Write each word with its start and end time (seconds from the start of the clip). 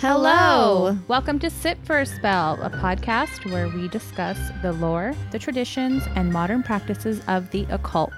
Hello. 0.00 0.96
Welcome 1.08 1.38
to 1.40 1.50
Sit 1.50 1.76
for 1.84 1.98
a 1.98 2.06
Spell, 2.06 2.58
a 2.62 2.70
podcast 2.70 3.52
where 3.52 3.68
we 3.68 3.86
discuss 3.86 4.38
the 4.62 4.72
lore, 4.72 5.14
the 5.30 5.38
traditions, 5.38 6.02
and 6.16 6.32
modern 6.32 6.62
practices 6.62 7.20
of 7.28 7.50
the 7.50 7.66
occult. 7.68 8.14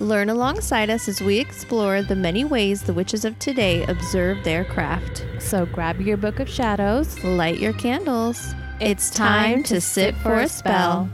Learn 0.00 0.30
alongside 0.30 0.88
us 0.88 1.06
as 1.06 1.20
we 1.20 1.38
explore 1.38 2.00
the 2.00 2.16
many 2.16 2.46
ways 2.46 2.82
the 2.82 2.94
witches 2.94 3.26
of 3.26 3.38
today 3.38 3.84
observe 3.88 4.42
their 4.42 4.64
craft. 4.64 5.26
So 5.38 5.66
grab 5.66 6.00
your 6.00 6.16
book 6.16 6.40
of 6.40 6.48
shadows. 6.48 7.22
Light 7.22 7.58
your 7.58 7.74
candles. 7.74 8.54
It's 8.80 9.10
time 9.10 9.62
to 9.64 9.82
sit 9.82 10.16
for 10.16 10.36
a 10.36 10.48
spell. 10.48 11.10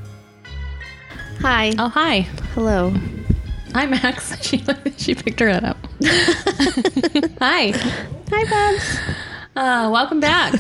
Hi. 1.40 1.72
Oh, 1.76 1.88
hi. 1.88 2.20
Hello. 2.54 2.94
Hi, 3.72 3.86
Max. 3.86 4.32
She, 4.44 4.64
she 4.96 5.16
picked 5.16 5.40
her 5.40 5.48
head 5.48 5.64
up. 5.64 5.78
hi. 7.40 7.72
Hi, 8.30 8.44
Babs. 8.44 8.98
Uh, 9.56 9.88
welcome 9.92 10.18
back. 10.18 10.52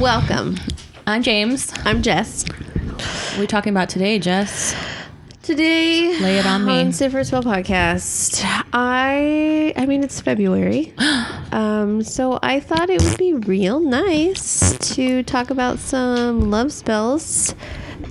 Welcome. 0.00 0.56
I'm 1.06 1.22
James. 1.22 1.72
I'm 1.84 2.02
Jess. 2.02 2.44
What 2.48 3.36
are 3.36 3.40
we 3.40 3.46
talking 3.46 3.70
about 3.70 3.88
today, 3.88 4.18
Jess? 4.18 4.74
Today, 5.42 6.18
Lay 6.20 6.38
it 6.38 6.44
on 6.46 6.64
me. 6.64 6.80
on 6.80 6.92
Sit 6.92 7.14
a 7.14 7.24
Spell 7.24 7.44
podcast, 7.44 8.42
I, 8.72 9.72
I 9.76 9.86
mean, 9.86 10.02
it's 10.02 10.20
February, 10.20 10.92
um, 11.52 12.02
so 12.02 12.40
I 12.42 12.58
thought 12.58 12.90
it 12.90 13.00
would 13.00 13.16
be 13.16 13.34
real 13.34 13.78
nice 13.78 14.76
to 14.94 15.22
talk 15.22 15.50
about 15.50 15.78
some 15.78 16.50
love 16.50 16.72
spells 16.72 17.54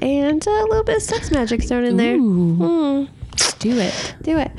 and 0.01 0.47
a 0.47 0.63
little 0.63 0.85
bit 0.85 0.95
of 0.95 1.03
sex 1.03 1.29
magic 1.29 1.61
thrown 1.67 1.83
in 1.83 1.97
there. 1.97 2.15
Ooh. 2.15 2.55
Hmm. 2.55 3.03
Do 3.59 3.77
it. 3.79 4.15
do 4.21 4.37
it. 4.37 4.51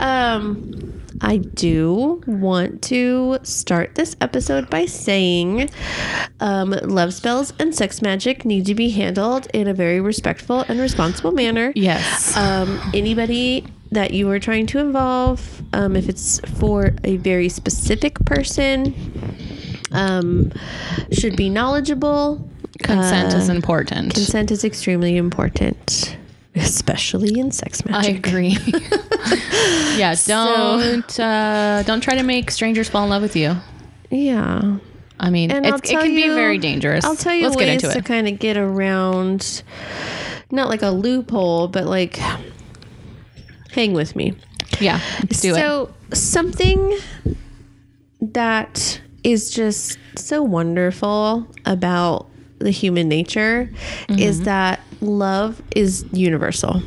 Um, 0.00 0.93
I 1.26 1.38
do 1.38 2.22
want 2.26 2.82
to 2.82 3.38
start 3.44 3.94
this 3.94 4.14
episode 4.20 4.68
by 4.68 4.84
saying 4.84 5.70
um, 6.40 6.70
love 6.82 7.14
spells 7.14 7.54
and 7.58 7.74
sex 7.74 8.02
magic 8.02 8.44
need 8.44 8.66
to 8.66 8.74
be 8.74 8.90
handled 8.90 9.48
in 9.54 9.66
a 9.66 9.72
very 9.72 10.00
respectful 10.02 10.60
and 10.68 10.78
responsible 10.78 11.32
manner. 11.32 11.72
Yes. 11.74 12.36
Um, 12.36 12.78
anybody 12.92 13.64
that 13.90 14.10
you 14.12 14.28
are 14.30 14.38
trying 14.38 14.66
to 14.66 14.78
involve, 14.80 15.62
um, 15.72 15.96
if 15.96 16.08
it's 16.10 16.40
for 16.58 16.94
a 17.04 17.16
very 17.16 17.48
specific 17.48 18.18
person, 18.26 18.94
um, 19.92 20.52
should 21.10 21.36
be 21.36 21.48
knowledgeable. 21.48 22.46
Consent 22.82 23.32
Uh, 23.32 23.38
is 23.38 23.48
important. 23.48 24.12
Consent 24.12 24.50
is 24.50 24.62
extremely 24.64 25.16
important, 25.16 26.18
especially 26.54 27.38
in 27.38 27.50
sex 27.50 27.82
magic. 27.86 28.14
I 28.14 28.18
agree. 28.28 28.58
yeah, 29.96 30.14
don't 30.26 31.20
uh, 31.20 31.82
don't 31.84 32.00
try 32.00 32.16
to 32.16 32.22
make 32.22 32.50
strangers 32.50 32.88
fall 32.88 33.04
in 33.04 33.10
love 33.10 33.22
with 33.22 33.36
you. 33.36 33.56
Yeah. 34.10 34.78
I 35.18 35.30
mean, 35.30 35.50
it's, 35.50 35.90
it 35.90 35.98
can 35.98 36.14
be 36.14 36.28
very 36.28 36.58
dangerous. 36.58 37.04
I'll 37.04 37.16
tell 37.16 37.34
you 37.34 37.48
Let's 37.48 37.56
ways 37.56 37.82
to 37.82 38.02
kind 38.02 38.26
of 38.26 38.38
get 38.38 38.56
around, 38.56 39.62
not 40.50 40.68
like 40.68 40.82
a 40.82 40.90
loophole, 40.90 41.68
but 41.68 41.86
like 41.86 42.18
hang 43.70 43.92
with 43.92 44.16
me. 44.16 44.34
Yeah, 44.80 45.00
do 45.28 45.54
it. 45.54 45.54
so 45.54 45.94
something 46.12 46.98
that 48.20 49.00
is 49.22 49.50
just 49.50 49.98
so 50.16 50.42
wonderful 50.42 51.46
about 51.64 52.28
the 52.64 52.70
human 52.72 53.08
nature 53.08 53.70
is 54.08 54.36
Mm-hmm. 54.38 54.44
that 54.44 54.80
love 55.00 55.62
is 55.76 56.04
universal. 56.12 56.82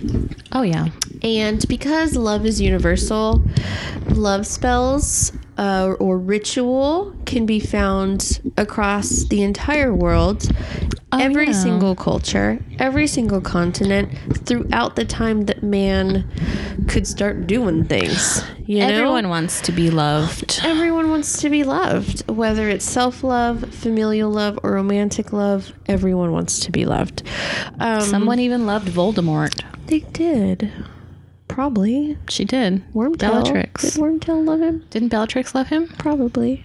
Oh 0.51 0.63
yeah, 0.63 0.89
And 1.23 1.65
because 1.69 2.15
love 2.15 2.45
is 2.45 2.59
universal, 2.59 3.41
love 4.09 4.45
spells 4.45 5.31
uh, 5.57 5.95
or 5.99 6.17
ritual 6.17 7.15
can 7.25 7.45
be 7.45 7.59
found 7.59 8.41
across 8.57 9.25
the 9.25 9.41
entire 9.41 9.93
world, 9.93 10.49
every 11.11 11.47
yeah. 11.47 11.51
single 11.51 11.95
culture, 11.95 12.59
every 12.79 13.07
single 13.07 13.41
continent, 13.41 14.11
throughout 14.45 14.95
the 14.95 15.05
time 15.05 15.41
that 15.45 15.63
man 15.63 16.29
could 16.87 17.07
start 17.07 17.47
doing 17.47 17.83
things. 17.85 18.43
You 18.65 18.79
know? 18.79 18.87
everyone 18.87 19.29
wants 19.29 19.61
to 19.61 19.71
be 19.71 19.89
loved. 19.89 20.59
Everyone 20.63 21.09
wants 21.09 21.41
to 21.41 21.49
be 21.49 21.63
loved, 21.63 22.29
whether 22.29 22.69
it's 22.69 22.85
self 22.85 23.23
love, 23.23 23.73
familial 23.73 24.29
love, 24.29 24.59
or 24.63 24.73
romantic 24.73 25.33
love. 25.33 25.73
Everyone 25.87 26.31
wants 26.31 26.59
to 26.59 26.71
be 26.71 26.85
loved. 26.85 27.23
Um, 27.79 28.01
Someone 28.01 28.39
even 28.39 28.65
loved 28.65 28.87
Voldemort. 28.89 29.61
they 29.87 29.99
did. 29.99 30.71
Probably. 31.57 32.15
She 32.29 32.45
did. 32.45 32.83
Wormtail. 32.93 33.17
Bellatrix. 33.17 33.81
Did 33.81 33.93
Wormtail 33.99 34.45
love 34.45 34.61
him? 34.61 34.85
Didn't 34.91 35.09
Bellatrix 35.09 35.55
love 35.55 35.69
him? 35.69 35.87
Probably. 35.97 36.63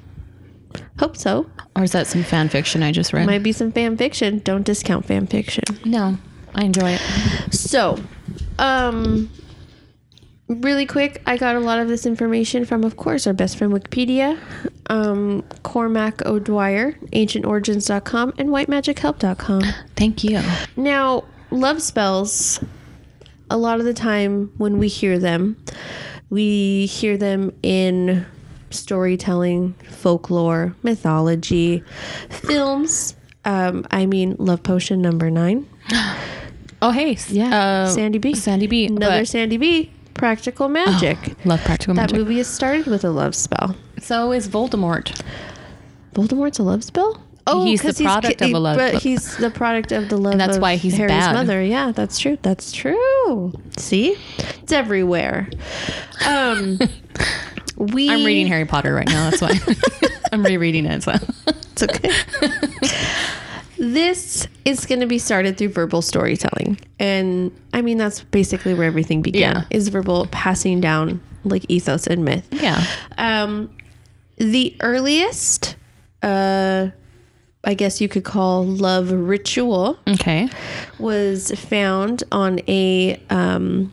Hope 0.99 1.17
so. 1.17 1.47
Or 1.75 1.83
is 1.85 1.93
that 1.93 2.07
some 2.07 2.23
fan 2.23 2.51
fiction 2.51 2.83
I 2.83 2.93
just 2.93 3.15
read? 3.15 3.25
Might 3.25 3.43
be 3.43 3.53
some 3.53 3.73
fan 3.73 3.97
fiction. 3.97 4.41
Don't 4.41 4.65
discount 4.67 5.07
fan 5.07 5.27
fiction. 5.27 5.65
no, 5.87 6.19
I 6.55 6.65
enjoy 6.65 6.99
it. 6.99 7.01
So, 7.55 7.99
um, 8.59 9.31
really 10.49 10.85
quick, 10.85 11.23
I 11.25 11.39
got 11.39 11.57
a 11.57 11.61
lot 11.61 11.79
of 11.79 11.89
this 11.89 12.05
information 12.05 12.67
from, 12.67 12.85
of 12.85 12.99
course, 12.99 13.27
our 13.27 13.33
best 13.33 13.57
friend 13.57 13.73
Wikipedia, 13.73 14.39
um, 14.91 15.43
Cormac 15.63 16.21
O'Dwyer, 16.27 16.93
AncientOrigins.com, 17.15 18.35
and 18.37 18.51
WhiteMagicHelp.com. 18.51 19.63
Thank 19.97 20.23
you. 20.23 20.43
Now, 20.77 21.25
love 21.51 21.81
spells, 21.81 22.63
a 23.53 23.57
lot 23.57 23.79
of 23.79 23.85
the 23.85 23.95
time 23.95 24.51
when 24.57 24.79
we 24.79 24.89
hear 24.89 25.19
them, 25.19 25.57
we 26.31 26.87
hear 26.87 27.17
them 27.17 27.53
in 27.63 28.25
storytelling, 28.71 29.75
folklore, 29.91 30.75
mythology, 30.83 31.85
films. 32.31 33.15
Um, 33.45 33.87
I 33.91 34.07
mean, 34.07 34.37
Love 34.39 34.63
Potion 34.63 35.03
number 35.03 35.31
nine. 35.31 35.69
Oh 36.85 36.91
hey, 36.91 37.17
Yeah, 37.29 37.85
uh, 37.85 37.87
Sandy 37.89 38.19
B. 38.19 38.35
Sandy 38.35 38.67
B. 38.67 38.87
Another 38.87 39.21
but- 39.21 39.29
Sandy 39.29 39.57
B. 39.57 39.93
Practical 40.15 40.69
magic. 40.69 41.17
love 41.45 41.61
practical 41.63 41.95
Magic. 41.95 42.11
that 42.17 42.19
movie 42.19 42.41
is 42.41 42.49
started 42.49 42.87
with 42.87 43.05
a 43.05 43.11
love 43.11 43.37
spell. 43.37 43.77
So 44.01 44.33
is 44.33 44.49
Voldemort. 44.49 45.17
Voldemort's 46.15 46.59
a 46.59 46.65
love 46.65 46.83
spell. 46.83 47.22
Oh, 47.47 47.65
He's 47.65 47.83
the 47.83 47.93
product 47.95 48.39
ki- 48.39 48.45
of 48.47 48.53
a 48.55 48.59
love- 48.59 48.77
But 48.77 49.03
he's 49.03 49.37
the 49.37 49.51
product 49.51 49.91
of 49.93 50.09
the 50.09 50.17
love. 50.17 50.39
that's 50.39 50.57
of 50.57 50.63
why 50.63 50.77
he's 50.77 50.95
Harry's 50.97 51.11
bad. 51.11 51.35
mother. 51.35 51.63
Yeah, 51.63 51.91
that's 51.93 52.19
true. 52.19 52.39
That's 52.43 52.71
true. 52.73 53.53
See, 53.77 54.17
it's 54.63 54.73
everywhere. 54.73 55.49
Um, 56.27 56.79
we. 57.77 58.09
I'm 58.11 58.25
reading 58.25 58.47
Harry 58.47 58.65
Potter 58.65 58.95
right 58.95 59.09
now. 59.09 59.31
That's 59.31 59.43
why 59.43 59.59
I'm 60.33 60.45
rereading 60.45 60.87
it. 60.87 61.03
So 61.03 61.13
It's 61.73 61.83
okay. 61.83 62.11
this 63.79 64.47
is 64.65 64.87
going 64.87 65.01
to 65.01 65.07
be 65.07 65.19
started 65.19 65.59
through 65.59 65.71
verbal 65.71 66.03
storytelling, 66.03 66.79
and 66.99 67.51
I 67.73 67.83
mean 67.83 67.99
that's 67.99 68.21
basically 68.23 68.75
where 68.75 68.87
everything 68.87 69.23
began. 69.23 69.41
Yeah. 69.41 69.65
Is 69.71 69.89
verbal 69.89 70.27
passing 70.31 70.81
down 70.81 71.21
like 71.45 71.65
ethos 71.69 72.07
and 72.07 72.25
myth. 72.25 72.47
yeah. 72.53 72.85
Um, 73.19 73.71
the 74.37 74.77
earliest, 74.81 75.77
uh, 76.23 76.89
I 77.65 77.75
guess 77.75 78.01
you 78.01 78.09
could 78.09 78.25
call 78.25 78.65
love 78.65 79.13
ritual, 79.13 79.99
Okay. 80.09 80.49
was 80.99 81.53
found 81.53 82.25
on 82.33 82.61
a 82.69 83.21
um, 83.31 83.93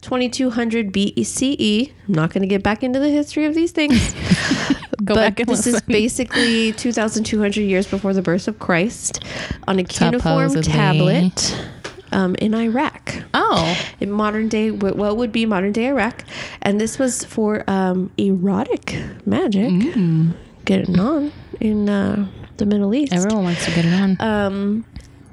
2200 0.00 0.92
BCE. 0.92 1.92
I'm 2.08 2.14
not 2.14 2.32
going 2.32 2.42
to 2.42 2.48
get 2.48 2.62
back 2.62 2.82
into 2.82 2.98
the 2.98 3.08
history 3.10 3.44
of 3.44 3.54
these 3.54 3.70
things, 3.70 4.14
Go 5.04 5.14
but 5.14 5.36
this 5.36 5.66
is 5.66 5.80
basically 5.82 6.72
2,200 6.72 7.60
years 7.60 7.86
before 7.86 8.12
the 8.14 8.22
birth 8.22 8.48
of 8.48 8.58
Christ 8.58 9.22
on 9.68 9.78
a 9.78 9.84
cuneiform 9.84 10.48
Supposedly. 10.50 10.72
tablet 10.72 11.66
um, 12.12 12.34
in 12.36 12.54
Iraq 12.54 13.14
Oh. 13.32 13.76
in 14.00 14.10
modern 14.10 14.48
day 14.48 14.68
wh- 14.70 14.96
what 14.96 15.16
would 15.16 15.30
be 15.32 15.46
modern 15.46 15.72
day 15.72 15.86
Iraq, 15.88 16.24
and 16.62 16.80
this 16.80 16.98
was 16.98 17.24
for 17.24 17.64
um, 17.70 18.10
erotic 18.18 18.98
magic. 19.26 19.70
Mm. 19.70 20.34
Getting 20.64 20.98
on 20.98 21.32
in 21.60 21.88
uh, 21.88 22.26
the 22.56 22.66
Middle 22.66 22.94
East. 22.94 23.12
Everyone 23.12 23.44
wants 23.44 23.64
to 23.66 23.70
get 23.72 23.84
it 23.84 23.92
on. 23.94 24.16
Um, 24.20 24.84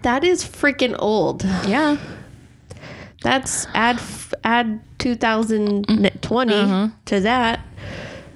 that 0.01 0.23
is 0.23 0.44
freaking 0.44 0.95
old. 1.00 1.44
yeah. 1.68 1.97
That's 3.23 3.68
add 3.75 3.97
f- 3.97 4.33
add 4.44 4.79
2020 4.97 6.53
Uh-huh. 6.53 6.88
to 7.06 7.19
that. 7.21 7.59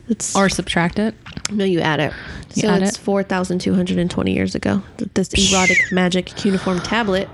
It's 0.07 0.35
Or 0.35 0.47
subtract 0.49 0.99
it. 0.99 1.15
no, 1.51 1.65
you 1.65 1.79
add 1.79 1.99
it. 1.99 2.13
You 2.53 2.61
So 2.63 2.69
add 2.69 2.83
it's 2.83 2.97
it? 2.97 3.01
4,220 3.01 4.31
years 4.31 4.53
ago 4.53 4.83
that 4.97 5.15
this 5.15 5.29
erotic 5.33 5.91
magic 5.91 6.27
cuneiform 6.27 6.79
tablet 6.81 7.27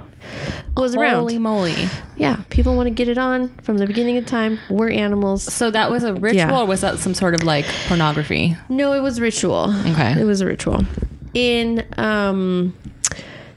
was 0.77 0.95
around. 0.95 1.15
Holy 1.19 1.37
moly. 1.37 1.75
Yeah, 2.15 2.37
people 2.49 2.77
want 2.77 2.87
to 2.87 2.91
get 2.93 3.09
it 3.09 3.17
on 3.17 3.49
from 3.63 3.77
the 3.77 3.85
beginning 3.85 4.15
of 4.15 4.25
time. 4.25 4.57
We're 4.69 4.89
animals. 4.91 5.43
So 5.43 5.69
that 5.71 5.91
was 5.91 6.03
a 6.05 6.13
ritual 6.13 6.37
Yeah. 6.37 6.57
or 6.61 6.65
was 6.65 6.79
that 6.79 6.99
some 6.99 7.13
sort 7.13 7.33
of 7.33 7.43
like 7.43 7.65
pornography? 7.89 8.55
No, 8.69 8.93
it 8.93 9.01
was 9.01 9.19
ritual. 9.19 9.75
Okay. 9.87 10.13
It 10.17 10.23
was 10.23 10.39
a 10.39 10.45
ritual. 10.45 10.85
In 11.33 11.85
um, 11.97 12.73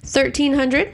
1300, 0.02 0.92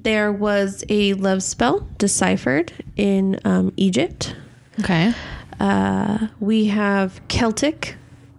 there 0.00 0.32
was 0.32 0.84
a 0.88 1.14
love 1.14 1.42
spell 1.42 1.86
deciphered 1.98 2.72
in 2.96 3.40
um, 3.44 3.72
Egypt. 3.76 4.34
Okay. 4.80 5.12
Uh, 5.60 6.28
we 6.40 6.66
have 6.66 7.20
Celtic 7.28 7.96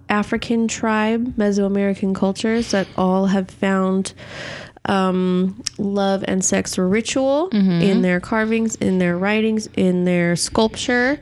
African 0.09 0.67
tribe, 0.67 1.35
Mesoamerican 1.35 2.13
cultures 2.13 2.71
that 2.71 2.87
all 2.97 3.27
have 3.27 3.49
found 3.49 4.13
um, 4.85 5.63
love 5.79 6.23
and 6.27 6.45
sex 6.45 6.77
ritual 6.77 7.47
in 7.49 8.01
their 8.03 8.19
carvings, 8.19 8.75
in 8.75 8.99
their 8.99 9.17
writings, 9.17 9.67
in 9.75 10.05
their 10.05 10.35
sculpture, 10.35 11.19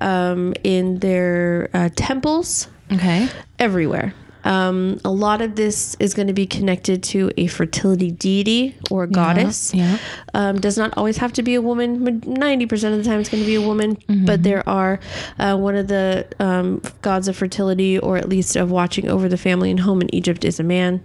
um, 0.00 0.54
in 0.62 0.98
their 1.00 1.68
uh, 1.74 1.88
temples, 1.96 2.68
Okay. 2.92 3.28
everywhere. 3.58 4.14
Um, 4.44 5.00
a 5.04 5.10
lot 5.10 5.40
of 5.40 5.54
this 5.54 5.96
is 6.00 6.14
going 6.14 6.28
to 6.28 6.34
be 6.34 6.46
connected 6.46 7.02
to 7.04 7.30
a 7.36 7.46
fertility 7.46 8.10
deity 8.10 8.76
or 8.90 9.06
goddess. 9.06 9.72
Yeah. 9.74 9.98
Um, 10.34 10.60
does 10.60 10.76
not 10.76 10.96
always 10.96 11.16
have 11.18 11.32
to 11.34 11.42
be 11.42 11.54
a 11.54 11.62
woman. 11.62 12.20
Ninety 12.26 12.66
percent 12.66 12.94
of 12.94 13.02
the 13.02 13.08
time, 13.08 13.20
it's 13.20 13.28
going 13.28 13.42
to 13.42 13.46
be 13.46 13.54
a 13.56 13.62
woman. 13.62 13.96
But 14.26 14.42
there 14.42 14.68
are 14.68 14.98
uh, 15.38 15.56
one 15.56 15.76
of 15.76 15.88
the 15.88 16.26
um, 16.38 16.82
gods 17.02 17.28
of 17.28 17.36
fertility, 17.36 17.98
or 17.98 18.16
at 18.16 18.28
least 18.28 18.56
of 18.56 18.70
watching 18.70 19.08
over 19.08 19.28
the 19.28 19.38
family 19.38 19.70
and 19.70 19.80
home 19.80 20.00
in 20.00 20.14
Egypt, 20.14 20.44
is 20.44 20.58
a 20.60 20.64
man. 20.64 21.00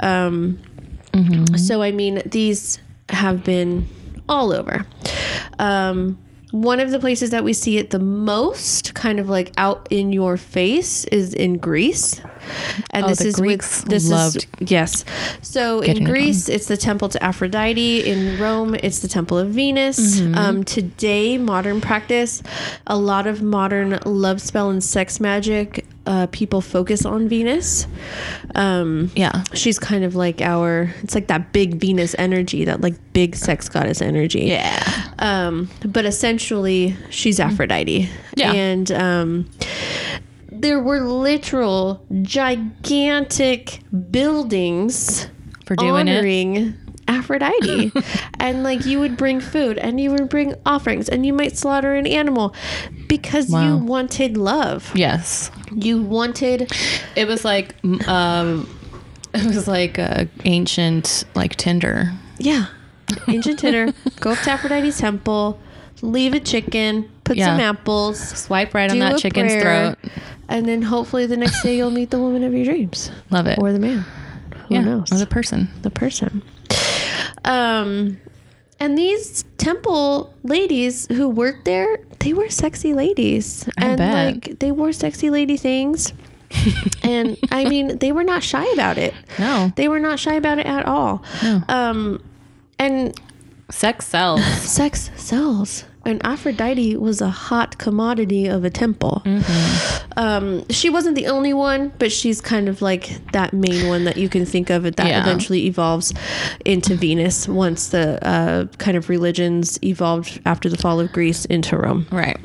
Um, 0.00 0.58
So 1.56 1.82
I 1.82 1.92
mean, 1.92 2.22
these 2.26 2.80
have 3.08 3.44
been 3.44 3.86
all 4.28 4.52
over. 4.52 4.84
Um, 5.58 6.18
one 6.54 6.78
of 6.78 6.92
the 6.92 7.00
places 7.00 7.30
that 7.30 7.42
we 7.42 7.52
see 7.52 7.78
it 7.78 7.90
the 7.90 7.98
most, 7.98 8.94
kind 8.94 9.18
of 9.18 9.28
like 9.28 9.50
out 9.56 9.88
in 9.90 10.12
your 10.12 10.36
face, 10.36 11.04
is 11.06 11.34
in 11.34 11.58
Greece. 11.58 12.20
And 12.90 13.04
Oh, 13.04 13.08
this 13.08 13.22
is 13.22 13.34
Greeks 13.34 13.80
with 13.80 13.90
this 13.90 14.08
loved 14.08 14.46
is 14.60 14.70
yes. 14.70 15.04
So 15.42 15.80
in 15.80 16.02
it 16.02 16.04
Greece, 16.04 16.48
it's 16.48 16.66
the 16.66 16.76
temple 16.76 17.08
to 17.08 17.20
Aphrodite. 17.20 18.08
In 18.08 18.38
Rome, 18.38 18.76
it's 18.76 19.00
the 19.00 19.08
temple 19.08 19.36
of 19.36 19.48
Venus. 19.48 20.20
Mm-hmm. 20.20 20.34
Um, 20.36 20.62
today, 20.62 21.38
modern 21.38 21.80
practice, 21.80 22.40
a 22.86 22.96
lot 22.96 23.26
of 23.26 23.42
modern 23.42 23.98
love 24.06 24.40
spell 24.40 24.70
and 24.70 24.82
sex 24.84 25.18
magic. 25.18 25.84
Uh, 26.06 26.26
people 26.32 26.60
focus 26.60 27.06
on 27.06 27.28
Venus. 27.28 27.86
Um, 28.54 29.10
Yeah. 29.16 29.42
she's 29.54 29.78
kind 29.78 30.04
of 30.04 30.14
like 30.14 30.42
our 30.42 30.92
it's 31.02 31.14
like 31.14 31.28
that 31.28 31.52
big 31.54 31.80
venus 31.80 32.14
energy 32.18 32.66
that 32.66 32.82
like 32.82 32.94
big 33.14 33.34
sex 33.34 33.70
goddess 33.70 34.02
energy 34.02 34.42
Yeah. 34.52 34.84
um 35.18 35.70
but 35.86 36.04
essentially 36.04 36.94
she's 37.08 37.40
aphrodite 37.40 38.10
Yeah. 38.36 38.52
and 38.52 38.92
um 38.92 39.46
there 40.52 40.78
were 40.78 41.00
literal 41.00 42.04
gigantic 42.22 43.80
buildings 44.10 45.26
For 45.64 45.74
doing 45.76 46.08
it. 46.08 46.74
Aphrodite. 47.08 47.92
and 48.40 48.62
like 48.62 48.84
you 48.86 49.00
would 49.00 49.16
bring 49.16 49.40
food 49.40 49.78
and 49.78 50.00
you 50.00 50.10
would 50.10 50.28
bring 50.28 50.54
offerings 50.66 51.08
and 51.08 51.24
you 51.26 51.32
might 51.32 51.56
slaughter 51.56 51.94
an 51.94 52.06
animal 52.06 52.54
because 53.08 53.48
Wow. 53.48 53.62
you 53.66 53.76
wanted 53.78 54.36
love. 54.36 54.90
Yes. 54.94 55.50
You 55.74 56.02
wanted 56.02 56.72
It 57.16 57.26
was 57.26 57.44
like 57.44 57.74
um 58.08 58.68
it 59.34 59.46
was 59.46 59.66
like 59.66 59.98
uh, 59.98 60.26
ancient 60.44 61.24
like 61.34 61.56
Tinder. 61.56 62.12
Yeah. 62.38 62.66
Ancient 63.28 63.58
Tinder. 63.58 63.92
Go 64.20 64.30
up 64.30 64.38
to 64.40 64.50
Aphrodite's 64.52 64.98
temple, 64.98 65.58
leave 66.02 66.32
a 66.34 66.40
chicken, 66.40 67.10
put 67.24 67.36
Yeah. 67.36 67.46
some 67.46 67.60
apples, 67.60 68.18
Swipe 68.20 68.72
right 68.74 68.90
on 68.90 68.98
that 69.00 69.18
chicken's 69.18 69.52
prayer, 69.52 69.96
throat. 70.00 70.12
and 70.48 70.66
then 70.68 70.82
hopefully 70.82 71.26
the 71.26 71.36
next 71.36 71.62
day 71.62 71.76
you'll 71.76 71.90
meet 71.90 72.10
the 72.10 72.18
woman 72.18 72.44
of 72.44 72.54
your 72.54 72.64
dreams. 72.64 73.10
Love 73.30 73.46
it. 73.48 73.58
Or 73.60 73.72
the 73.72 73.78
man. 73.80 74.04
Who 74.68 74.74
yeah. 74.76 74.80
knows? 74.82 75.12
Or 75.12 75.18
the 75.18 75.26
person. 75.26 75.68
the 75.82 75.90
person. 75.90 76.42
Um 77.44 78.18
and 78.80 78.98
these 78.98 79.44
temple 79.56 80.34
ladies 80.42 81.06
who 81.08 81.28
worked 81.28 81.64
there, 81.64 82.00
they 82.18 82.32
were 82.32 82.50
sexy 82.50 82.92
ladies. 82.92 83.68
I 83.78 83.86
and 83.86 83.98
bet. 83.98 84.34
like 84.34 84.58
they 84.58 84.72
wore 84.72 84.92
sexy 84.92 85.30
lady 85.30 85.56
things. 85.56 86.12
and 87.02 87.36
I 87.50 87.64
mean, 87.68 87.98
they 87.98 88.12
were 88.12 88.24
not 88.24 88.42
shy 88.42 88.66
about 88.72 88.98
it. 88.98 89.14
No. 89.38 89.72
They 89.76 89.88
were 89.88 90.00
not 90.00 90.18
shy 90.18 90.34
about 90.34 90.58
it 90.58 90.66
at 90.66 90.86
all. 90.86 91.22
No. 91.42 91.62
Um 91.68 92.22
and 92.78 93.18
Sex 93.70 94.06
sells. 94.06 94.44
sex 94.62 95.10
sells. 95.16 95.84
And 96.06 96.24
Aphrodite 96.24 96.96
was 96.96 97.20
a 97.20 97.30
hot 97.30 97.78
commodity 97.78 98.46
of 98.46 98.64
a 98.64 98.70
temple. 98.70 99.22
Mm-hmm. 99.24 100.18
Um, 100.18 100.68
she 100.68 100.90
wasn't 100.90 101.16
the 101.16 101.26
only 101.26 101.52
one, 101.54 101.92
but 101.98 102.12
she's 102.12 102.40
kind 102.40 102.68
of 102.68 102.82
like 102.82 103.30
that 103.32 103.52
main 103.52 103.88
one 103.88 104.04
that 104.04 104.16
you 104.16 104.28
can 104.28 104.44
think 104.46 104.70
of 104.70 104.82
that 104.82 104.98
Yeah. 105.06 105.22
eventually 105.22 105.66
evolves 105.66 106.12
into 106.64 106.94
Venus 106.94 107.48
once 107.48 107.88
the 107.88 108.24
uh, 108.26 108.66
kind 108.78 108.96
of 108.96 109.08
religions 109.08 109.78
evolved 109.82 110.40
after 110.46 110.68
the 110.68 110.76
fall 110.76 111.00
of 111.00 111.10
Greece 111.12 111.44
into 111.46 111.76
Rome. 111.76 112.06
right. 112.10 112.38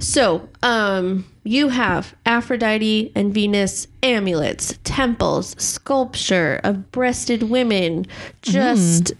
So, 0.00 0.48
um, 0.62 1.24
you 1.44 1.68
have 1.68 2.14
Aphrodite 2.26 3.12
and 3.14 3.32
Venus 3.32 3.86
amulets, 4.02 4.76
temples, 4.82 5.54
sculpture 5.62 6.60
of 6.64 6.90
breasted 6.90 7.44
women, 7.44 8.06
just 8.42 9.12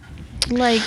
like 0.51 0.81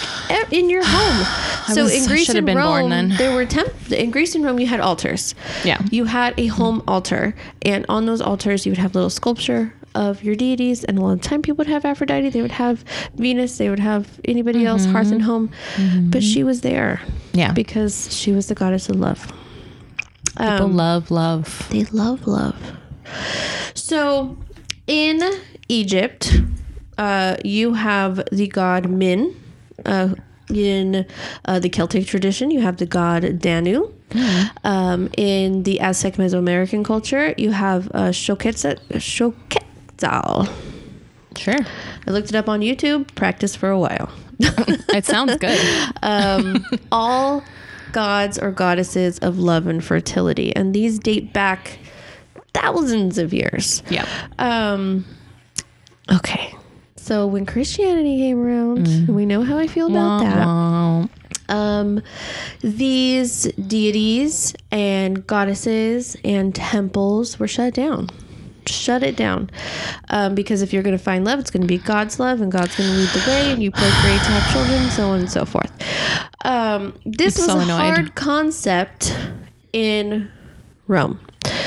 in 0.52 0.70
your 0.70 0.82
home. 0.84 1.26
so 1.74 1.84
was- 1.84 1.94
in 1.94 2.06
Greece 2.08 2.28
and 2.28 2.44
been 2.46 2.56
born 2.56 2.82
Rome, 2.82 2.90
then. 2.90 3.08
there 3.16 3.34
were 3.34 3.44
temp- 3.46 3.92
in 3.92 4.10
Greece 4.10 4.34
and 4.34 4.44
Rome 4.44 4.58
you 4.58 4.66
had 4.66 4.80
altars. 4.80 5.34
Yeah. 5.64 5.80
You 5.90 6.04
had 6.06 6.34
a 6.38 6.46
home 6.48 6.82
altar, 6.88 7.34
and 7.62 7.84
on 7.88 8.06
those 8.06 8.20
altars 8.20 8.64
you 8.66 8.70
would 8.72 8.78
have 8.78 8.94
little 8.94 9.10
sculpture 9.10 9.72
of 9.94 10.22
your 10.22 10.36
deities. 10.36 10.84
And 10.84 10.98
a 10.98 11.00
lot 11.02 11.12
of 11.12 11.20
time 11.20 11.42
people 11.42 11.56
would 11.58 11.66
have 11.66 11.84
Aphrodite, 11.84 12.28
they 12.30 12.42
would 12.42 12.52
have 12.52 12.84
Venus, 13.16 13.58
they 13.58 13.68
would 13.68 13.80
have 13.80 14.20
anybody 14.24 14.64
else, 14.64 14.84
hearth 14.84 15.10
and 15.10 15.22
home, 15.22 15.50
but 16.10 16.22
she 16.22 16.44
was 16.44 16.60
there 16.60 17.00
Yeah. 17.32 17.52
because 17.52 18.14
she 18.16 18.30
was 18.32 18.46
the 18.46 18.54
goddess 18.54 18.88
of 18.88 18.96
love. 18.96 19.32
People 20.38 20.66
Um, 20.66 20.76
love 20.76 21.10
love. 21.10 21.66
they 21.70 21.84
love 21.86 22.26
love. 22.28 22.54
So, 23.74 24.36
in 24.86 25.20
Egypt, 25.68 26.40
uh, 26.96 27.36
you 27.44 27.74
have 27.74 28.22
the 28.30 28.46
god 28.46 28.88
Min. 28.88 29.34
Uh, 29.86 30.14
in 30.48 31.06
uh, 31.44 31.60
the 31.60 31.68
Celtic 31.68 32.06
tradition, 32.06 32.50
you 32.50 32.60
have 32.60 32.78
the 32.78 32.86
god 32.86 33.38
Danu. 33.38 33.92
Um, 34.64 35.08
in 35.16 35.62
the 35.62 35.78
Aztec 35.80 36.14
Mesoamerican 36.16 36.84
culture, 36.84 37.34
you 37.38 37.52
have 37.52 37.86
uh, 37.94 38.08
Xochitl- 38.10 38.80
Xochitl. 38.94 40.50
Sure. 41.36 41.54
I 42.06 42.10
looked 42.10 42.30
it 42.30 42.34
up 42.34 42.48
on 42.48 42.60
YouTube, 42.60 43.14
practiced 43.14 43.58
for 43.58 43.70
a 43.70 43.78
while. 43.78 44.10
It 44.92 45.04
sounds 45.06 45.36
good. 45.36 45.60
um, 46.02 46.64
all 46.90 47.44
gods 47.92 48.36
or 48.38 48.50
goddesses 48.50 49.18
of 49.20 49.38
love 49.38 49.68
and 49.68 49.84
fertility, 49.84 50.54
and 50.56 50.74
these 50.74 50.98
date 50.98 51.32
back 51.32 51.78
thousands 52.52 53.18
of 53.18 53.32
years. 53.32 53.82
yeah. 53.88 54.06
Um, 54.40 55.04
okay, 56.12 56.52
so 57.10 57.26
when 57.26 57.44
Christianity 57.44 58.18
came 58.18 58.38
around, 58.40 59.08
we 59.08 59.26
know 59.26 59.42
how 59.42 59.58
I 59.58 59.66
feel 59.66 59.88
about 59.88 60.20
that. 60.20 60.46
Wow. 60.46 61.08
Um, 61.48 62.00
these 62.60 63.50
deities 63.54 64.54
and 64.70 65.26
goddesses 65.26 66.16
and 66.24 66.54
temples 66.54 67.40
were 67.40 67.48
shut 67.48 67.74
down. 67.74 68.10
Shut 68.68 69.02
it 69.02 69.16
down. 69.16 69.50
Um, 70.10 70.36
because 70.36 70.62
if 70.62 70.72
you're 70.72 70.84
going 70.84 70.96
to 70.96 71.02
find 71.02 71.24
love, 71.24 71.40
it's 71.40 71.50
going 71.50 71.62
to 71.62 71.66
be 71.66 71.78
God's 71.78 72.20
love, 72.20 72.40
and 72.40 72.52
God's 72.52 72.76
going 72.76 72.88
to 72.88 72.96
lead 72.96 73.08
the 73.08 73.24
way, 73.26 73.50
and 73.50 73.60
you 73.60 73.72
procreate 73.72 74.20
to 74.20 74.30
have 74.30 74.52
children, 74.52 74.88
so 74.90 75.08
on 75.08 75.18
and 75.18 75.28
so 75.30 75.44
forth. 75.44 75.72
Um, 76.44 76.94
this 77.04 77.40
I'm 77.40 77.42
was 77.42 77.52
so 77.52 77.58
a 77.58 77.62
annoyed. 77.64 77.94
hard 77.96 78.14
concept 78.14 79.18
in 79.72 80.30
Rome 80.86 81.18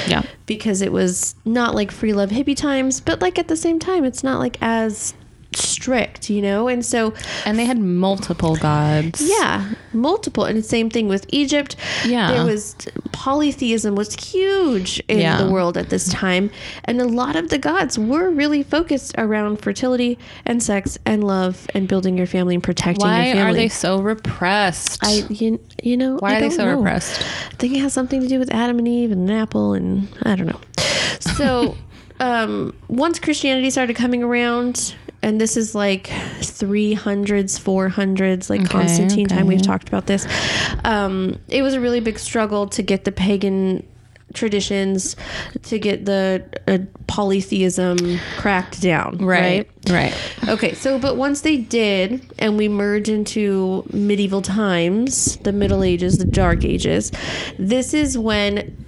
Yeah. 0.07 0.23
because 0.45 0.81
it 0.81 0.93
was 0.93 1.35
not 1.43 1.75
like 1.75 1.91
free 1.91 2.13
love 2.13 2.29
hippie 2.29 2.55
times, 2.55 3.01
but 3.01 3.19
like 3.19 3.37
at 3.37 3.49
the 3.49 3.57
same 3.57 3.77
time, 3.79 4.05
it's 4.05 4.23
not 4.23 4.39
like 4.39 4.57
as 4.61 5.13
strict, 5.55 6.29
you 6.29 6.41
know? 6.41 6.67
And 6.67 6.85
so, 6.85 7.13
And 7.45 7.57
they 7.59 7.65
had 7.65 7.79
multiple 7.79 8.55
gods. 8.55 9.21
yeah, 9.21 9.73
multiple. 9.93 10.45
And 10.45 10.57
the 10.57 10.63
same 10.63 10.89
thing 10.89 11.07
with 11.07 11.25
Egypt. 11.29 11.75
Yeah. 12.05 12.31
There 12.33 12.45
was 12.45 12.75
polytheism 13.11 13.95
was 13.95 14.13
huge 14.15 15.01
in 15.07 15.19
Yeah. 15.19 15.37
the 15.37 15.49
world 15.49 15.77
at 15.77 15.89
this 15.89 16.09
time. 16.09 16.49
And 16.85 16.99
a 17.01 17.05
lot 17.05 17.35
of 17.35 17.49
the 17.49 17.57
gods 17.57 17.97
were 17.97 18.29
really 18.29 18.63
focused 18.63 19.15
around 19.17 19.57
fertility 19.61 20.17
and 20.45 20.61
sex 20.61 20.97
and 21.05 21.23
love 21.23 21.67
and 21.73 21.87
building 21.87 22.17
your 22.17 22.27
family 22.27 22.55
and 22.55 22.63
protecting 22.63 23.05
Why 23.07 23.25
your 23.27 23.35
family. 23.35 23.51
are 23.51 23.53
they 23.53 23.69
so 23.69 23.99
repressed? 24.01 24.99
I, 25.05 25.23
you, 25.29 25.59
you 25.81 25.97
know, 25.97 26.17
Why 26.17 26.33
I 26.33 26.37
are 26.37 26.41
they 26.41 26.49
so 26.49 26.65
know. 26.65 26.77
repressed? 26.77 27.21
I 27.51 27.55
think 27.55 27.73
it 27.75 27.79
has 27.79 27.93
something 27.93 28.19
to 28.21 28.27
do 28.27 28.39
with 28.39 28.51
Adam 28.53 28.79
and 28.79 28.87
Eve 28.87 29.11
and 29.11 29.29
an 29.29 29.35
apple, 29.35 29.73
and 29.73 30.07
I 30.23 30.35
don't 30.35 30.47
know. 30.47 30.59
So, 31.19 31.75
um, 32.19 32.73
once 32.87 33.19
Christianity 33.19 33.69
started 33.69 33.95
coming 33.95 34.23
around, 34.23 34.95
and 35.23 35.39
this 35.39 35.57
is 35.57 35.73
like 35.73 36.07
300s, 36.07 37.57
400s, 37.59 38.49
like 38.49 38.61
Okay, 38.61 38.69
Constantine 38.69 39.27
time, 39.27 39.47
we've 39.47 39.61
talked 39.61 39.87
about 39.87 40.05
this. 40.05 40.27
Um, 40.83 41.39
it 41.47 41.61
was 41.61 41.73
a 41.73 41.79
really 41.79 42.01
big 42.01 42.19
struggle 42.19 42.67
to 42.67 42.83
get 42.83 43.05
the 43.05 43.11
pagan 43.11 43.87
traditions 44.33 45.15
to 45.61 45.79
get 45.79 46.05
the 46.05 46.43
uh, 46.67 46.79
polytheism 47.07 48.19
cracked 48.37 48.81
down 48.81 49.17
Right. 49.17 49.69
Right. 49.89 50.13
Okay, 50.47 50.73
so 50.73 50.97
but 50.99 51.17
once 51.17 51.41
they 51.41 51.57
did, 51.57 52.33
and 52.39 52.57
we 52.57 52.67
merge 52.67 53.09
into 53.09 53.85
medieval 53.91 54.41
times, 54.41 55.37
the 55.37 55.51
Middle 55.51 55.83
Ages, 55.83 56.17
the 56.17 56.25
Dark 56.25 56.65
Ages, 56.65 57.11
this 57.57 57.93
is 57.93 58.17
when 58.17 58.82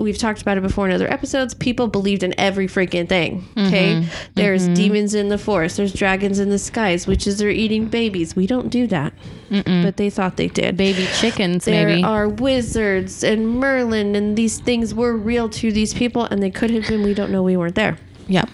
we've 0.00 0.18
talked 0.18 0.42
about 0.42 0.58
it 0.58 0.62
before 0.62 0.88
in 0.88 0.92
other 0.92 1.10
episodes. 1.10 1.54
People 1.54 1.86
believed 1.86 2.22
in 2.22 2.38
every 2.38 2.66
freaking 2.66 3.08
thing. 3.08 3.46
Okay, 3.56 3.94
mm-hmm. 3.94 4.32
there's 4.34 4.64
mm-hmm. 4.64 4.74
demons 4.74 5.14
in 5.14 5.28
the 5.28 5.38
forest, 5.38 5.76
there's 5.76 5.92
dragons 5.92 6.38
in 6.38 6.50
the 6.50 6.58
skies, 6.58 7.06
witches 7.06 7.42
are 7.42 7.48
eating 7.48 7.86
babies. 7.86 8.34
We 8.34 8.46
don't 8.46 8.68
do 8.68 8.86
that, 8.88 9.12
but 9.50 9.96
they 9.96 10.10
thought 10.10 10.36
they 10.36 10.48
did. 10.48 10.76
Baby 10.76 11.06
chickens, 11.14 11.64
there 11.64 11.86
maybe. 11.86 12.02
are 12.02 12.28
wizards 12.28 13.22
and 13.22 13.48
Merlin, 13.48 14.14
and 14.16 14.36
these 14.36 14.58
things 14.58 14.94
were 14.94 15.16
real 15.16 15.48
to 15.50 15.72
these 15.72 15.94
people, 15.94 16.24
and 16.24 16.42
they 16.42 16.50
could 16.50 16.70
have 16.70 16.86
been. 16.88 17.02
We 17.02 17.14
don't 17.14 17.30
know. 17.30 17.42
We 17.42 17.56
weren't 17.56 17.74
there. 17.74 17.98
Yeah. 18.30 18.44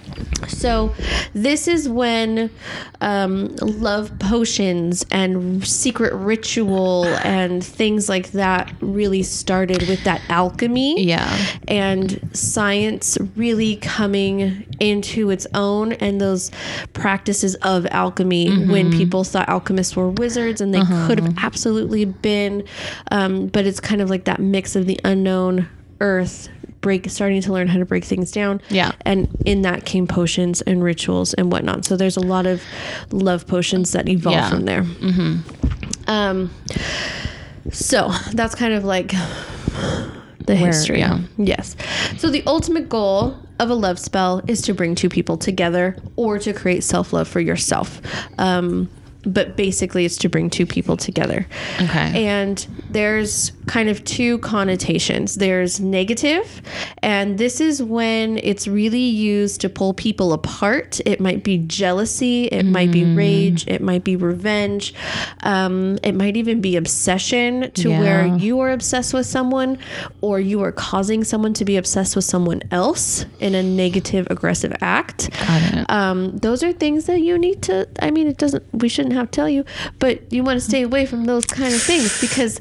So, 0.49 0.95
this 1.35 1.69
is 1.69 1.89
when 1.89 2.51
um, 3.03 3.55
love 3.57 4.19
potions 4.19 5.05
and 5.11 5.67
secret 5.67 6.15
ritual 6.15 7.05
and 7.25 7.63
things 7.63 8.09
like 8.09 8.31
that 8.33 8.73
really 8.81 9.23
started 9.23 9.87
with 9.87 10.03
that 10.05 10.23
alchemy. 10.31 11.03
Yeah. 11.03 11.31
And 11.69 12.31
science 12.33 13.19
really 13.37 13.77
coming 13.77 14.67
into 14.81 15.31
its 15.31 15.47
own, 15.53 15.93
and 15.93 16.21
those 16.21 16.51
practices 16.95 17.55
of 17.57 17.87
alchemy 17.87 18.67
when 18.67 18.91
people 18.91 19.25
thought 19.25 19.49
alchemists 19.49 19.95
were 19.95 20.11
wizards, 20.11 20.61
and 20.61 20.73
they 20.73 20.83
could 21.07 21.21
have 21.21 21.35
absolutely 21.39 22.07
been. 22.07 22.65
Um, 23.11 23.49
but 23.49 23.67
it's 23.67 23.81
kind 23.81 24.01
of 24.01 24.09
like 24.09 24.25
that 24.25 24.41
mix 24.41 24.75
of 24.75 24.87
the 24.87 24.99
unknown 25.05 25.69
earth. 26.01 26.49
Break, 26.81 27.11
starting 27.11 27.41
to 27.43 27.53
learn 27.53 27.67
how 27.69 27.79
to 27.79 27.85
break 27.85 28.05
things 28.05 28.31
down. 28.31 28.61
Yeah. 28.69 28.93
And 29.05 29.29
in 29.45 29.63
that 29.63 29.85
came 29.85 30.07
potions 30.07 30.63
and 30.63 30.83
rituals 30.85 31.35
and 31.35 31.51
whatnot. 31.51 31.85
So 31.85 31.97
there's 31.97 32.17
a 32.17 32.21
lot 32.21 32.47
of 32.47 32.63
love 33.11 33.47
potions 33.47 33.93
that 33.93 34.09
evolve 34.09 34.35
Yeah. 34.37 34.51
from 34.51 34.65
there. 34.67 34.83
Mm-hmm. 34.83 36.11
Um, 36.11 36.51
so 37.73 38.13
that's 38.33 38.55
kind 38.55 38.73
of 38.75 38.85
like 38.85 39.13
the 40.47 40.55
history. 40.55 41.01
yeah. 41.01 41.21
Yes. 41.37 41.75
So 42.19 42.31
the 42.31 42.43
ultimate 42.47 42.89
goal 42.89 43.37
of 43.59 43.71
a 43.71 43.75
love 43.75 43.99
spell 43.99 44.43
is 44.47 44.63
to 44.63 44.75
bring 44.75 44.95
two 44.95 45.09
people 45.09 45.37
together 45.37 45.97
or 46.15 46.39
to 46.39 46.53
create 46.53 46.85
self 46.85 47.13
love 47.13 47.27
for 47.27 47.41
yourself. 47.41 48.01
Um, 48.39 48.89
but 49.27 49.57
basically, 49.57 50.05
it's 50.05 50.17
to 50.19 50.29
bring 50.29 50.49
two 50.49 50.67
people 50.67 50.97
together. 50.97 51.47
Okay. 51.81 52.27
And 52.27 52.67
there's 52.91 53.53
kind 53.67 53.89
of 53.89 54.05
two 54.05 54.39
connotations 54.39 55.37
there's 55.37 55.81
negative, 55.81 56.63
and 57.03 57.39
this 57.39 57.61
is 57.61 57.83
when 57.83 58.39
it's 58.39 58.69
really 58.69 58.99
used 58.99 59.61
to 59.63 59.69
pull 59.69 59.93
people 59.93 60.33
apart. 60.33 61.01
It 61.05 61.21
might 61.21 61.43
be 61.43 61.59
jealousy, 61.59 62.47
it 62.47 62.65
might 62.65 62.93
be 62.93 63.05
rage, 63.15 63.67
it 63.67 63.83
might 63.83 64.05
be 64.05 64.17
revenge, 64.17 64.95
um, 65.43 65.99
it 66.03 66.13
might 66.13 66.37
even 66.37 66.61
be 66.61 66.77
obsession 66.77 67.71
to 67.73 67.89
where 67.91 68.27
you 68.27 68.61
are 68.61 68.71
obsessed 68.71 69.13
with 69.13 69.27
someone 69.27 69.79
or 70.21 70.41
you 70.41 70.63
are 70.63 70.73
causing 70.73 71.25
someone 71.25 71.53
to 71.55 71.65
be 71.65 71.77
obsessed 71.77 72.15
with 72.15 72.25
someone 72.25 72.63
else 72.71 73.27
in 73.41 73.55
a 73.55 73.63
negative, 73.63 74.27
aggressive 74.31 74.73
act. 74.81 75.31
Got 75.33 75.75
it. 75.75 75.91
Um, 75.91 76.37
those 76.39 76.63
are 76.63 76.73
things 76.73 77.07
that 77.07 77.21
you 77.21 77.39
need 77.39 77.63
to. 77.63 77.89
I 78.01 78.11
mean, 78.11 78.29
it 78.29 78.39
doesn't. 78.39 78.63
We 78.73 78.89
shouldn't 78.89 79.15
have 79.17 79.31
to 79.31 79.37
tell 79.37 79.49
you, 79.49 79.65
but 79.99 80.33
you 80.33 80.43
want 80.45 80.57
to 80.59 80.65
stay 80.65 80.83
away 80.83 81.07
from 81.07 81.25
those 81.25 81.45
kind 81.47 81.75
of 81.75 81.83
things 81.83 82.21
because, 82.21 82.61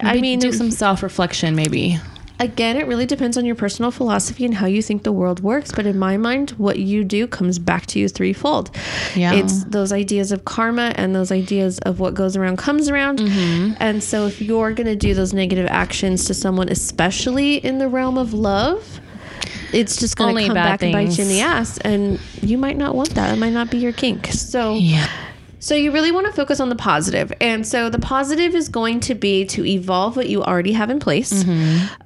I 0.00 0.20
mean, 0.20 0.38
do 0.38 0.52
some 0.52 0.70
self 0.70 1.02
reflection, 1.02 1.54
maybe. 1.54 1.98
again, 2.38 2.76
it 2.76 2.86
really 2.86 3.06
depends 3.06 3.38
on 3.38 3.46
your 3.46 3.54
personal 3.54 3.90
philosophy 3.90 4.44
and 4.44 4.54
how 4.54 4.66
you 4.66 4.82
think 4.82 5.04
the 5.04 5.12
world 5.12 5.40
works. 5.40 5.72
But 5.72 5.86
in 5.86 5.98
my 5.98 6.18
mind, 6.18 6.50
what 6.50 6.78
you 6.78 7.02
do 7.02 7.26
comes 7.26 7.58
back 7.58 7.86
to 7.86 7.98
you 7.98 8.08
threefold. 8.08 8.70
Yeah. 9.14 9.32
It's 9.34 9.64
those 9.64 9.90
ideas 9.92 10.32
of 10.32 10.44
karma 10.44 10.92
and 10.96 11.14
those 11.14 11.32
ideas 11.32 11.78
of 11.80 11.98
what 11.98 12.12
goes 12.12 12.36
around 12.36 12.58
comes 12.58 12.90
around. 12.90 13.20
Mm-hmm. 13.20 13.74
And 13.80 14.02
so, 14.02 14.26
if 14.26 14.42
you're 14.42 14.72
going 14.72 14.86
to 14.86 14.96
do 14.96 15.14
those 15.14 15.32
negative 15.32 15.66
actions 15.70 16.26
to 16.26 16.34
someone, 16.34 16.68
especially 16.68 17.56
in 17.56 17.78
the 17.78 17.88
realm 17.88 18.18
of 18.18 18.34
love, 18.34 19.00
it's 19.72 19.96
just 19.96 20.16
going 20.16 20.36
to 20.36 20.46
come 20.46 20.54
back 20.54 20.82
and 20.82 20.92
bite 20.92 21.16
you 21.16 21.24
in 21.24 21.28
the 21.30 21.40
ass, 21.40 21.78
and 21.78 22.20
you 22.42 22.56
might 22.58 22.76
not 22.76 22.94
want 22.94 23.10
that. 23.14 23.32
It 23.34 23.38
might 23.38 23.52
not 23.52 23.70
be 23.70 23.78
your 23.78 23.92
kink. 23.92 24.26
So, 24.28 24.74
Yeah. 24.74 25.08
So 25.66 25.74
you 25.74 25.90
really 25.96 26.12
want 26.12 26.26
to 26.26 26.32
focus 26.32 26.60
on 26.60 26.68
the 26.68 26.76
positive. 26.76 27.32
And 27.40 27.66
so 27.66 27.90
the 27.90 27.98
positive 27.98 28.54
is 28.54 28.68
going 28.68 29.00
to 29.08 29.14
be 29.14 29.44
to 29.46 29.64
evolve 29.64 30.16
what 30.16 30.28
you 30.28 30.38
already 30.50 30.72
have 30.80 30.90
in 30.90 30.98
place. 31.00 31.32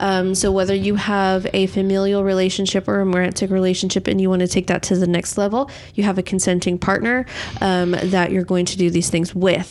Um, 0.09 0.35
so 0.35 0.51
whether 0.51 0.75
you 0.75 0.95
have 0.95 1.47
a 1.53 1.67
familial 1.67 2.25
relationship 2.25 2.89
or 2.89 2.95
a 3.01 3.05
romantic 3.05 3.51
relationship 3.51 4.07
and 4.07 4.21
you 4.21 4.29
want 4.31 4.41
to 4.41 4.49
take 4.49 4.67
that 4.69 4.83
to 4.85 4.97
the 4.97 5.07
next 5.07 5.37
level, 5.37 5.71
you 5.95 6.05
have 6.05 6.17
a 6.19 6.23
consenting 6.23 6.79
partner 6.79 7.27
um, 7.61 7.91
that 8.17 8.33
you're 8.33 8.45
going 8.55 8.67
to 8.67 8.77
do 8.79 8.89
these 8.91 9.11
things 9.11 9.35
with. 9.35 9.71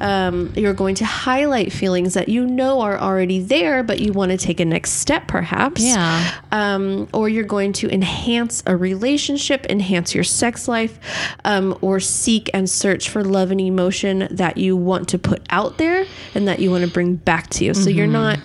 Um, 0.00 0.52
you're 0.56 0.74
going 0.74 0.96
to 0.96 1.04
highlight 1.04 1.72
feelings 1.72 2.14
that 2.14 2.28
you 2.28 2.46
know 2.46 2.80
are 2.80 2.98
already 2.98 3.40
there, 3.40 3.82
but 3.84 4.00
you 4.00 4.12
want 4.12 4.30
to 4.32 4.38
take 4.38 4.58
a 4.60 4.64
next 4.64 4.92
step 5.04 5.28
perhaps 5.28 5.80
Yeah. 5.82 6.32
um, 6.50 7.08
or 7.12 7.28
you're 7.28 7.44
going 7.44 7.72
to 7.74 7.86
enhance 7.92 8.62
a 8.66 8.76
relationship, 8.76 9.66
enhance 9.70 10.14
your 10.14 10.24
sex 10.24 10.66
life, 10.66 10.98
um, 11.44 11.78
or 11.82 12.00
seek 12.00 12.50
and 12.54 12.68
search 12.68 13.11
for 13.12 13.22
love 13.22 13.50
and 13.50 13.60
emotion 13.60 14.26
that 14.30 14.56
you 14.56 14.76
want 14.76 15.08
to 15.10 15.18
put 15.18 15.46
out 15.50 15.78
there 15.78 16.06
and 16.34 16.48
that 16.48 16.58
you 16.58 16.70
want 16.70 16.84
to 16.84 16.90
bring 16.90 17.16
back 17.16 17.48
to 17.50 17.64
you. 17.64 17.74
So 17.74 17.90
you're 17.90 18.06
not, 18.06 18.40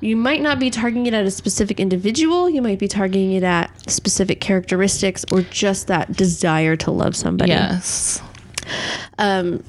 you 0.00 0.16
might 0.16 0.40
not 0.40 0.58
be 0.58 0.70
targeting 0.70 1.06
it 1.06 1.14
at 1.14 1.26
a 1.26 1.30
specific 1.30 1.80
individual, 1.80 2.48
you 2.48 2.62
might 2.62 2.78
be 2.78 2.88
targeting 2.88 3.32
it 3.32 3.42
at 3.42 3.90
specific 3.90 4.40
characteristics 4.40 5.24
or 5.32 5.42
just 5.42 5.88
that 5.88 6.12
desire 6.12 6.76
to 6.76 6.90
love 6.90 7.16
somebody. 7.16 7.50
Yes. 7.50 8.22
Um, 9.18 9.62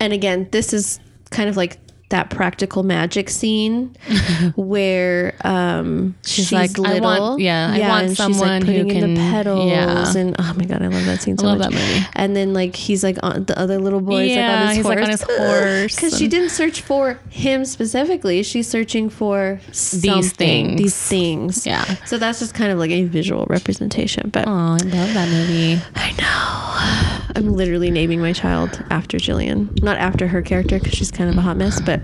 and 0.00 0.12
again, 0.12 0.48
this 0.50 0.72
is 0.72 0.98
kind 1.30 1.48
of 1.48 1.56
like 1.56 1.78
that 2.14 2.30
practical 2.30 2.84
magic 2.84 3.28
scene 3.28 3.94
where 4.54 5.34
um, 5.42 6.14
she's, 6.24 6.52
like, 6.52 6.78
little. 6.78 7.06
I 7.08 7.18
want- 7.18 7.40
yeah, 7.40 7.72
I 7.74 7.80
want 7.88 8.16
someone 8.16 8.62
who 8.62 8.66
putting 8.84 8.90
in 8.90 9.14
the 9.14 9.20
can- 9.20 9.30
petals 9.32 9.68
yeah. 9.70 10.16
and 10.16 10.36
oh 10.38 10.54
my 10.56 10.64
god, 10.64 10.80
I 10.82 10.86
love 10.86 11.04
that 11.06 11.20
scene 11.22 11.36
so 11.36 11.46
love 11.46 11.58
much. 11.58 11.70
that 11.70 11.74
movie. 11.74 12.06
And 12.14 12.36
then 12.36 12.54
like 12.54 12.76
he's 12.76 13.02
like 13.02 13.18
on 13.22 13.44
the 13.46 13.58
other 13.58 13.78
little 13.78 14.00
boy's 14.00 14.30
Yeah, 14.30 14.48
like 14.52 14.60
on 14.60 14.66
his 14.68 14.76
he's, 14.76 14.86
horse. 14.86 14.96
like, 14.96 15.04
on 15.04 15.10
his 15.10 15.22
horse 15.22 15.94
because 15.96 16.16
she 16.18 16.28
didn't 16.28 16.50
search 16.50 16.80
for 16.82 17.18
him 17.30 17.64
specifically. 17.64 18.42
She's 18.44 18.68
searching 18.68 19.10
for 19.10 19.60
these 19.72 20.32
things. 20.32 20.80
These 20.80 20.96
things. 21.08 21.66
Yeah. 21.66 21.82
So 22.06 22.16
that's 22.18 22.38
just 22.38 22.54
kind 22.54 22.70
of 22.70 22.78
like 22.78 22.90
a 22.92 23.04
visual 23.04 23.46
representation, 23.50 24.30
but 24.30 24.46
Oh, 24.46 24.50
I 24.52 24.76
love 24.76 25.14
that 25.14 25.28
movie. 25.28 25.82
I 25.96 26.12
know. 26.12 27.30
I'm 27.36 27.52
literally 27.52 27.90
naming 27.90 28.20
my 28.20 28.32
child 28.32 28.80
after 28.90 29.18
Gillian. 29.18 29.68
Not 29.82 29.96
after 29.96 30.28
her 30.28 30.40
character 30.42 30.78
because 30.78 30.94
she's 30.94 31.10
kind 31.10 31.28
of 31.28 31.36
a 31.36 31.40
hot 31.40 31.56
mess, 31.56 31.80
but 31.80 32.00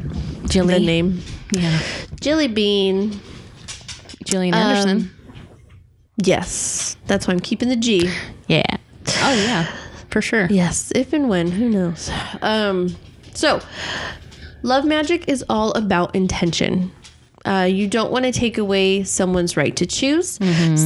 Jilly. 0.46 0.74
the 0.74 0.80
name. 0.80 1.22
Yeah. 1.52 1.78
Jilly 2.20 2.48
Bean. 2.48 3.20
Anderson. 4.32 4.90
Um, 4.98 5.10
Yes. 6.22 6.96
That's 7.06 7.26
why 7.26 7.32
I'm 7.34 7.40
keeping 7.40 7.68
the 7.68 7.76
G. 7.76 8.10
yeah. 8.46 8.62
Oh 9.22 9.32
yeah. 9.34 9.66
For 10.10 10.20
sure. 10.20 10.46
Yes. 10.50 10.92
If 10.94 11.12
and 11.12 11.28
when. 11.28 11.50
Who 11.50 11.68
knows? 11.68 12.10
Um, 12.42 12.94
so, 13.34 13.60
love 14.62 14.84
magic 14.84 15.28
is 15.28 15.44
all 15.48 15.72
about 15.72 16.14
intention. 16.14 16.90
Uh, 17.46 17.66
you 17.70 17.86
don't 17.88 18.12
want 18.12 18.24
to 18.26 18.32
take 18.32 18.58
away 18.58 19.02
someone's 19.04 19.56
right 19.56 19.74
to 19.76 19.86
choose. 19.86 20.38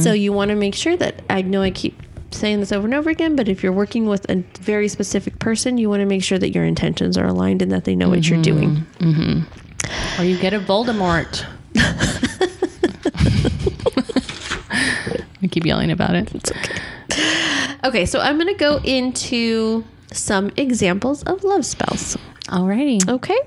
So, 0.03 0.13
you 0.13 0.31
want 0.31 0.49
to 0.49 0.55
make 0.55 0.73
sure 0.75 0.95
that 0.95 1.21
I 1.29 1.41
know 1.41 1.61
I 1.61 1.71
keep 1.71 1.99
saying 2.35 2.59
this 2.59 2.71
over 2.71 2.85
and 2.85 2.93
over 2.93 3.09
again, 3.09 3.35
but 3.35 3.47
if 3.47 3.63
you're 3.63 3.71
working 3.71 4.05
with 4.05 4.29
a 4.29 4.43
very 4.59 4.87
specific 4.87 5.39
person, 5.39 5.77
you 5.77 5.89
want 5.89 6.01
to 6.01 6.05
make 6.05 6.23
sure 6.23 6.37
that 6.37 6.51
your 6.53 6.65
intentions 6.65 7.17
are 7.17 7.25
aligned 7.27 7.61
and 7.61 7.71
that 7.71 7.83
they 7.85 7.95
know 7.95 8.09
what 8.09 8.27
you're 8.29 8.41
doing. 8.41 8.85
Or 10.19 10.23
you 10.23 10.37
get 10.37 10.53
a 10.53 10.59
Voldemort. 10.59 11.45
I 15.41 15.47
keep 15.49 15.65
yelling 15.65 15.91
about 15.91 16.15
it. 16.15 16.33
It's 16.33 16.51
okay. 16.51 16.79
Okay, 17.83 18.05
so 18.05 18.19
I'm 18.19 18.35
going 18.37 18.47
to 18.47 18.59
go 18.59 18.77
into 18.83 19.83
some 20.11 20.51
examples 20.57 21.23
of 21.23 21.43
love 21.43 21.65
spells. 21.65 22.17
Alrighty. 22.47 23.07
Okay. 23.07 23.37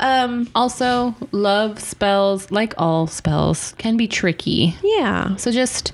Um, 0.00 0.48
Also, 0.54 1.14
love 1.32 1.80
spells, 1.80 2.50
like 2.50 2.74
all 2.78 3.06
spells, 3.06 3.72
can 3.78 3.96
be 3.96 4.06
tricky. 4.06 4.76
yeah. 4.82 5.34
So 5.36 5.50
just, 5.50 5.92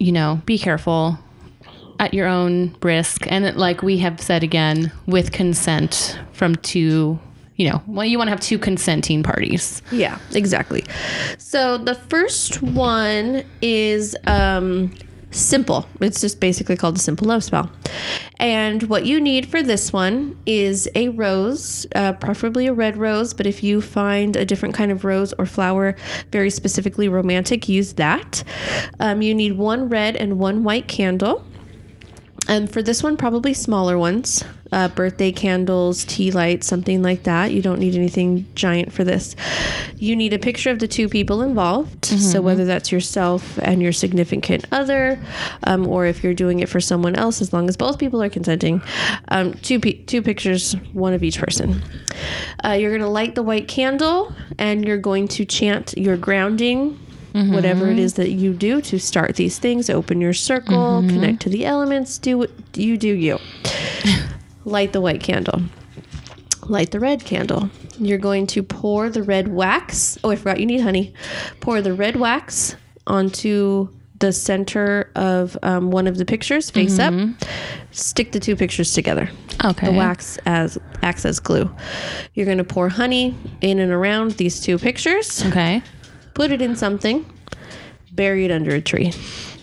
you 0.00 0.10
know, 0.10 0.40
be 0.46 0.58
careful 0.58 1.16
at 2.00 2.14
your 2.14 2.26
own 2.26 2.74
risk. 2.82 3.30
And 3.30 3.54
like 3.56 3.82
we 3.82 3.98
have 3.98 4.20
said 4.20 4.42
again, 4.42 4.90
with 5.06 5.30
consent 5.30 6.18
from 6.32 6.56
two, 6.56 7.20
you 7.56 7.70
know, 7.70 7.82
well, 7.86 8.06
you 8.06 8.16
want 8.16 8.28
to 8.28 8.30
have 8.30 8.40
two 8.40 8.58
consenting 8.58 9.22
parties. 9.22 9.82
Yeah, 9.92 10.18
exactly. 10.34 10.82
So 11.36 11.76
the 11.76 11.94
first 11.94 12.62
one 12.62 13.44
is 13.60 14.16
um, 14.26 14.92
simple. 15.30 15.86
It's 16.00 16.20
just 16.20 16.40
basically 16.40 16.76
called 16.76 16.96
a 16.96 17.00
simple 17.00 17.28
love 17.28 17.44
spell. 17.44 17.70
And 18.38 18.82
what 18.84 19.06
you 19.06 19.20
need 19.20 19.46
for 19.46 19.62
this 19.62 19.92
one 19.92 20.38
is 20.46 20.88
a 20.94 21.08
rose, 21.10 21.86
uh, 21.94 22.14
preferably 22.14 22.66
a 22.66 22.72
red 22.72 22.96
rose. 22.96 23.34
But 23.34 23.46
if 23.46 23.62
you 23.62 23.80
find 23.80 24.36
a 24.36 24.44
different 24.44 24.74
kind 24.74 24.90
of 24.90 25.04
rose 25.04 25.32
or 25.34 25.46
flower, 25.46 25.96
very 26.32 26.50
specifically 26.50 27.08
romantic, 27.08 27.68
use 27.68 27.94
that. 27.94 28.42
Um, 28.98 29.22
you 29.22 29.34
need 29.34 29.56
one 29.56 29.88
red 29.88 30.16
and 30.16 30.38
one 30.38 30.64
white 30.64 30.88
candle. 30.88 31.44
And 32.48 32.70
for 32.70 32.82
this 32.82 33.02
one, 33.02 33.16
probably 33.16 33.54
smaller 33.54 33.96
ones, 33.96 34.42
uh, 34.72 34.88
birthday 34.88 35.30
candles, 35.30 36.04
tea 36.04 36.32
lights, 36.32 36.66
something 36.66 37.02
like 37.02 37.22
that. 37.24 37.52
You 37.52 37.62
don't 37.62 37.78
need 37.78 37.94
anything 37.94 38.46
giant 38.54 38.92
for 38.92 39.04
this. 39.04 39.36
You 39.96 40.16
need 40.16 40.32
a 40.32 40.38
picture 40.38 40.70
of 40.70 40.78
the 40.80 40.88
two 40.88 41.08
people 41.08 41.42
involved. 41.42 42.06
So 42.06 42.40
whether 42.40 42.64
that's 42.64 42.90
yourself 42.90 43.58
and 43.62 43.80
your 43.82 43.92
significant 43.92 44.66
other, 44.72 45.20
um, 45.64 45.86
or 45.86 46.06
if 46.06 46.24
you're 46.24 46.34
doing 46.34 46.58
it 46.60 46.68
for 46.68 46.80
someone 46.80 47.14
else, 47.14 47.40
as 47.40 47.52
long 47.52 47.68
as 47.68 47.76
both 47.76 47.98
people 47.98 48.20
are 48.22 48.28
consenting, 48.28 48.82
um, 49.28 49.54
two 49.54 49.78
pe- 49.78 50.02
two 50.04 50.22
pictures, 50.22 50.72
one 50.92 51.12
of 51.12 51.22
each 51.22 51.38
person. 51.38 51.82
Uh, 52.64 52.72
you're 52.72 52.96
gonna 52.96 53.10
light 53.10 53.34
the 53.34 53.42
white 53.42 53.68
candle, 53.68 54.32
and 54.58 54.84
you're 54.84 54.98
going 54.98 55.28
to 55.28 55.44
chant 55.44 55.94
your 55.96 56.16
grounding 56.16 56.98
Mm-hmm. 57.32 57.54
whatever 57.54 57.88
it 57.88 57.98
is 57.98 58.14
that 58.14 58.30
you 58.30 58.52
do 58.52 58.80
to 58.80 58.98
start 58.98 59.36
these 59.36 59.58
things 59.58 59.88
open 59.88 60.20
your 60.20 60.32
circle 60.32 61.00
mm-hmm. 61.00 61.10
connect 61.10 61.40
to 61.42 61.48
the 61.48 61.64
elements 61.64 62.18
do 62.18 62.38
what 62.38 62.50
you 62.74 62.96
do 62.96 63.08
you. 63.08 63.38
Light 64.64 64.92
the 64.92 65.00
white 65.00 65.22
candle. 65.22 65.62
Light 66.66 66.90
the 66.90 67.00
red 67.00 67.24
candle. 67.24 67.70
You're 67.98 68.18
going 68.18 68.46
to 68.48 68.62
pour 68.62 69.10
the 69.10 69.22
red 69.22 69.48
wax. 69.48 70.18
Oh 70.22 70.30
i 70.30 70.36
forgot 70.36 70.60
you 70.60 70.66
need 70.66 70.80
honey. 70.80 71.14
Pour 71.60 71.80
the 71.80 71.92
red 71.92 72.16
wax 72.16 72.76
onto 73.06 73.88
the 74.18 74.32
center 74.32 75.10
of 75.16 75.56
um, 75.62 75.90
one 75.90 76.06
of 76.06 76.18
the 76.18 76.26
pictures 76.26 76.70
face 76.70 76.98
up. 76.98 77.14
Mm-hmm. 77.14 77.32
Stick 77.90 78.32
the 78.32 78.40
two 78.40 78.54
pictures 78.54 78.92
together. 78.92 79.30
Okay. 79.64 79.86
the 79.86 79.92
wax 79.92 80.38
as 80.46 80.78
acts 81.02 81.24
as 81.24 81.40
glue. 81.40 81.70
You're 82.34 82.46
going 82.46 82.58
to 82.58 82.64
pour 82.64 82.88
honey 82.88 83.34
in 83.60 83.78
and 83.78 83.92
around 83.92 84.32
these 84.32 84.60
two 84.60 84.78
pictures. 84.78 85.44
Okay. 85.46 85.82
Put 86.34 86.50
it 86.50 86.62
in 86.62 86.76
something, 86.76 87.24
bury 88.12 88.44
it 88.44 88.50
under 88.50 88.74
a 88.74 88.80
tree. 88.80 89.12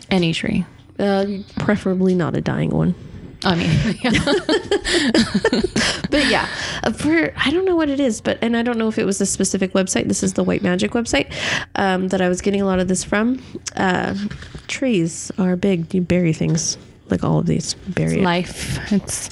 Any 0.09 0.33
tree. 0.33 0.65
Uh, 0.99 1.25
preferably 1.59 2.15
not 2.15 2.35
a 2.35 2.41
dying 2.41 2.69
one. 2.71 2.95
I 3.43 3.55
mean, 3.55 3.69
yeah. 4.01 5.61
But 6.09 6.25
yeah, 6.27 6.47
uh, 6.83 6.93
for 6.93 7.33
I 7.35 7.51
don't 7.51 7.65
know 7.65 7.75
what 7.75 7.89
it 7.89 7.99
is, 7.99 8.21
but 8.21 8.39
and 8.41 8.55
I 8.55 8.63
don't 8.63 8.77
know 8.77 8.87
if 8.87 8.97
it 8.97 9.05
was 9.05 9.19
a 9.19 9.25
specific 9.25 9.73
website. 9.73 10.07
This 10.07 10.23
is 10.23 10.33
the 10.33 10.43
White 10.43 10.63
Magic 10.63 10.91
website 10.91 11.31
um, 11.75 12.07
that 12.09 12.21
I 12.21 12.29
was 12.29 12.41
getting 12.41 12.61
a 12.61 12.65
lot 12.65 12.79
of 12.79 12.87
this 12.87 13.03
from. 13.03 13.41
Uh, 13.75 14.15
trees 14.67 15.31
are 15.37 15.55
big. 15.55 15.93
You 15.93 16.01
bury 16.01 16.33
things 16.33 16.77
like 17.09 17.23
all 17.23 17.39
of 17.39 17.45
these. 17.45 17.73
Bury 17.73 18.19
it. 18.19 18.23
life. 18.23 18.91
It's 18.91 19.29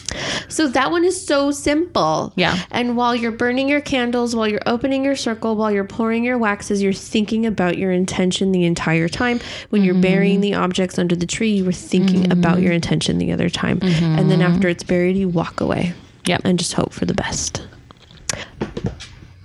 So 0.48 0.68
that 0.70 0.92
one 0.92 1.04
is 1.04 1.26
so 1.26 1.52
simple. 1.52 2.34
Yeah. 2.36 2.58
And 2.72 2.98
while 2.98 3.16
you're 3.16 3.32
burning 3.32 3.70
your 3.70 3.82
candles, 3.82 4.36
while 4.36 4.48
you're 4.48 4.62
opening 4.66 5.04
your 5.04 5.16
circle, 5.16 5.56
while 5.56 5.72
you're 5.72 5.84
pouring 5.84 6.24
your 6.24 6.38
waxes, 6.38 6.82
you're 6.82 6.94
thinking 6.94 7.46
about 7.46 7.78
your 7.78 7.92
intention 7.92 8.52
the 8.52 8.66
entire 8.66 9.08
time. 9.08 9.40
When 9.70 9.84
you're 9.84 9.94
mm-hmm. 9.94 10.02
burying 10.02 10.42
the 10.42 10.54
objects 10.56 10.98
under 10.98 11.16
the 11.16 11.26
tree, 11.26 11.52
you 11.52 11.66
were 11.66 11.72
thinking 11.72 12.24
mm-hmm. 12.24 12.32
about 12.32 12.62
your 12.62 12.72
intention 12.72 13.18
the 13.18 13.32
other 13.32 13.50
time. 13.50 13.80
Mm-hmm. 13.80 14.20
And 14.20 14.32
then 14.32 14.42
after 14.42 14.68
it's 14.68 14.84
buried, 14.84 15.18
you 15.18 15.30
walk 15.30 15.62
away. 15.62 15.94
Yep. 16.26 16.42
And 16.44 16.58
just 16.58 16.74
hope 16.74 16.94
for 16.94 17.06
the 17.06 17.14
best. 17.14 17.68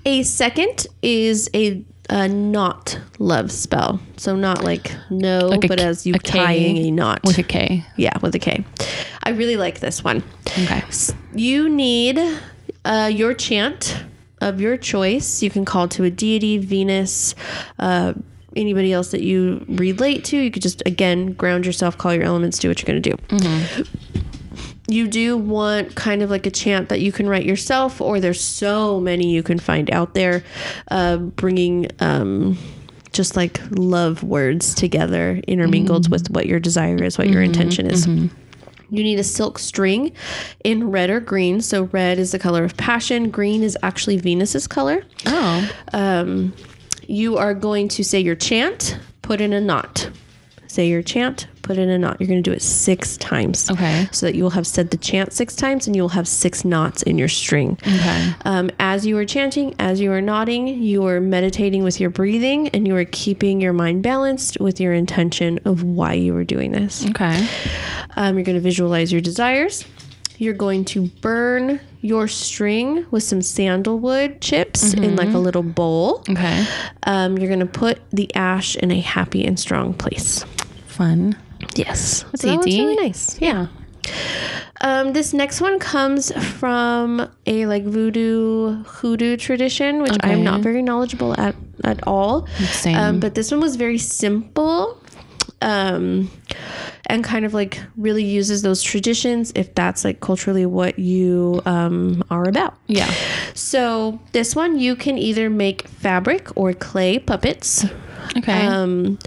A 0.06 0.22
second 0.22 0.86
is 1.02 1.50
a, 1.54 1.84
a 2.10 2.28
knot 2.28 2.98
love 3.18 3.50
spell. 3.50 4.00
So 4.18 4.36
not 4.36 4.62
like 4.64 4.92
no, 5.10 5.46
Like 5.48 5.66
but 5.68 5.78
K- 5.78 5.84
as 5.84 6.04
you 6.06 6.14
a 6.14 6.18
K 6.18 6.38
tying 6.38 6.76
a 6.78 6.90
knot. 6.90 7.20
with 7.24 7.38
a 7.38 7.42
K. 7.42 7.84
yeah, 7.96 8.12
with 8.20 8.34
a 8.34 8.38
K. 8.38 8.64
I 9.22 9.30
really 9.30 9.56
like 9.56 9.80
this 9.80 10.04
one. 10.04 10.22
Okay. 10.46 10.82
You 11.34 11.68
need 11.68 12.18
uh, 12.84 13.10
your 13.12 13.32
chant 13.34 14.04
of 14.40 14.60
your 14.60 14.76
choice. 14.76 15.42
You 15.42 15.50
can 15.50 15.64
call 15.64 15.86
to 15.88 16.04
a 16.04 16.10
deity, 16.10 16.58
Venus, 16.58 17.34
uh, 17.78 18.14
anybody 18.56 18.92
else 18.92 19.10
that 19.12 19.22
you 19.22 19.64
relate 19.68 20.24
to. 20.24 20.36
You 20.36 20.50
could 20.50 20.62
just, 20.62 20.82
again, 20.86 21.32
ground 21.34 21.64
yourself, 21.66 21.96
call 21.98 22.12
your 22.14 22.24
elements, 22.24 22.58
do 22.58 22.68
what 22.68 22.80
you're 22.82 22.86
going 22.92 23.02
to 23.02 23.10
do. 23.10 23.84
You 24.90 25.06
do 25.06 25.36
want 25.36 25.94
kind 25.94 26.20
of 26.20 26.30
like 26.30 26.46
a 26.46 26.50
chant 26.50 26.88
that 26.88 27.00
you 27.00 27.12
can 27.12 27.28
write 27.28 27.44
yourself, 27.44 28.00
or 28.00 28.18
there's 28.18 28.40
so 28.40 28.98
many 28.98 29.30
you 29.30 29.42
can 29.42 29.58
find 29.60 29.88
out 29.90 30.14
there, 30.14 30.42
uh, 30.90 31.16
bringing 31.16 31.86
um, 32.00 32.58
just 33.12 33.36
like 33.36 33.60
love 33.70 34.24
words 34.24 34.74
together, 34.74 35.40
intermingled 35.46 36.10
with 36.10 36.28
what 36.30 36.46
your 36.46 36.58
desire 36.58 37.02
is, 37.02 37.18
what 37.18 37.28
your 37.28 37.42
intention 37.42 37.86
is. 37.86 38.06
You 38.06 39.04
need 39.04 39.20
a 39.20 39.24
silk 39.24 39.60
string 39.60 40.10
in 40.64 40.90
red 40.90 41.10
or 41.10 41.20
green. 41.20 41.60
So 41.60 41.84
red 41.84 42.18
is 42.18 42.32
the 42.32 42.40
color 42.40 42.64
of 42.64 42.76
passion. 42.76 43.30
Green 43.30 43.62
is 43.62 43.78
actually 43.84 44.16
Venus's 44.16 44.66
color. 44.66 45.04
Oh. 45.26 45.70
Um, 45.92 46.52
you 47.06 47.36
are 47.36 47.54
going 47.54 47.86
to 47.90 48.02
say 48.02 48.18
your 48.18 48.34
chant, 48.34 48.98
put 49.22 49.40
in 49.40 49.52
a 49.52 49.60
knot. 49.60 50.10
Say 50.66 50.88
your 50.88 51.02
chant, 51.02 51.46
put 51.70 51.78
in 51.78 51.88
a 51.88 51.96
knot. 51.96 52.16
You're 52.18 52.26
going 52.26 52.42
to 52.42 52.50
do 52.50 52.52
it 52.52 52.62
six 52.62 53.16
times. 53.18 53.70
Okay. 53.70 54.08
So 54.10 54.26
that 54.26 54.34
you 54.34 54.42
will 54.42 54.50
have 54.50 54.66
said 54.66 54.90
the 54.90 54.96
chant 54.96 55.32
six 55.32 55.54
times 55.54 55.86
and 55.86 55.94
you 55.94 56.02
will 56.02 56.08
have 56.08 56.26
six 56.26 56.64
knots 56.64 57.04
in 57.04 57.16
your 57.16 57.28
string. 57.28 57.78
Okay. 57.80 58.34
Um, 58.44 58.72
as 58.80 59.06
you 59.06 59.16
are 59.18 59.24
chanting, 59.24 59.76
as 59.78 60.00
you 60.00 60.10
are 60.10 60.20
nodding, 60.20 60.66
you 60.66 61.06
are 61.06 61.20
meditating 61.20 61.84
with 61.84 62.00
your 62.00 62.10
breathing 62.10 62.70
and 62.70 62.88
you 62.88 62.96
are 62.96 63.04
keeping 63.04 63.60
your 63.60 63.72
mind 63.72 64.02
balanced 64.02 64.58
with 64.58 64.80
your 64.80 64.92
intention 64.92 65.60
of 65.64 65.84
why 65.84 66.14
you 66.14 66.34
are 66.34 66.42
doing 66.42 66.72
this. 66.72 67.06
Okay. 67.10 67.46
Um, 68.16 68.34
you're 68.34 68.44
going 68.44 68.56
to 68.56 68.60
visualize 68.60 69.12
your 69.12 69.20
desires. 69.20 69.84
You're 70.38 70.54
going 70.54 70.84
to 70.86 71.06
burn 71.20 71.78
your 72.00 72.26
string 72.26 73.06
with 73.12 73.22
some 73.22 73.42
sandalwood 73.42 74.40
chips 74.40 74.92
in 74.94 75.14
like 75.14 75.32
a 75.34 75.38
little 75.38 75.62
bowl. 75.62 76.24
Okay. 76.28 76.66
Um, 77.04 77.38
you're 77.38 77.46
going 77.46 77.60
to 77.60 77.66
put 77.66 78.00
the 78.10 78.34
ash 78.34 78.74
in 78.74 78.90
a 78.90 78.98
happy 78.98 79.44
and 79.44 79.60
strong 79.60 79.94
place. 79.94 80.44
Fun. 80.86 81.36
Yes. 81.74 82.24
So 82.36 82.48
that 82.48 82.56
one's 82.56 82.66
really 82.66 82.96
nice. 82.96 83.40
Yeah. 83.40 83.68
Um, 84.82 85.12
this 85.12 85.34
next 85.34 85.60
one 85.60 85.78
comes 85.78 86.32
from 86.58 87.30
a 87.46 87.66
like 87.66 87.84
voodoo 87.84 88.82
hoodoo 88.84 89.36
tradition, 89.36 90.02
which 90.02 90.16
I'm 90.20 90.42
not 90.42 90.62
very 90.62 90.82
knowledgeable 90.82 91.38
at 91.38 91.54
at 91.84 92.06
all. 92.06 92.46
Same. 92.70 92.96
Um, 92.96 93.20
but 93.20 93.34
this 93.34 93.50
one 93.50 93.60
was 93.60 93.76
very 93.76 93.98
simple, 93.98 94.98
um, 95.60 96.30
and 97.06 97.22
kind 97.22 97.44
of 97.44 97.52
like 97.52 97.80
really 97.96 98.24
uses 98.24 98.62
those 98.62 98.82
traditions 98.82 99.52
if 99.54 99.74
that's 99.74 100.02
like 100.02 100.20
culturally 100.20 100.64
what 100.64 100.98
you 100.98 101.60
um, 101.66 102.22
are 102.30 102.48
about. 102.48 102.78
Yeah. 102.86 103.12
So 103.54 104.18
this 104.32 104.56
one 104.56 104.78
you 104.78 104.96
can 104.96 105.18
either 105.18 105.50
make 105.50 105.88
fabric 105.88 106.56
or 106.56 106.72
clay 106.72 107.18
puppets. 107.18 107.84
Okay. 108.38 108.66
Um, 108.66 109.18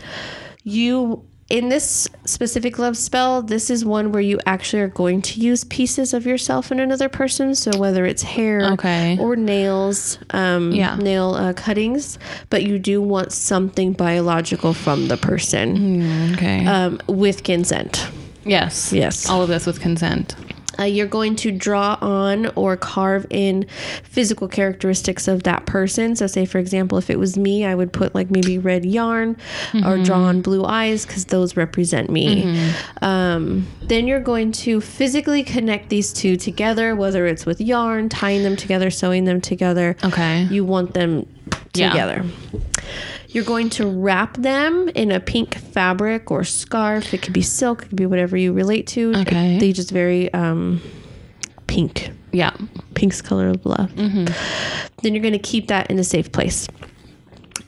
you 0.64 1.26
in 1.54 1.70
this 1.70 2.10
specific 2.26 2.80
love 2.80 2.98
spell, 2.98 3.44
this 3.44 3.70
is 3.70 3.86
one 3.86 4.12
where 4.12 4.24
you 4.24 4.40
actually 4.48 4.82
are 4.82 4.88
going 4.88 5.22
to 5.22 5.40
use 5.40 5.64
pieces 5.66 6.12
of 6.12 6.26
yourself 6.26 6.72
in 6.72 6.80
another 6.80 7.10
person. 7.10 7.54
So 7.54 7.78
whether 7.78 8.08
it's 8.08 8.24
hair 8.24 8.72
Okay. 8.74 9.20
or 9.20 9.36
nails, 9.36 10.18
um, 10.32 10.72
Yeah. 10.72 10.96
nail 10.96 11.36
uh, 11.36 11.54
cuttings, 11.54 12.18
but 12.50 12.64
you 12.64 12.80
do 12.80 13.00
want 13.04 13.32
something 13.32 13.94
biological 13.94 14.74
from 14.74 15.10
the 15.10 15.18
person 15.18 16.34
okay. 16.34 16.66
um, 16.66 17.00
with 17.08 17.44
consent. 17.44 18.08
yes. 18.46 18.92
yes. 18.92 19.30
All 19.30 19.44
of 19.44 19.48
this 19.50 19.68
with 19.68 19.80
consent. 19.80 20.36
Uh, 20.80 20.84
you're 20.84 21.08
going 21.08 21.36
to 21.38 21.52
draw 21.52 21.98
on 22.02 22.48
or 22.56 22.76
carve 22.78 23.26
in 23.30 23.66
physical 24.04 24.48
characteristics 24.48 25.28
of 25.28 25.44
that 25.44 25.66
person. 25.66 26.16
So, 26.16 26.28
say 26.28 26.46
for 26.46 26.58
example, 26.60 26.98
if 26.98 27.10
it 27.10 27.20
was 27.20 27.38
me, 27.38 27.66
I 27.66 27.76
would 27.76 27.94
put 27.94 28.14
like 28.16 28.32
maybe 28.32 28.58
red 28.58 28.86
yarn 28.86 29.38
or 29.86 29.98
draw 30.04 30.24
on 30.24 30.42
blue 30.42 30.66
eyes 30.66 31.06
because 31.06 31.26
those 31.26 31.56
represent 31.56 32.10
me. 32.10 32.44
Um, 33.02 33.68
then 33.84 34.08
you're 34.08 34.20
going 34.20 34.52
to 34.54 34.82
physically 34.82 35.44
connect 35.44 35.90
these 35.90 36.14
two 36.14 36.36
together, 36.36 36.96
whether 36.96 37.26
it's 37.26 37.46
with 37.46 37.60
yarn, 37.62 38.10
tying 38.10 38.44
them 38.44 38.56
together, 38.56 38.90
sewing 38.90 39.26
them 39.26 39.42
together. 39.42 39.96
Okay. 40.04 40.44
You 40.44 40.66
want 40.66 40.94
them 40.94 41.28
Yeah. 42.26 42.30
You're 43.34 43.44
going 43.44 43.70
to 43.72 43.88
wrap 43.88 44.38
them 44.38 44.90
in 44.90 45.12
a 45.12 45.20
pink 45.20 45.56
fabric 45.56 46.30
or 46.30 46.44
scarf. 46.44 47.14
It 47.14 47.22
could 47.24 47.34
be 47.34 47.42
silk, 47.42 47.84
it 47.84 47.90
could 47.90 47.96
be 47.98 48.06
whatever 48.06 48.38
you 48.38 48.54
relate 48.54 48.88
to. 48.88 49.14
Okay. 49.16 49.58
They 49.58 49.74
just 49.74 49.90
very 49.92 50.32
um, 50.34 50.82
pink. 51.68 52.12
Yeah. 52.32 52.56
Pink's 52.94 53.22
color 53.22 53.50
of 53.50 53.66
love. 53.66 53.92
Then 53.96 55.14
you're 55.14 55.22
going 55.22 55.34
to 55.34 55.40
keep 55.40 55.68
that 55.68 55.90
in 55.90 56.00
a 56.00 56.04
safe 56.04 56.32
place. 56.32 56.68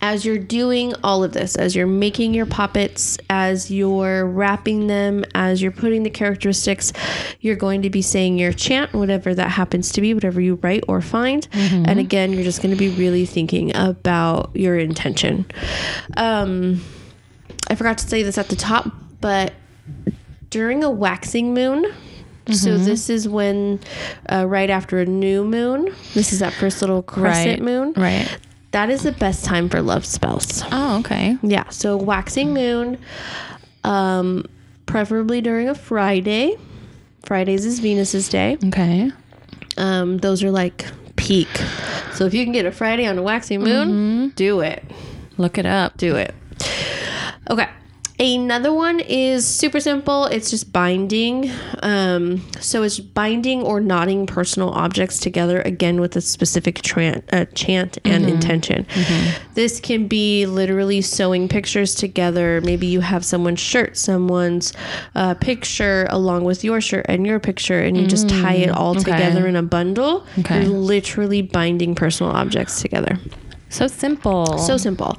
As 0.05 0.23
you're 0.23 0.37
doing 0.37 0.93
all 1.03 1.23
of 1.23 1.33
this, 1.33 1.55
as 1.55 1.75
you're 1.75 1.87
making 1.87 2.35
your 2.35 2.45
puppets, 2.45 3.17
as 3.27 3.71
you're 3.71 4.23
wrapping 4.27 4.85
them, 4.85 5.25
as 5.33 5.63
you're 5.63 5.71
putting 5.71 6.03
the 6.03 6.11
characteristics, 6.11 6.93
you're 7.41 7.55
going 7.55 7.81
to 7.81 7.89
be 7.89 8.03
saying 8.03 8.37
your 8.37 8.53
chant, 8.53 8.93
whatever 8.93 9.33
that 9.33 9.49
happens 9.49 9.91
to 9.93 10.01
be, 10.01 10.13
whatever 10.13 10.39
you 10.39 10.59
write 10.61 10.83
or 10.87 11.01
find. 11.01 11.47
And 11.53 11.97
again, 11.99 12.33
you're 12.33 12.43
just 12.43 12.61
going 12.61 12.69
to 12.69 12.77
be 12.77 12.89
really 12.89 13.25
thinking 13.25 13.75
about 13.75 14.51
your 14.55 14.77
intention. 14.77 15.43
Um, 16.17 16.81
I 17.71 17.73
forgot 17.73 17.97
to 17.97 18.07
say 18.07 18.21
this 18.21 18.37
at 18.37 18.49
the 18.49 18.55
top, 18.55 18.85
but 19.21 19.53
during 20.51 20.83
a 20.83 20.91
waxing 20.91 21.55
moon, 21.55 21.83
so 22.51 22.77
this 22.77 23.09
is 23.09 23.27
when, 23.27 23.79
uh, 24.31 24.45
right 24.47 24.69
after 24.69 24.99
a 24.99 25.05
new 25.07 25.43
moon, 25.43 25.95
this 26.13 26.31
is 26.31 26.37
that 26.41 26.53
first 26.53 26.79
little 26.81 27.01
crescent 27.01 27.59
Right. 27.59 27.63
moon. 27.63 27.93
Right. 27.97 28.37
That 28.75 28.89
is 28.89 29.03
the 29.03 29.13
best 29.13 29.45
time 29.45 29.69
for 29.69 29.81
love 29.81 30.05
spells. 30.05 30.61
Oh, 30.69 30.99
okay. 30.99 31.37
Yeah, 31.41 31.69
so 31.69 31.95
waxing 31.95 32.53
moon, 32.53 32.97
um, 33.85 34.43
preferably 34.85 35.39
during 35.39 35.69
a 35.69 35.73
Friday. 35.73 36.57
Fridays 37.23 37.65
is 37.65 37.79
Venus's 37.79 38.27
day. 38.27 38.57
Okay. 38.65 39.11
Um, 39.77 40.17
those 40.17 40.43
are 40.43 40.51
like 40.51 40.87
peak. 41.15 41.47
So 42.15 42.25
if 42.25 42.33
you 42.33 42.43
can 42.43 42.51
get 42.51 42.65
a 42.65 42.71
Friday 42.73 43.05
on 43.05 43.17
a 43.17 43.23
waxing 43.23 43.61
moon, 43.61 44.31
do 44.31 44.59
it. 44.59 44.83
Look 45.37 45.57
it 45.57 45.65
up. 45.65 45.95
Do 45.95 46.17
it. 46.17 46.35
Okay. 47.49 47.69
Another 48.17 48.71
one 48.71 49.01
is 49.01 49.45
super 49.45 49.79
simple. 49.81 50.25
It's 50.25 50.49
just 50.49 50.71
binding. 50.71 51.51
Um, 51.83 52.49
so 52.61 52.83
it's 52.83 52.99
binding 52.99 53.61
or 53.61 53.81
knotting 53.81 54.25
personal 54.25 54.69
objects 54.69 55.19
together 55.19 55.61
again 55.61 55.99
with 55.99 56.15
a 56.15 56.21
specific 56.21 56.75
tran- 56.75 57.23
uh, 57.33 57.45
chant 57.55 57.97
and 58.05 58.25
intention. 58.25 58.85
This 59.53 59.79
can 59.81 60.07
be 60.07 60.45
literally 60.45 61.01
sewing 61.01 61.49
pictures 61.49 61.93
together. 61.93 62.61
Maybe 62.61 62.87
you 62.87 63.01
have 63.01 63.25
someone's 63.25 63.59
shirt, 63.59 63.97
someone's 63.97 64.71
uh, 65.15 65.33
picture 65.33 66.07
along 66.09 66.45
with 66.45 66.63
your 66.63 66.79
shirt 66.79 67.05
and 67.09 67.27
your 67.27 67.39
picture, 67.39 67.81
and 67.81 67.97
you 67.97 68.07
just 68.07 68.29
tie 68.29 68.55
it 68.55 68.69
all 68.69 68.91
okay. 68.91 69.11
together 69.11 69.45
in 69.45 69.55
a 69.55 69.63
bundle. 69.63 70.25
Okay. 70.39 70.61
You're 70.61 70.69
literally 70.69 71.41
binding 71.41 71.95
personal 71.95 72.31
objects 72.31 72.81
together. 72.81 73.19
So 73.69 73.87
simple. 73.87 74.57
So 74.57 74.77
simple. 74.77 75.17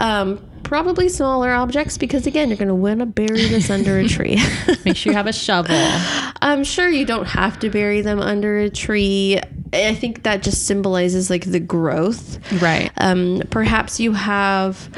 Um, 0.00 0.38
probably 0.66 1.08
smaller 1.08 1.52
objects 1.52 1.96
because 1.96 2.26
again, 2.26 2.48
you're 2.48 2.58
going 2.58 2.68
to 2.68 2.74
want 2.74 2.98
to 2.98 3.06
bury 3.06 3.46
this 3.46 3.70
under 3.70 3.98
a 3.98 4.08
tree. 4.08 4.36
make 4.84 4.96
sure 4.96 5.12
you 5.12 5.16
have 5.16 5.28
a 5.28 5.32
shovel. 5.32 5.76
I'm 6.42 6.64
sure 6.64 6.88
you 6.88 7.06
don't 7.06 7.26
have 7.26 7.58
to 7.60 7.70
bury 7.70 8.00
them 8.00 8.20
under 8.20 8.58
a 8.58 8.68
tree. 8.68 9.40
I 9.72 9.94
think 9.94 10.24
that 10.24 10.42
just 10.42 10.66
symbolizes 10.66 11.30
like 11.30 11.44
the 11.44 11.60
growth. 11.60 12.40
Right. 12.60 12.90
Um, 12.98 13.42
perhaps 13.50 14.00
you 14.00 14.12
have 14.12 14.90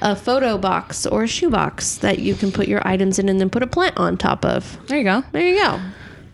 a 0.00 0.14
photo 0.14 0.58
box 0.58 1.06
or 1.06 1.24
a 1.24 1.28
shoe 1.28 1.50
box 1.50 1.98
that 1.98 2.20
you 2.20 2.34
can 2.34 2.52
put 2.52 2.68
your 2.68 2.86
items 2.86 3.18
in 3.18 3.28
and 3.28 3.40
then 3.40 3.50
put 3.50 3.62
a 3.62 3.66
plant 3.66 3.96
on 3.96 4.16
top 4.16 4.44
of. 4.44 4.78
There 4.86 4.98
you 4.98 5.04
go. 5.04 5.24
There 5.32 5.42
you 5.42 5.60
go. 5.60 5.80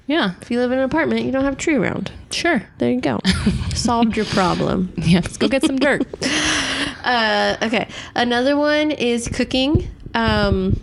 Yeah. 0.07 0.33
If 0.41 0.51
you 0.51 0.59
live 0.59 0.73
in 0.73 0.79
an 0.79 0.85
apartment, 0.85 1.25
you 1.25 1.33
don't 1.33 1.45
have 1.45 1.55
a 1.55 1.57
tree 1.57 1.75
around. 1.77 2.11
Sure. 2.31 2.62
There 2.79 2.91
you 2.91 3.01
go. 3.01 3.21
Solved 3.75 4.17
your 4.17 4.27
problem. 4.27 4.93
Yeah. 5.03 5.21
Let's 5.21 5.37
go 5.37 5.49
get 5.49 5.65
some 5.65 5.79
dirt. 5.79 6.05
Uh, 7.05 7.57
okay. 7.62 7.88
Another 8.15 8.57
one 8.57 8.93
is 8.93 9.27
cooking. 9.27 9.88
Um, 10.15 10.81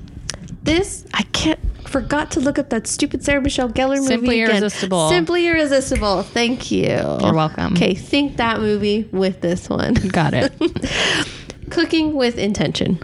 this 0.63 1.05
I 1.13 1.23
can't 1.32 1.60
forgot 1.88 2.32
to 2.32 2.41
look 2.41 2.60
up 2.60 2.69
that 2.71 2.88
stupid 2.88 3.23
Sarah 3.23 3.41
Michelle 3.41 3.69
Gellar 3.69 3.95
movie 3.95 4.08
Simply 4.08 4.41
again. 4.41 4.58
Irresistible. 4.58 5.08
Simply 5.10 5.47
irresistible. 5.47 6.23
Thank 6.23 6.71
you. 6.71 6.88
You're 6.88 7.34
welcome. 7.34 7.71
Okay, 7.71 7.93
think 7.95 8.36
that 8.36 8.60
movie 8.60 9.08
with 9.13 9.39
this 9.39 9.69
one. 9.69 9.93
Got 9.93 10.34
it. 10.34 10.51
Cooking 11.69 12.15
with 12.15 12.38
intention. 12.38 12.99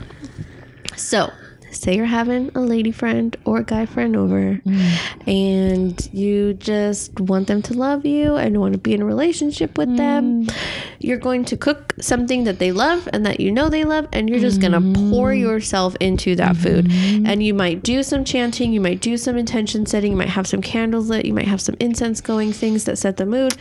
So, 0.97 1.31
say 1.75 1.95
you're 1.95 2.05
having 2.05 2.51
a 2.55 2.61
lady 2.61 2.91
friend 2.91 3.35
or 3.45 3.59
a 3.59 3.63
guy 3.63 3.85
friend 3.85 4.15
over 4.15 4.61
mm. 4.65 5.27
and 5.27 6.09
you 6.13 6.53
just 6.53 7.19
want 7.19 7.47
them 7.47 7.61
to 7.61 7.73
love 7.73 8.05
you 8.05 8.35
and 8.35 8.59
want 8.59 8.73
to 8.73 8.79
be 8.79 8.93
in 8.93 9.01
a 9.01 9.05
relationship 9.05 9.77
with 9.77 9.95
them. 9.97 10.45
Mm. 10.45 10.55
You're 10.99 11.17
going 11.17 11.45
to 11.45 11.57
cook 11.57 11.93
something 11.99 12.45
that 12.45 12.59
they 12.59 12.71
love 12.71 13.07
and 13.13 13.25
that 13.25 13.39
you 13.39 13.51
know 13.51 13.69
they 13.69 13.83
love, 13.83 14.07
and 14.13 14.29
you're 14.29 14.39
just 14.39 14.59
going 14.61 14.71
to 14.71 14.99
pour 15.11 15.31
mm. 15.31 15.39
yourself 15.39 15.95
into 15.99 16.35
that 16.35 16.55
food. 16.55 16.85
Mm-hmm. 16.85 17.25
And 17.25 17.43
you 17.43 17.53
might 17.53 17.83
do 17.83 18.03
some 18.03 18.23
chanting, 18.23 18.73
you 18.73 18.81
might 18.81 19.01
do 19.01 19.17
some 19.17 19.37
intention 19.37 19.85
setting, 19.85 20.11
you 20.11 20.17
might 20.17 20.29
have 20.29 20.47
some 20.47 20.61
candles 20.61 21.09
lit, 21.09 21.25
you 21.25 21.33
might 21.33 21.47
have 21.47 21.61
some 21.61 21.75
incense 21.79 22.21
going, 22.21 22.53
things 22.53 22.85
that 22.85 22.97
set 22.97 23.17
the 23.17 23.25
mood, 23.25 23.55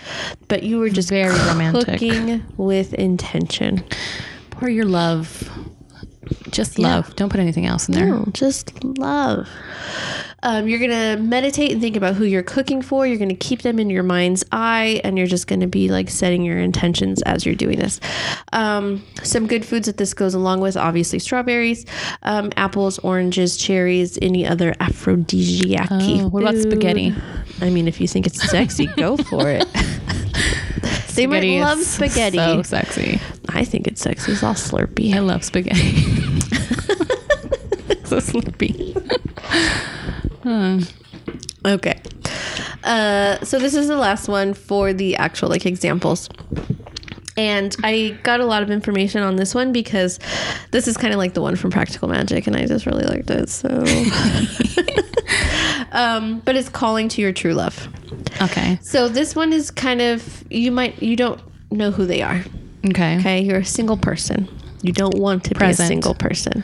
but 0.48 0.62
you 0.62 0.78
were 0.78 0.88
just 0.88 1.08
Very 1.08 1.36
romantic. 1.46 1.86
cooking 1.86 2.44
with 2.56 2.94
intention. 2.94 3.84
Pour 4.50 4.68
your 4.68 4.84
love. 4.84 5.48
Just 6.50 6.78
love. 6.78 7.14
Don't 7.16 7.30
put 7.30 7.40
anything 7.40 7.66
else 7.66 7.88
in 7.88 7.94
there. 7.94 8.06
No, 8.06 8.26
just 8.32 8.82
love. 8.84 9.48
Um, 10.42 10.68
you're 10.68 10.78
gonna 10.78 11.16
meditate 11.16 11.72
and 11.72 11.80
think 11.80 11.96
about 11.96 12.14
who 12.14 12.24
you're 12.24 12.42
cooking 12.42 12.82
for. 12.82 13.06
You're 13.06 13.18
gonna 13.18 13.34
keep 13.34 13.62
them 13.62 13.78
in 13.78 13.88
your 13.88 14.02
mind's 14.02 14.44
eye, 14.52 15.00
and 15.02 15.16
you're 15.16 15.26
just 15.26 15.46
gonna 15.46 15.66
be 15.66 15.88
like 15.88 16.10
setting 16.10 16.42
your 16.42 16.58
intentions 16.58 17.22
as 17.22 17.46
you're 17.46 17.54
doing 17.54 17.78
this. 17.78 17.98
Um, 18.52 19.02
some 19.22 19.46
good 19.46 19.64
foods 19.64 19.86
that 19.86 19.96
this 19.96 20.12
goes 20.12 20.34
along 20.34 20.60
with, 20.60 20.76
obviously 20.76 21.18
strawberries, 21.18 21.86
um, 22.24 22.52
apples, 22.58 22.98
oranges, 22.98 23.56
cherries, 23.56 24.18
any 24.20 24.46
other 24.46 24.74
aphrodisiac. 24.80 25.88
Oh, 25.90 26.28
what 26.28 26.42
about 26.42 26.56
spaghetti? 26.56 27.14
I 27.62 27.70
mean, 27.70 27.88
if 27.88 27.98
you 27.98 28.06
think 28.06 28.26
it's 28.26 28.42
sexy, 28.50 28.86
go 28.96 29.16
for 29.16 29.48
it. 29.48 29.66
they 31.14 31.26
might 31.26 31.40
Spaghetti 31.40 31.60
love 31.60 31.78
is 31.78 31.86
spaghetti. 31.86 32.36
So 32.36 32.62
sexy. 32.62 33.20
I 33.48 33.64
think 33.64 33.86
it's 33.86 34.02
sexy. 34.02 34.32
It's 34.32 34.42
all 34.42 34.54
slurpy. 34.54 35.14
I 35.14 35.20
love 35.20 35.44
spaghetti. 35.44 35.92
so 38.04 38.18
slurpy. 38.18 38.94
Okay. 41.66 41.98
Uh, 42.82 43.42
so 43.42 43.58
this 43.58 43.74
is 43.74 43.88
the 43.88 43.96
last 43.96 44.28
one 44.28 44.52
for 44.52 44.92
the 44.92 45.16
actual 45.16 45.48
like 45.48 45.64
examples. 45.64 46.28
And 47.36 47.74
I 47.82 48.18
got 48.22 48.40
a 48.40 48.46
lot 48.46 48.62
of 48.62 48.70
information 48.70 49.22
on 49.22 49.36
this 49.36 49.54
one 49.54 49.72
because 49.72 50.20
this 50.70 50.86
is 50.86 50.96
kind 50.96 51.12
of 51.12 51.18
like 51.18 51.34
the 51.34 51.40
one 51.40 51.56
from 51.56 51.70
Practical 51.70 52.06
Magic, 52.06 52.46
and 52.46 52.54
I 52.54 52.66
just 52.66 52.86
really 52.86 53.04
liked 53.04 53.28
it. 53.30 53.48
So, 53.48 53.68
um, 55.92 56.40
but 56.44 56.54
it's 56.54 56.68
calling 56.68 57.08
to 57.08 57.22
your 57.22 57.32
true 57.32 57.54
love. 57.54 57.88
Okay. 58.44 58.78
So 58.82 59.08
this 59.08 59.34
one 59.34 59.52
is 59.52 59.70
kind 59.70 60.00
of 60.00 60.44
you 60.50 60.70
might 60.72 61.02
you 61.02 61.16
don't 61.16 61.40
know 61.70 61.90
who 61.90 62.06
they 62.06 62.22
are. 62.22 62.44
Okay. 62.86 63.18
Okay, 63.18 63.40
you're 63.42 63.58
a 63.60 63.64
single 63.64 63.96
person. 63.96 64.48
You 64.82 64.92
don't 64.92 65.16
want 65.18 65.44
to 65.44 65.54
Present. 65.54 65.78
be 65.78 65.84
a 65.84 65.86
single 65.86 66.14
person, 66.14 66.62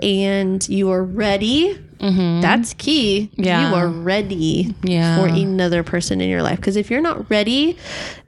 and 0.00 0.66
you 0.68 0.90
are 0.90 1.02
ready. 1.02 1.76
That's 1.98 2.72
key. 2.74 3.28
Mm-hmm. 3.32 3.42
Yeah. 3.42 3.68
you 3.68 3.74
are 3.74 3.88
ready 3.88 4.74
Yeah. 4.82 5.16
for 5.18 5.26
another 5.28 5.82
person 5.82 6.20
in 6.22 6.30
your 6.30 6.42
life. 6.42 6.56
Because 6.56 6.76
if 6.76 6.90
you're 6.90 7.02
not 7.02 7.28
ready, 7.28 7.76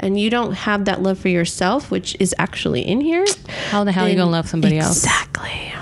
and 0.01 0.19
you 0.21 0.29
don't 0.29 0.53
have 0.53 0.85
that 0.87 1.03
love 1.03 1.19
for 1.19 1.29
yourself, 1.29 1.91
which 1.91 2.17
is 2.21 2.35
actually 2.39 2.83
in 2.83 3.01
here, 3.01 3.25
How 3.71 3.85
the 3.85 3.93
hell 3.93 4.05
are 4.07 4.09
you 4.11 4.17
gonna 4.17 4.31
love 4.31 4.49
somebody 4.49 4.79
else? 4.79 5.05
Exactly. 5.05 5.73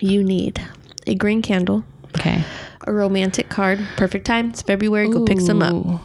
You 0.00 0.22
need 0.22 0.60
a 1.06 1.14
green 1.14 1.40
candle, 1.42 1.84
Okay. 2.18 2.44
A 2.86 2.92
romantic 2.92 3.48
card. 3.48 3.80
Perfect 3.96 4.26
time. 4.26 4.50
It's 4.50 4.62
February. 4.62 5.08
Go 5.10 5.24
pick 5.24 5.40
some 5.40 5.62
up. 5.62 6.02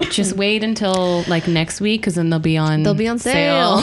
Just 0.10 0.36
wait 0.36 0.62
until 0.62 1.22
like 1.28 1.48
next 1.48 1.80
week, 1.80 2.02
because 2.02 2.14
then 2.14 2.30
they'll 2.30 2.38
be 2.38 2.56
on. 2.56 2.82
They'll 2.82 2.94
be 2.94 3.08
on 3.08 3.18
sale. 3.18 3.82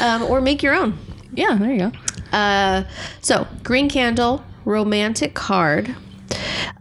um, 0.00 0.22
or 0.24 0.40
make 0.40 0.62
your 0.62 0.74
own. 0.74 0.98
yeah. 1.32 1.56
There 1.56 1.72
you 1.72 1.78
go. 1.78 1.92
Uh, 2.32 2.84
so 3.20 3.46
green 3.62 3.88
candle, 3.88 4.44
romantic 4.64 5.34
card. 5.34 5.94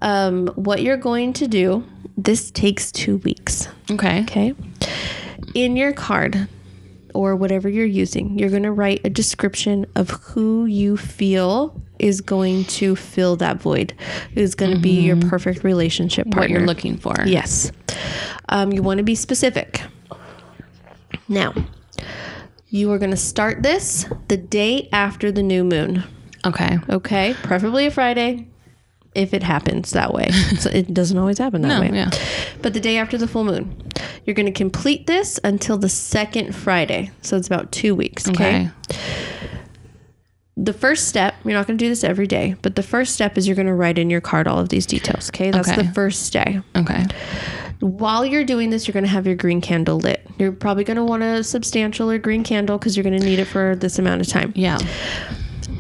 Um, 0.02 0.48
what 0.56 0.82
you're 0.82 0.98
going 0.98 1.34
to 1.34 1.48
do? 1.48 1.84
This 2.18 2.52
takes 2.52 2.92
two 2.92 3.18
weeks. 3.18 3.68
Okay. 3.90 4.22
Okay. 4.24 4.54
In 5.56 5.76
your 5.76 5.94
card 5.94 6.48
or 7.14 7.36
whatever 7.36 7.68
you're 7.70 7.86
using, 7.86 8.38
you're 8.38 8.50
going 8.50 8.64
to 8.64 8.72
write 8.72 9.02
a 9.04 9.10
description 9.10 9.86
of 9.96 10.10
who 10.10 10.66
you 10.66 10.98
feel 10.98 11.82
is 12.00 12.22
going 12.22 12.64
to 12.66 12.96
fill 12.96 13.36
that 13.38 13.58
void, 13.62 13.94
is 14.36 14.56
going 14.56 14.74
to 14.74 14.80
be 14.80 15.02
your 15.02 15.18
perfect 15.18 15.64
relationship 15.64 16.26
partner. 16.32 16.42
What 16.42 16.50
you're 16.50 16.68
looking 16.68 16.98
for. 16.98 17.16
Yes. 17.26 17.72
Um, 18.50 18.72
you 18.72 18.82
want 18.82 18.98
to 19.00 19.04
be 19.04 19.16
specific. 19.16 19.82
Now, 21.28 21.54
you 22.70 22.92
are 22.92 22.98
going 22.98 23.12
to 23.12 23.18
start 23.18 23.64
this 23.64 24.06
the 24.28 24.38
day 24.38 24.90
after 24.92 25.32
the 25.32 25.44
new 25.44 25.64
moon. 25.64 26.04
Okay. 26.46 26.78
Okay. 26.90 27.36
Preferably 27.44 27.86
a 27.86 27.92
Friday 27.92 28.48
if 29.16 29.34
it 29.34 29.44
happens 29.44 29.92
that 29.92 30.14
way. 30.14 30.30
so 30.60 30.70
it 30.70 30.94
doesn't 30.94 31.18
always 31.18 31.38
happen 31.38 31.62
that 31.64 31.68
No, 31.68 31.82
way. 31.82 31.90
yeah. 31.92 32.10
But 32.62 32.74
the 32.74 32.80
day 32.80 32.98
after 32.98 33.18
the 33.18 33.28
full 33.28 33.44
moon. 33.44 33.76
You're 34.26 34.36
going 34.36 34.46
to 34.46 34.52
complete 34.52 35.08
this 35.08 35.40
until 35.44 35.78
the 35.78 35.90
second 35.90 36.56
Friday. 36.56 37.10
So 37.24 37.36
it's 37.36 37.48
about 37.48 37.72
two 37.72 37.96
weeks. 37.96 38.30
Okay. 38.30 38.70
Okay. 38.90 39.00
The 40.62 40.74
first 40.74 41.08
step, 41.08 41.36
you're 41.46 41.54
not 41.54 41.68
going 41.68 41.78
to 41.78 41.84
do 41.86 41.88
this 41.88 42.04
every 42.04 42.28
day, 42.28 42.56
but 42.62 42.76
the 42.76 42.84
first 42.84 43.14
step 43.14 43.38
is 43.38 43.48
you're 43.48 43.56
going 43.56 43.68
to 43.68 43.74
write 43.74 43.98
in 43.98 44.10
your 44.10 44.20
card 44.20 44.46
all 44.46 44.60
of 44.60 44.68
these 44.68 44.86
details. 44.86 45.30
Okay. 45.30 45.52
That's 45.52 45.70
Okay. 45.70 45.84
the 45.84 45.94
first 45.94 46.34
day. 46.34 46.60
Okay. 46.76 47.06
While 47.80 48.26
you're 48.26 48.44
doing 48.44 48.70
this, 48.70 48.86
you're 48.86 48.94
going 48.94 49.06
to 49.06 49.10
have 49.10 49.26
your 49.26 49.38
green 49.38 49.62
candle 49.62 50.00
lit. 50.00 50.28
You're 50.38 50.52
probably 50.52 50.84
going 50.84 50.98
to 50.98 51.04
want 51.06 51.24
a 51.24 51.46
substantial 51.46 52.12
or 52.12 52.18
green 52.18 52.44
candle 52.44 52.78
because 52.78 52.98
you're 52.98 53.06
going 53.06 53.18
to 53.18 53.26
need 53.26 53.40
it 53.40 53.46
for 53.46 53.74
this 53.78 54.00
amount 54.00 54.20
of 54.20 54.28
time. 54.28 54.52
Yeah. 54.54 54.80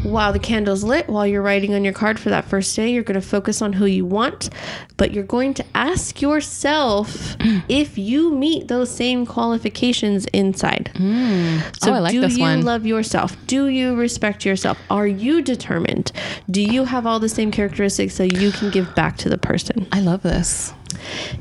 While 0.03 0.31
the 0.31 0.39
candle's 0.39 0.83
lit, 0.83 1.09
while 1.09 1.27
you're 1.27 1.41
writing 1.41 1.73
on 1.73 1.83
your 1.83 1.93
card 1.93 2.19
for 2.19 2.29
that 2.29 2.45
first 2.45 2.75
day, 2.75 2.89
you're 2.91 3.03
going 3.03 3.19
to 3.19 3.27
focus 3.27 3.61
on 3.61 3.73
who 3.73 3.85
you 3.85 4.05
want, 4.05 4.49
but 4.97 5.11
you're 5.11 5.23
going 5.25 5.53
to 5.55 5.65
ask 5.75 6.21
yourself 6.21 7.35
if 7.69 7.97
you 7.97 8.33
meet 8.33 8.69
those 8.69 8.89
same 8.89 9.25
qualifications 9.25 10.25
inside. 10.27 10.91
Hmm. 10.95 11.57
So 11.81 11.91
Oh, 11.91 11.95
I 11.95 11.99
like 11.99 12.11
do 12.13 12.25
you 12.27 12.39
one. 12.39 12.61
love 12.61 12.85
yourself? 12.85 13.35
Do 13.47 13.67
you 13.67 13.95
respect 13.95 14.45
yourself? 14.45 14.77
Are 14.89 15.07
you 15.07 15.41
determined? 15.41 16.11
Do 16.49 16.61
you 16.61 16.85
have 16.85 17.05
all 17.05 17.19
the 17.19 17.29
same 17.29 17.51
characteristics 17.51 18.15
so 18.15 18.23
you 18.23 18.51
can 18.51 18.69
give 18.69 18.95
back 18.95 19.17
to 19.17 19.29
the 19.29 19.37
person? 19.37 19.87
I 19.91 19.99
love 19.99 20.21
this. 20.23 20.73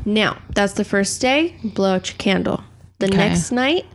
Now, 0.05 0.39
that's 0.55 0.73
the 0.75 0.85
first 0.85 1.21
day. 1.21 1.57
Blow 1.63 1.95
out 1.95 2.09
your 2.11 2.17
candle. 2.19 2.65
The 3.01 3.07
Okay. 3.07 3.17
next 3.17 3.53
night, 3.53 3.87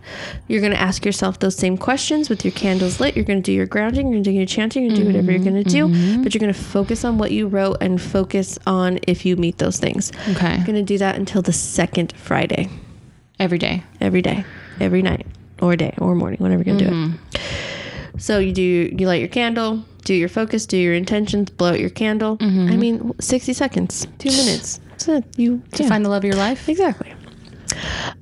you're 0.48 0.62
going 0.62 0.72
to 0.72 0.80
ask 0.80 1.06
yourself 1.06 1.40
those 1.40 1.58
same 1.58 1.76
questions 1.78 2.30
with 2.30 2.46
your 2.46 2.54
candles 2.54 3.02
lit. 3.02 3.18
You're 3.18 3.26
going 3.26 3.42
to 3.42 3.46
do 3.46 3.52
your 3.52 3.66
grounding, 3.66 4.06
you're 4.08 4.14
going 4.14 4.24
to 4.24 4.30
do 4.30 4.36
your 4.38 4.46
chanting, 4.46 4.84
you're 4.84 4.92
going 4.92 5.08
to 5.08 5.12
do 5.12 5.18
whatever 5.18 5.32
you're 5.34 5.44
going 5.44 5.62
to 5.62 5.70
do, 5.70 5.88
Mm-hmm. 5.90 6.24
but 6.24 6.34
you're 6.34 6.40
going 6.40 6.54
to 6.54 6.58
focus 6.60 7.04
on 7.04 7.18
what 7.18 7.32
you 7.32 7.48
wrote 7.48 7.78
and 7.82 8.02
focus 8.02 8.58
on 8.66 9.00
if 9.06 9.26
you 9.26 9.36
meet 9.36 9.58
those 9.58 9.78
things. 9.78 10.14
Okay. 10.32 10.56
You're 10.56 10.66
going 10.66 10.76
to 10.78 10.84
do 10.84 10.98
that 11.00 11.18
until 11.18 11.42
the 11.42 11.52
second 11.52 12.14
Friday, 12.16 12.70
Every 13.40 13.58
day. 13.58 13.84
every 14.00 14.22
day, 14.22 14.46
every 14.80 15.02
night, 15.02 15.28
or 15.62 15.76
day, 15.76 15.94
or 15.98 16.16
morning, 16.16 16.40
whenever 16.40 16.64
you're 16.64 16.78
going 16.78 16.78
to 16.78 16.86
do 16.86 16.92
Mm-hmm. 16.92 17.16
it. 17.36 18.22
So 18.22 18.40
you 18.40 18.54
do 18.54 18.62
you 18.98 19.06
light 19.08 19.20
your 19.20 19.28
candle, 19.28 19.84
do 20.06 20.14
your 20.14 20.30
focus, 20.30 20.66
do 20.66 20.78
your 20.78 20.94
intentions, 20.94 21.50
blow 21.50 21.72
out 21.72 21.80
your 21.82 21.90
candle. 21.90 22.38
Mm-hmm. 22.38 22.72
I 22.72 22.78
mean, 22.78 23.12
60 23.20 23.52
seconds, 23.52 24.08
2 24.20 24.30
minutes. 24.30 24.80
It. 25.08 25.26
You 25.36 25.62
To 25.74 25.84
yeah. 25.84 25.90
find 25.90 26.06
the 26.06 26.10
love 26.10 26.20
of 26.24 26.26
your 26.26 26.38
life. 26.38 26.70
Exactly. 26.70 27.12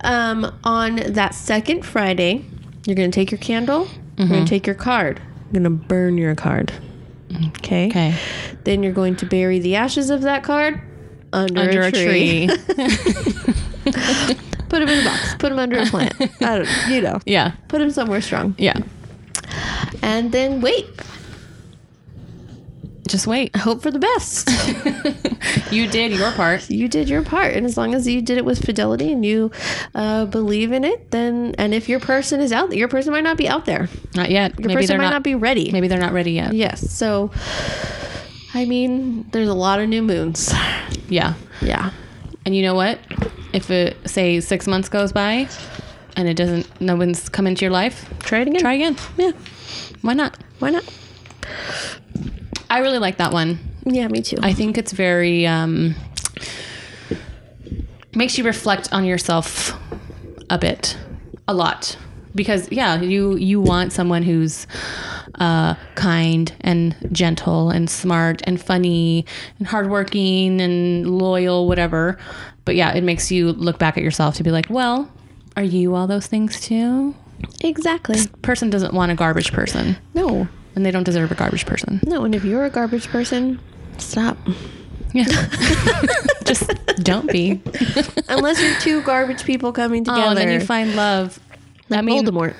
Um, 0.04 0.54
on 0.64 0.96
that 0.96 1.34
second 1.36 1.86
Friday, 1.86 2.46
you're 2.86 2.96
going 2.96 3.12
to 3.12 3.16
take 3.16 3.32
your 3.32 3.40
candle, 3.40 3.82
you're 4.18 4.26
Mm-hmm. 4.28 4.34
going 4.34 4.46
to 4.46 4.50
take 4.50 4.66
your 4.68 4.76
card, 4.76 5.20
you're 5.52 5.62
going 5.62 5.64
to 5.64 5.70
burn 5.88 6.18
your 6.18 6.36
card. 6.36 6.72
Okay. 7.60 7.88
Okay. 7.88 8.16
Then 8.66 8.84
you're 8.84 8.92
going 8.94 9.16
to 9.18 9.26
bury 9.26 9.60
the 9.60 9.76
ashes 9.76 10.10
of 10.10 10.22
that 10.24 10.44
card 10.44 10.82
under, 11.34 11.62
Under 11.62 11.82
a, 11.84 11.92
tree. 11.92 12.48
Put 14.70 14.80
them 14.80 14.90
in 14.90 15.00
a 15.02 15.04
box. 15.06 15.36
Put 15.36 15.50
them 15.50 15.60
under 15.60 15.80
a 15.80 15.86
plant. 15.86 16.14
I 16.42 16.58
don't, 16.60 16.70
you 16.90 17.02
know, 17.02 17.20
yeah. 17.26 17.52
put 17.68 17.80
them 17.80 17.90
somewhere 17.90 18.22
strong. 18.22 18.56
Yeah. 18.58 18.78
And 20.02 20.32
then 20.32 20.62
wait. 20.62 20.88
Just 23.12 23.28
wait. 23.28 23.56
Hope 23.56 23.82
for 23.82 23.92
the 23.92 24.00
best. 24.00 24.50
You 25.72 25.88
did 25.88 26.12
your 26.12 26.32
part. 26.34 26.70
you 26.70 26.88
did 26.88 27.10
your 27.10 27.24
part 27.24 27.54
and 27.54 27.66
as 27.66 27.76
long 27.78 27.96
as 27.96 28.06
you 28.08 28.22
did 28.22 28.38
it 28.38 28.44
with 28.46 28.64
fidelity 28.64 29.12
and 29.12 29.26
you 29.26 29.52
uh, 29.96 30.26
believe 30.26 30.72
in 30.72 30.84
it 30.84 31.12
then 31.12 31.56
and 31.58 31.74
if 31.74 31.88
your 31.90 32.00
person 32.00 32.42
is 32.42 32.52
out 32.52 32.70
there 32.70 32.78
your 32.78 32.88
person 32.90 33.12
might 33.14 33.24
not 33.24 33.38
be 33.38 33.48
out 33.48 33.66
there 33.66 33.88
Not 34.16 34.30
yet. 34.30 34.58
your 34.60 34.68
maybe 34.68 34.82
person 34.82 34.98
might 34.98 35.06
not, 35.06 35.14
not, 35.14 35.24
be 35.24 35.34
ready 35.36 35.72
Maybe 35.72 35.88
they're 35.88 35.98
not 36.00 36.12
ready 36.14 36.34
yet. 36.34 36.54
yes 36.54 36.92
so 36.92 37.32
i 38.54 38.66
mean 38.66 39.28
there's 39.32 39.48
a 39.50 39.54
lot 39.54 39.80
of 39.80 39.88
new 39.90 40.02
moons 40.04 40.54
Yeah. 41.10 41.34
yeah 41.62 41.92
And 42.46 42.56
you 42.56 42.62
know 42.64 42.76
what? 42.76 43.00
If 43.54 43.72
it 43.72 43.98
say 44.10 44.42
six 44.42 44.68
months 44.68 44.90
goes 44.90 45.12
by 45.14 45.48
and 46.18 46.28
it 46.28 46.36
doesn't, 46.36 46.68
no 46.82 46.96
one's 46.98 47.30
come 47.30 47.48
into 47.48 47.64
your 47.66 47.72
life, 47.72 48.14
try 48.20 48.42
it 48.42 48.48
again 48.48 48.60
try 48.62 48.74
again. 48.74 48.96
yeah 49.18 49.32
Why 50.02 50.14
not? 50.14 50.38
why 50.60 50.70
not 50.72 50.84
I 52.72 52.80
really 52.80 53.00
like 53.00 53.18
that 53.18 53.34
one. 53.34 53.60
yeah 53.86 54.08
me 54.08 54.22
too 54.22 54.38
I 54.42 54.54
think 54.54 54.78
it's 54.78 54.94
very 54.94 55.46
um, 55.46 55.96
makes 58.16 58.38
you 58.38 58.44
reflect 58.44 58.92
on 58.94 59.06
yourself 59.06 59.74
a 60.50 60.58
bit, 60.58 60.98
a 61.48 61.54
lot, 61.54 61.98
because 62.36 62.72
yeah, 62.72 63.02
you 63.02 63.36
you 63.36 63.62
want 63.62 63.94
someone 63.94 64.24
who's 64.24 64.68
uh, 65.36 65.76
kind 65.96 66.54
and 66.62 66.96
gentle 67.12 67.70
and 67.70 67.90
smart 67.90 68.42
and 68.46 68.62
funny 68.62 69.26
and 69.60 69.68
hardworking 69.68 70.62
and 70.62 71.10
loyal, 71.10 71.68
whatever. 71.68 72.18
But 72.66 72.76
yeah, 72.76 72.94
it 72.94 73.04
makes 73.04 73.32
you 73.32 73.54
look 73.54 73.80
back 73.80 73.98
at 73.98 74.04
yourself 74.04 74.36
to 74.36 74.44
be 74.44 74.52
like, 74.52 74.68
well, 74.70 75.12
are 75.58 75.64
you 75.64 75.96
all 75.96 76.08
those 76.08 76.28
things 76.28 76.60
too? 76.60 77.16
exactly 77.64 78.20
Person 78.44 78.70
doesn't 78.70 78.94
want 78.94 79.12
a 79.12 79.16
garbage 79.16 79.52
person, 79.52 79.98
no 80.14 80.48
and 80.76 80.86
they 80.86 80.92
don't 80.92 81.04
deserve 81.04 81.32
a 81.32 81.36
garbage 81.36 81.66
person. 81.66 82.00
no 82.06 82.24
and 82.24 82.34
if 82.36 82.44
you're 82.46 82.66
a 82.66 82.70
garbage 82.70 83.08
person 83.08 83.60
stop 83.98 84.38
Yeah, 85.14 85.26
just 86.46 86.72
don't 87.04 87.30
be. 87.30 87.62
unless 88.30 88.62
you're 88.62 88.80
two 88.80 89.02
garbage 89.04 89.44
people 89.44 89.72
coming 89.74 90.04
together 90.06 90.32
Oh, 90.32 90.36
then 90.36 90.52
you 90.52 90.66
find 90.66 90.96
love. 90.96 91.40
I 91.90 92.02
mean, 92.02 92.26
Voldemort 92.26 92.56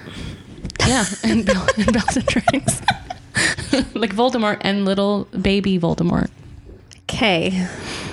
yeah, 0.88 1.06
and, 1.24 1.46
Bel- 1.46 1.68
and 1.78 1.94
Bellatrix, 1.94 2.82
like 3.96 4.14
Voldemort 4.16 4.58
and 4.62 4.84
little 4.84 5.26
baby 5.40 5.80
Voldemort. 5.80 6.30
okay 7.04 7.68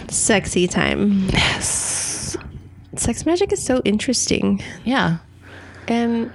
sexy 0.08 0.68
time 0.68 1.26
Yes. 1.30 2.36
sex 2.96 3.26
magic 3.26 3.52
is 3.52 3.62
so 3.62 3.82
interesting 3.84 4.62
Yeah. 4.84 5.18
and 5.88 6.30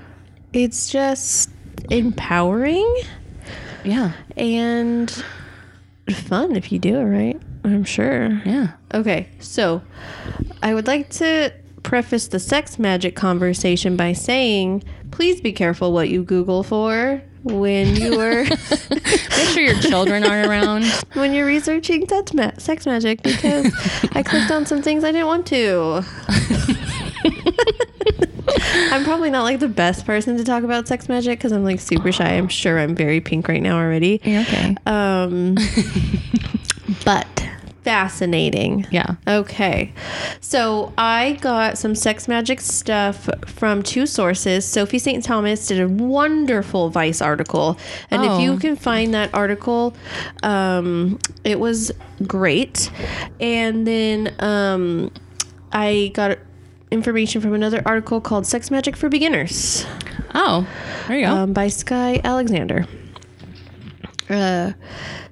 it's 0.52 0.90
just 0.90 1.50
empowering 1.90 2.94
Yeah. 3.84 4.14
and 4.38 5.24
fun 6.10 6.56
if 6.56 6.72
you 6.72 6.80
do 6.80 6.98
it 6.98 7.04
right 7.06 7.42
i'm 7.64 7.84
sure 7.86 8.42
Yeah. 8.46 8.72
okay 8.94 9.30
so 9.40 9.82
i 10.62 10.74
would 10.74 10.86
like 10.86 11.10
to 11.12 11.54
preface 11.82 12.28
the 12.28 12.40
sex 12.40 12.78
magic 12.78 13.16
conversation 13.16 13.96
by 13.96 14.12
saying 14.14 14.84
please 15.12 15.40
be 15.42 15.54
careful 15.54 15.94
what 15.94 16.10
you 16.10 16.24
google 16.24 16.64
for 16.64 17.22
when 17.44 17.96
you 17.96 18.20
are 18.20 18.44
Make 18.90 19.50
sure 19.50 19.62
your 19.64 19.80
children 19.82 20.24
aren't 20.24 20.48
around. 20.48 20.86
when 21.14 21.34
you're 21.34 21.46
researching 21.46 22.08
sex, 22.08 22.34
ma- 22.34 22.52
sex 22.58 22.86
magic 22.86 23.22
because 23.22 23.66
i 24.14 24.24
clicked 24.24 24.52
on 24.52 24.66
some 24.66 24.82
things 24.82 25.04
i 25.04 25.12
didn't 25.12 25.28
want 25.28 25.46
to 25.48 26.04
I'm 28.48 29.04
probably 29.04 29.30
not 29.30 29.44
like 29.44 29.60
the 29.60 29.68
best 29.68 30.06
person 30.06 30.38
to 30.38 30.44
talk 30.44 30.64
about 30.64 30.88
sex 30.88 31.08
magic 31.10 31.40
because 31.40 31.52
I'm 31.52 31.64
like 31.64 31.80
super 31.80 32.12
shy. 32.12 32.30
I'm 32.34 32.48
sure 32.48 32.80
I'm 32.80 32.96
very 32.96 33.22
pink 33.22 33.48
right 33.48 33.62
now 33.62 33.78
already. 33.78 34.20
You're 34.24 34.42
okay. 34.42 34.76
Um, 34.86 35.56
but 37.06 37.28
fascinating. 37.84 38.86
Yeah. 38.92 39.16
Okay. 39.28 39.94
So 40.40 40.94
I 40.98 41.34
got 41.42 41.78
some 41.78 41.96
sex 41.96 42.28
magic 42.28 42.62
stuff 42.62 43.30
from 43.46 43.84
two 43.84 44.06
sources. 44.06 44.66
Sophie 44.66 45.00
St. 45.00 45.24
Thomas 45.24 45.68
did 45.68 45.82
a 45.82 45.88
wonderful 45.90 46.90
Vice 46.90 47.22
article. 47.22 47.78
And 48.10 48.22
Oh. 48.24 48.36
if 48.38 48.42
you 48.44 48.58
can 48.58 48.76
find 48.78 49.14
that 49.14 49.34
article, 49.34 49.94
um, 50.44 51.20
it 51.44 51.60
was 51.60 51.92
great. 52.26 52.90
And 53.42 53.86
then 53.86 54.34
um, 54.40 55.12
I 55.74 56.12
got 56.14 56.38
information 56.94 57.42
from 57.42 57.54
another 57.54 57.82
article 57.86 58.22
called 58.22 58.46
Sex 58.46 58.70
Magic 58.72 58.96
for 58.96 59.10
Beginners 59.10 59.86
Oh, 60.36 60.68
there 61.08 61.18
you 61.20 61.26
go. 61.26 61.32
um, 61.34 61.54
by 61.54 61.68
Skye 61.68 62.22
Alexander. 62.24 62.88
Uh, 64.30 64.72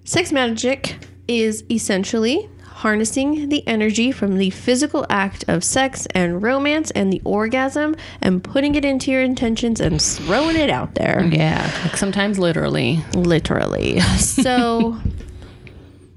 sex 0.04 0.32
magic 0.32 0.98
is 1.28 1.64
essentially 1.72 2.50
harnessing 2.68 3.50
the 3.50 3.66
energy 3.68 4.12
from 4.12 4.38
the 4.38 4.50
physical 4.50 5.06
act 5.10 5.46
of 5.48 5.64
sex 5.64 6.08
and 6.16 6.42
romance 6.44 6.92
and 6.92 7.12
the 7.14 7.22
orgasm 7.24 7.96
and 8.22 8.44
putting 8.44 8.76
it 8.76 8.84
into 8.84 9.12
your 9.12 9.22
intentions 9.22 9.80
and 9.80 10.02
throwing 10.02 10.56
it 10.58 10.70
out 10.70 10.96
there. 10.96 11.24
yeah. 11.32 11.72
Like 11.84 11.96
sometimes 11.98 12.38
literally. 12.40 13.00
Literally. 13.14 14.00
So 14.18 14.98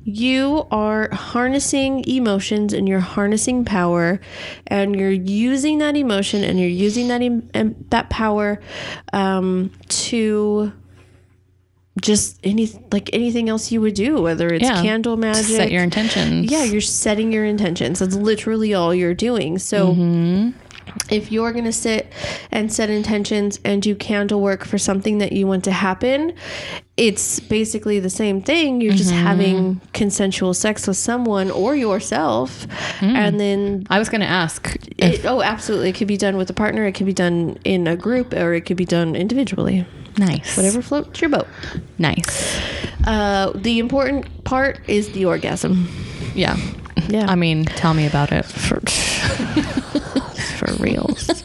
you 0.07 0.67
are 0.71 1.09
harnessing 1.13 2.05
emotions 2.07 2.73
and 2.75 2.87
you're 2.89 3.01
harnessing 3.01 3.65
power 3.65 4.21
and 4.67 4.95
you're 4.95 5.11
using 5.11 5.79
that 5.79 5.97
emotion 5.97 6.45
and 6.45 6.61
you're 6.61 6.69
using 6.69 7.09
that 7.09 7.23
em- 7.23 7.49
em- 7.55 7.75
that 7.89 8.11
power 8.11 8.61
um, 9.15 9.71
to 9.89 10.73
just 12.03 12.39
any 12.45 12.69
like 12.93 13.09
anything 13.13 13.49
else 13.49 13.71
you 13.71 13.81
would 13.81 13.95
do 13.95 14.21
whether 14.21 14.49
it's 14.49 14.65
Yeah. 14.65 14.83
candle 14.83 15.17
magic 15.17 15.45
Set 15.47 15.71
your 15.71 15.83
intentions. 15.85 16.51
yeah 16.51 16.65
you're 16.65 16.81
setting 16.81 17.33
your 17.33 17.45
intentions 17.45 18.01
that's 18.01 18.17
literally 18.17 18.75
all 18.75 18.93
you're 18.95 19.15
doing 19.15 19.59
so 19.59 19.93
if 21.11 21.31
you're 21.31 21.53
going 21.53 21.65
to 21.65 21.73
sit 21.73 22.13
and 22.51 22.73
set 22.73 22.89
intentions 22.91 23.59
and 23.65 23.83
do 23.83 23.95
candle 23.95 24.41
work 24.41 24.65
for 24.65 24.79
something 24.79 25.19
that 25.19 25.33
you 25.33 25.47
want 25.47 25.65
to 25.65 25.73
happen 25.73 26.33
it's 26.97 27.41
basically 27.41 27.99
the 27.99 28.09
same 28.11 28.41
thing 28.41 28.81
you're 28.81 28.95
just 28.95 29.11
having 29.11 29.81
consensual 29.93 30.55
sex 30.55 30.87
with 30.87 30.97
someone 30.97 31.51
or 31.51 31.75
yourself 31.75 32.67
and 33.03 33.39
then 33.41 33.85
I 33.91 33.99
was 33.99 34.09
going 34.09 34.21
to 34.21 34.27
ask. 34.27 34.77
it, 34.99 35.25
oh 35.25 35.43
absolutely 35.43 35.91
it 35.91 35.97
could 35.97 36.09
be 36.09 36.17
done 36.17 36.37
with 36.37 36.49
a 36.51 36.55
partner 36.55 36.87
it 36.87 36.93
could 36.93 37.07
be 37.07 37.13
done 37.13 37.59
in 37.65 37.87
a 37.87 37.97
group 37.97 38.33
or 38.33 38.55
it 38.55 38.63
could 38.63 38.77
be 38.77 38.85
done 38.87 39.17
individually 39.17 39.85
Nice. 40.17 40.57
whatever 40.57 40.81
floats 40.81 41.21
your 41.21 41.31
boat 41.31 41.49
Nice. 41.99 42.61
uh, 43.07 43.51
the 43.55 43.79
important 43.81 44.45
part 44.45 44.79
is 44.89 45.13
the 45.13 45.25
orgasm 45.25 45.89
Yeah. 46.35 46.57
yeah 47.09 47.27
I 47.29 47.35
mean, 47.35 47.65
tell 47.65 47.93
me 47.95 48.07
about 48.07 48.31
it. 48.33 48.45
for 50.67 50.83
reals. 50.83 51.27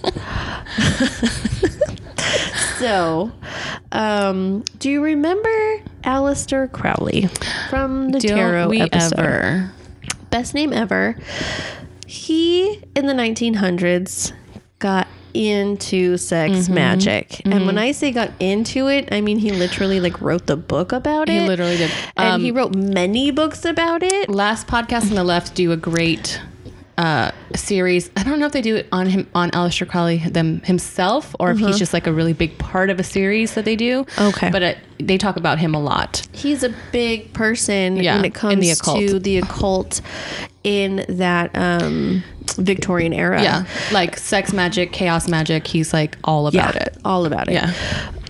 so, 2.80 3.32
um, 3.92 4.64
do 4.80 4.90
you 4.90 5.04
remember 5.04 5.78
Aleister 6.04 6.72
Crowley 6.72 7.28
from 7.70 8.12
the 8.12 8.20
Don't 8.20 8.38
tarot 8.38 8.70
we 8.70 8.82
episode? 8.82 9.20
ever? 9.20 9.72
Best 10.30 10.54
name 10.54 10.74
ever. 10.74 11.18
He 12.06 12.82
in 12.96 13.08
the 13.08 13.14
1900s 13.14 14.32
got 14.80 15.08
into 15.34 16.18
sex 16.18 16.52
Mm-hmm. 16.54 16.74
magic, 16.74 17.42
and 17.46 17.66
when 17.68 17.78
I 17.78 17.92
say 17.92 18.12
got 18.12 18.32
into 18.40 18.88
it, 18.88 19.10
I 19.12 19.22
mean 19.22 19.38
he 19.38 19.52
literally 19.52 20.00
like 20.00 20.20
wrote 20.22 20.48
the 20.48 20.58
book 20.58 20.92
about 20.92 21.30
it. 21.30 21.34
He 21.42 21.48
literally 21.48 21.78
did. 21.78 21.92
and 22.18 22.28
Um, 22.36 22.42
he 22.42 22.52
wrote 22.52 22.76
many 22.76 23.30
books 23.30 23.64
about 23.66 24.02
it. 24.02 24.30
last 24.30 24.66
podcast 24.68 25.10
on 25.10 25.16
the 25.16 25.24
left 25.24 25.54
do 25.54 25.72
a 25.72 25.78
great 25.78 26.42
uh, 27.00 27.32
series. 27.56 28.10
I 28.18 28.24
don't 28.24 28.40
know 28.40 28.46
if 28.46 28.52
they 28.52 28.62
do 28.62 28.76
it 28.76 28.88
on 28.92 29.08
him 29.08 29.26
on 29.34 29.52
Aleister 29.52 29.88
Crowley 29.88 30.18
them 30.18 30.60
himself 30.62 31.34
or 31.40 31.52
if 31.52 31.58
he's 31.58 31.78
just 31.80 31.94
like 31.94 32.06
a 32.08 32.12
really 32.14 32.34
big 32.34 32.58
part 32.58 32.90
of 32.90 33.00
a 33.00 33.04
series 33.04 33.54
that 33.54 33.64
they 33.66 33.76
do. 33.78 34.02
Uh-huh. 34.02 34.28
Okay. 34.30 34.50
but 34.52 34.62
it, 34.62 34.78
they 35.00 35.18
talk 35.18 35.38
about 35.38 35.60
him 35.60 35.74
a 35.74 35.80
lot. 35.80 36.28
He's 36.34 36.62
a 36.62 36.74
big 36.92 37.32
person 37.34 37.96
Yeah, 37.96 38.18
when 38.18 38.26
it 38.26 38.34
comes 38.36 38.60
the 38.60 38.72
occult. 38.72 39.00
to 39.00 39.20
the 39.20 39.38
occult 39.38 40.02
in 40.66 41.06
that 41.08 41.52
um, 41.56 42.22
Victorian 42.58 43.14
era. 43.14 43.42
Yeah, 43.42 43.66
like 43.94 44.18
sex 44.18 44.52
magic, 44.52 44.92
chaos 44.92 45.28
magic. 45.30 45.68
He's 45.68 45.94
like 45.94 46.18
all 46.26 46.48
about 46.48 46.76
Yeah, 46.76 46.84
it. 46.84 46.98
all 47.06 47.26
about 47.26 47.48
it. 47.48 47.54
Yeah. 47.54 47.74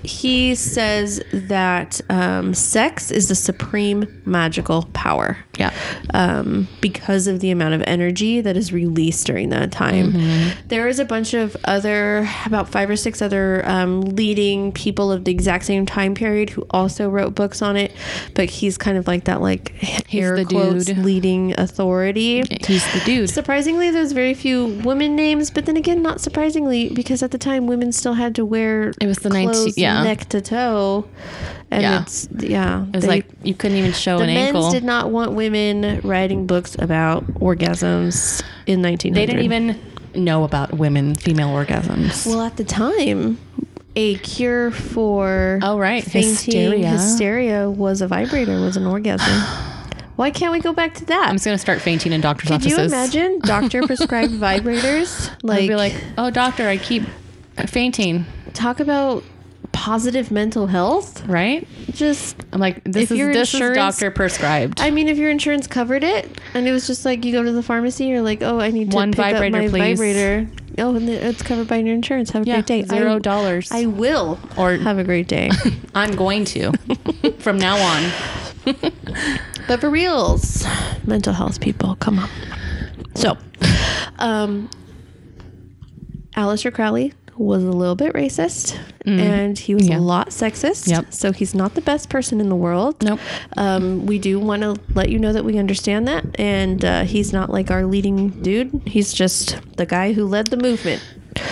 He 0.04 0.56
says 0.56 1.22
that 1.34 2.02
um, 2.10 2.54
sex 2.54 3.12
is 3.12 3.28
the 3.30 3.36
supreme 3.36 4.22
magical 4.26 4.88
power. 4.94 5.38
Yeah. 5.60 5.74
um, 6.14 6.70
because 6.80 7.28
of 7.28 7.42
the 7.42 7.52
amount 7.52 7.74
of 7.74 7.84
energy 7.86 8.40
that 8.40 8.56
is 8.56 8.72
released 8.72 9.28
during 9.28 9.50
that 9.50 9.74
time. 9.74 10.14
Mm-hmm. 10.14 10.68
There 10.70 10.88
is 10.88 11.00
a 11.00 11.06
bunch 11.06 11.34
of 11.34 11.58
other, 11.66 12.30
about 12.46 12.70
five 12.70 12.90
or 12.90 12.96
six 12.96 13.22
other 13.22 13.68
um, 13.68 14.02
leading 14.02 14.72
people 14.72 15.12
of 15.12 15.26
the 15.26 15.32
exact 15.32 15.66
same 15.66 15.86
time 15.86 16.16
period 16.16 16.50
who 16.50 16.66
also 16.70 17.10
wrote 17.10 17.36
books 17.36 17.62
on 17.62 17.76
it, 17.76 17.94
but 18.36 18.50
he's 18.50 18.78
kind 18.78 18.98
of 18.98 19.06
like 19.06 19.26
that, 19.26 19.42
like 19.42 19.74
air 20.14 20.38
the 20.38 20.46
quotes 20.46 20.86
dude. 20.86 21.00
leading 21.00 21.60
authority. 21.60 22.44
He's 22.66 22.86
the 22.94 23.02
dude. 23.06 23.30
Surprisingly, 23.30 23.92
there's 23.92 24.14
very 24.14 24.34
few 24.34 24.80
women 24.86 25.18
names, 25.18 25.52
but 25.52 25.66
then 25.66 25.76
again, 25.76 26.02
not 26.02 26.22
surprisingly, 26.22 26.90
because 26.90 27.22
at 27.22 27.32
the 27.32 27.38
time 27.38 27.68
women 27.68 27.92
still 27.92 28.14
had 28.14 28.34
to 28.36 28.46
wear 28.46 28.94
It 29.02 29.08
was 29.08 29.20
the 29.20 29.30
19 29.30 29.50
clothes 29.52 29.78
yeah. 29.95 30.04
neck 30.04 30.30
to 30.30 30.41
toe, 30.41 31.06
and 31.71 31.82
Yeah. 31.82 32.02
it's 32.02 32.28
yeah, 32.39 32.84
It 32.86 32.95
was 32.95 33.02
they- 33.04 33.08
like 33.10 33.25
you 33.43 33.54
couldn't 33.54 33.78
even 33.78 33.93
show 33.93 34.17
the 34.17 34.23
an 34.25 34.34
men's 34.34 34.47
ankle. 34.56 34.71
did 34.71 34.84
not 34.84 35.10
want 35.12 35.34
women 35.34 36.02
writing 36.04 36.45
books 36.47 36.75
about 36.80 37.25
orgasms 37.36 38.41
in 38.65 38.82
1900. 38.82 39.15
they 39.15 39.25
didn't 39.25 39.45
even 39.45 39.80
know 40.15 40.43
about 40.43 40.73
women 40.78 41.15
female 41.15 41.49
orgasms. 41.49 42.25
Well, 42.25 42.41
at 42.41 42.58
the 42.58 42.63
time, 42.63 43.38
a 43.95 44.15
cure 44.15 44.71
for 44.71 45.60
Oh, 45.62 45.78
right. 45.78 46.04
fainting 46.04 46.30
Hysteria. 46.32 46.89
hysteria. 46.89 47.69
was 47.69 48.02
a 48.02 48.08
vibrator, 48.08 48.60
was 48.60 48.78
an 48.78 48.86
orgasm. 48.86 49.32
Why 50.15 50.32
can't 50.32 50.52
we 50.52 50.60
go 50.60 50.73
back 50.73 50.95
to 50.95 51.06
that? 51.06 51.28
I'm 51.30 51.36
just 51.36 51.45
gonna 51.45 51.58
start 51.58 51.80
fainting 51.80 52.12
in 52.12 52.19
doctors' 52.19 52.49
Could 52.49 52.65
you 52.65 52.78
imagine 52.78 53.39
doctor 53.39 53.82
prescribed 53.88 54.34
vibrators? 54.34 55.30
I'd 55.30 55.43
Like, 55.43 55.67
be 55.69 55.75
like, 55.75 55.95
"Oh, 56.17 56.30
doctor, 56.30 56.67
I 56.67 56.75
keep 56.78 57.04
fainting." 57.67 58.25
talk 58.54 58.80
about 58.82 59.23
positive 59.72 60.32
mental 60.32 60.67
health. 60.67 61.26
Right? 61.28 61.67
Just 61.91 62.36
I'm 62.54 62.60
like, 62.60 62.84
"This 62.84 63.12
is 63.12 63.17
this 63.17 63.54
is 63.54 63.76
doctor 63.76 64.12
prescribed." 64.12 64.82
I 64.82 64.91
mean, 64.91 65.08
if 65.08 65.17
your 65.17 65.30
insurance 65.30 65.67
covered 65.67 66.04
it, 66.04 66.39
and 66.54 66.67
it 66.67 66.72
was 66.72 66.88
just 66.88 67.06
like 67.06 67.26
you 67.26 67.32
go 67.32 67.43
to 67.43 67.52
the 67.52 67.63
pharmacy, 67.63 68.06
you're 68.06 68.22
like, 68.22 68.41
oh, 68.41 68.60
I 68.60 68.72
need 68.72 68.91
to 68.91 68.95
One 68.95 69.12
pick 69.12 69.17
vibrator, 69.17 69.58
up 69.58 69.63
my 69.63 69.69
please. 69.69 69.98
vibrator. 69.98 70.50
Oh, 70.78 70.95
and 70.95 71.10
it's 71.10 71.41
covered 71.43 71.67
by 71.67 71.78
your 71.78 71.93
insurance. 71.93 72.30
Have 72.32 72.43
a 72.43 72.45
yeah, 72.45 72.56
great 72.56 72.65
day. 72.67 72.84
zero 72.84 73.15
I, 73.15 73.19
dollars. 73.19 73.72
I 73.72 73.86
will. 73.86 74.39
Or- 74.58 74.78
have 74.78 74.98
a 74.98 75.04
great 75.04 75.28
day. 75.28 75.50
I'm 75.95 76.15
going 76.15 76.45
to 76.45 76.72
from 77.39 77.58
now 77.58 77.76
on. 77.78 78.12
but 79.67 79.82
for 79.82 79.89
reals, 79.89 80.65
mental 81.06 81.34
health 81.34 81.60
people, 81.60 81.95
come 81.95 82.19
on. 82.19 82.30
So, 83.15 83.38
um, 84.19 84.69
Aleister 86.36 86.74
Crowley 86.74 87.13
was 87.39 87.63
a 87.63 87.71
little 87.71 87.95
bit 87.95 88.13
racist 88.13 88.78
and 89.06 89.58
he 89.58 89.73
was 89.73 89.86
Mm. 89.88 89.89
Yeah. 89.89 89.97
a 89.97 90.02
lot 90.02 90.30
sexist. 90.30 90.88
Yep. 90.88 91.13
So 91.13 91.32
he's 91.32 91.56
not 91.56 91.73
the 91.73 91.82
best 91.82 92.10
person 92.10 92.39
in 92.41 92.49
the 92.49 92.56
world. 92.56 93.02
Nope. 93.02 93.19
Um, 93.58 94.06
we 94.06 94.19
do 94.19 94.39
want 94.39 94.62
to 94.62 94.75
let 94.93 95.10
you 95.10 95.17
know 95.17 95.34
that 95.34 95.43
we 95.45 95.58
understand 95.58 96.08
that. 96.08 96.25
And 96.39 96.84
uh, 96.86 97.04
he's 97.06 97.32
not 97.34 97.49
like 97.49 97.71
our 97.71 97.86
leading 97.86 98.30
dude. 98.41 98.82
He's 98.86 99.13
just 99.13 99.58
the 99.78 99.86
guy 99.86 100.13
who 100.13 100.25
led 100.28 100.47
the 100.47 100.58
movement 100.58 101.02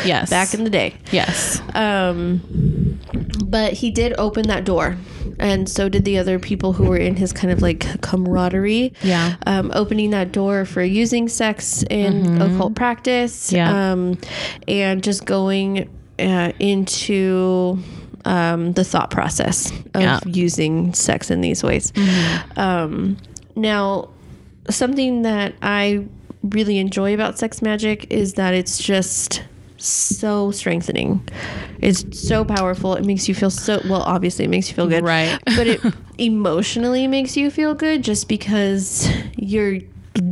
Yes. 0.05 0.29
back 0.29 0.53
in 0.53 0.63
the 0.65 0.69
day. 0.69 0.95
yes. 1.11 1.61
Um, 1.73 2.99
but 3.45 3.73
he 3.73 3.89
did 3.89 4.13
open 4.17 4.47
that 4.49 4.65
door. 4.65 4.97
And 5.39 5.69
so 5.69 5.87
did 5.89 6.03
the 6.05 6.17
other 6.17 6.39
people 6.39 6.73
who 6.73 6.85
were 6.85 6.97
in 6.97 7.15
his 7.15 7.31
kind 7.31 7.51
of 7.51 7.61
like 7.61 8.01
camaraderie. 8.01 8.93
Yeah. 9.03 9.35
Um, 9.45 9.71
opening 9.75 10.09
that 10.11 10.31
door 10.31 10.65
for 10.65 10.81
using 10.83 11.27
sex 11.29 11.83
in 11.89 12.41
occult 12.41 12.75
practice. 12.75 13.47
Mm-hmm. 13.47 13.55
Yeah. 13.55 13.91
Um, 13.91 14.17
and 14.67 15.03
just 15.03 15.25
going 15.25 15.89
uh, 16.19 16.51
into 16.59 17.79
um, 18.25 18.73
the 18.73 18.83
thought 18.83 19.11
process 19.11 19.71
of 19.93 20.01
Yeah. 20.01 20.19
using 20.25 20.93
sex 20.93 21.29
in 21.31 21.41
these 21.41 21.63
ways. 21.63 21.93
Um, 22.55 23.17
now, 23.55 24.09
something 24.69 25.21
that 25.21 25.53
I 25.61 26.05
really 26.43 26.77
enjoy 26.77 27.13
about 27.13 27.37
sex 27.39 27.61
magic 27.61 28.11
is 28.11 28.33
that 28.33 28.53
it's 28.53 28.77
just 28.77 29.43
so 29.77 30.51
strengthening. 30.51 31.27
It's 31.79 32.19
so 32.19 32.43
powerful. 32.45 32.95
It 32.95 33.05
makes 33.05 33.27
you 33.27 33.35
feel 33.35 33.49
so 33.49 33.81
well, 33.89 34.01
obviously 34.01 34.45
it 34.45 34.49
makes 34.49 34.69
you 34.69 34.75
feel 34.75 34.87
good. 34.87 35.03
Right. 35.03 35.39
But 35.45 35.67
it 35.67 35.81
emotionally 36.17 37.07
makes 37.07 37.37
you 37.37 37.49
feel 37.51 37.73
good 37.75 38.03
just 38.03 38.27
because 38.27 39.09
you're 39.35 39.79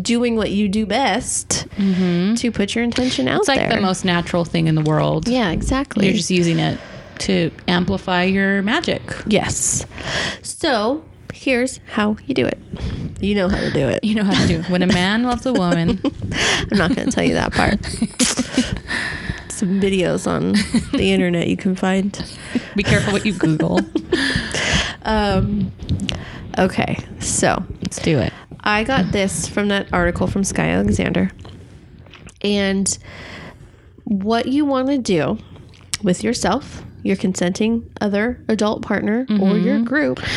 doing 0.01 0.35
what 0.35 0.49
you 0.51 0.67
do 0.67 0.85
best 0.85 1.67
to 1.77 2.51
put 2.51 2.73
your 2.73 2.83
intention 2.83 3.27
out 3.27 3.33
Mm-hmm. 3.33 3.39
It's 3.41 3.47
like 3.47 3.59
there. 3.59 3.75
the 3.75 3.81
most 3.81 4.03
natural 4.03 4.43
thing 4.45 4.67
in 4.67 4.73
the 4.75 4.81
world. 4.81 5.27
Yeah, 5.27 5.51
exactly. 5.51 6.05
You're 6.07 6.15
just 6.15 6.31
using 6.31 6.57
it 6.59 6.79
to 7.19 7.51
amplify 7.67 8.23
your 8.23 8.61
magic. 8.63 9.01
yes. 9.27 9.85
So 10.41 11.05
here's 11.33 11.79
how 11.91 12.17
you 12.25 12.33
do 12.33 12.45
it. 12.47 12.57
You 13.21 13.35
know 13.35 13.47
how 13.47 13.59
to 13.59 13.71
do 13.71 13.87
it. 13.87 14.03
You 14.03 14.15
know 14.15 14.23
how 14.23 14.33
to 14.41 14.47
do 14.47 14.59
it. 14.61 14.69
When 14.69 14.81
a 14.81 14.87
man 14.87 15.23
loves 15.23 15.45
a 15.45 15.53
woman, 15.53 16.01
I'm 16.71 16.77
not 16.77 16.95
going 16.95 17.07
to 17.09 17.11
tell 17.11 17.23
you 17.23 17.35
that 17.35 17.53
part. 17.53 17.79
Some 19.55 19.79
videos 19.79 20.27
on 20.27 20.53
the 20.97 21.11
internet 21.13 21.47
you 21.47 21.57
can 21.57 21.75
find. 21.75 22.11
be 22.75 22.83
careful 22.83 23.13
what 23.13 23.25
you 23.25 23.33
Google. 23.33 23.79
Um, 25.07 25.71
okay, 26.57 26.97
so 27.19 27.63
Let's 27.95 27.99
do 27.99 28.19
it. 28.19 28.33
I 28.61 28.83
got 28.83 29.11
this 29.11 29.47
from 29.47 29.67
that 29.69 29.93
article 29.93 30.27
from 30.27 30.43
Skye 30.43 30.69
Alexander. 30.69 31.31
And 32.41 32.97
what 34.03 34.47
you 34.47 34.65
want 34.65 34.87
to 34.87 34.97
do 34.97 35.37
with 36.03 36.23
yourself, 36.23 36.83
your 37.05 37.15
consenting 37.15 37.87
other 38.01 38.43
adult 38.47 38.81
partner, 38.81 39.27
or 39.29 39.57
your 39.57 39.75
mm-hmm. 39.75 39.83
group 39.83 40.17
uh-huh. 40.19 40.33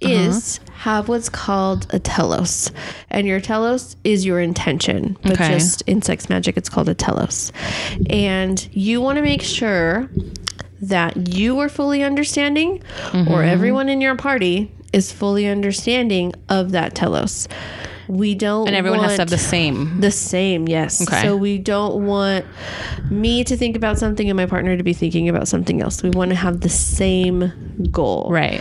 is 0.00 0.60
have 0.72 1.08
what's 1.08 1.30
called 1.30 1.86
a 1.94 1.98
telos. 1.98 2.70
And 3.08 3.26
your 3.26 3.40
telos 3.40 3.96
is 4.04 4.26
your 4.26 4.38
intention, 4.38 5.16
but 5.22 5.32
Okay. 5.32 5.48
just 5.48 5.80
in 5.82 6.02
sex 6.02 6.28
magic, 6.28 6.58
it's 6.58 6.68
called 6.68 6.90
a 6.90 6.94
telos. 6.94 7.52
And 8.10 8.68
you 8.72 9.00
want 9.00 9.16
to 9.16 9.22
make 9.22 9.40
sure 9.40 10.10
that 10.82 11.34
you 11.34 11.58
are 11.58 11.70
fully 11.70 12.02
understanding 12.02 12.82
or 13.14 13.20
mm-hmm. 13.22 13.32
everyone 13.32 13.88
in 13.88 14.02
your 14.02 14.16
party 14.16 14.70
is 14.92 15.10
fully 15.10 15.46
understanding 15.46 16.34
of 16.50 16.72
that 16.72 16.94
telos. 16.94 17.48
We 18.10 18.34
don't 18.34 18.66
And 18.66 18.74
everyone 18.76 19.00
has 19.00 19.12
to 19.16 19.22
have 19.22 19.30
the 19.30 19.38
same. 19.38 20.00
the 20.00 20.10
same, 20.10 20.66
yes. 20.68 21.00
Okay. 21.00 21.22
So 21.22 21.36
we 21.36 21.58
don't 21.58 22.06
want 22.06 22.44
me 23.10 23.44
to 23.44 23.56
think 23.56 23.76
about 23.76 23.98
something 23.98 24.28
and 24.28 24.36
my 24.36 24.46
partner 24.46 24.76
to 24.76 24.82
be 24.82 24.92
thinking 24.92 25.28
about 25.28 25.46
something 25.48 25.80
else. 25.80 26.02
We 26.02 26.10
want 26.10 26.30
to 26.30 26.34
have 26.36 26.60
the 26.60 26.68
same 26.68 27.52
goal. 27.90 28.28
Right. 28.30 28.60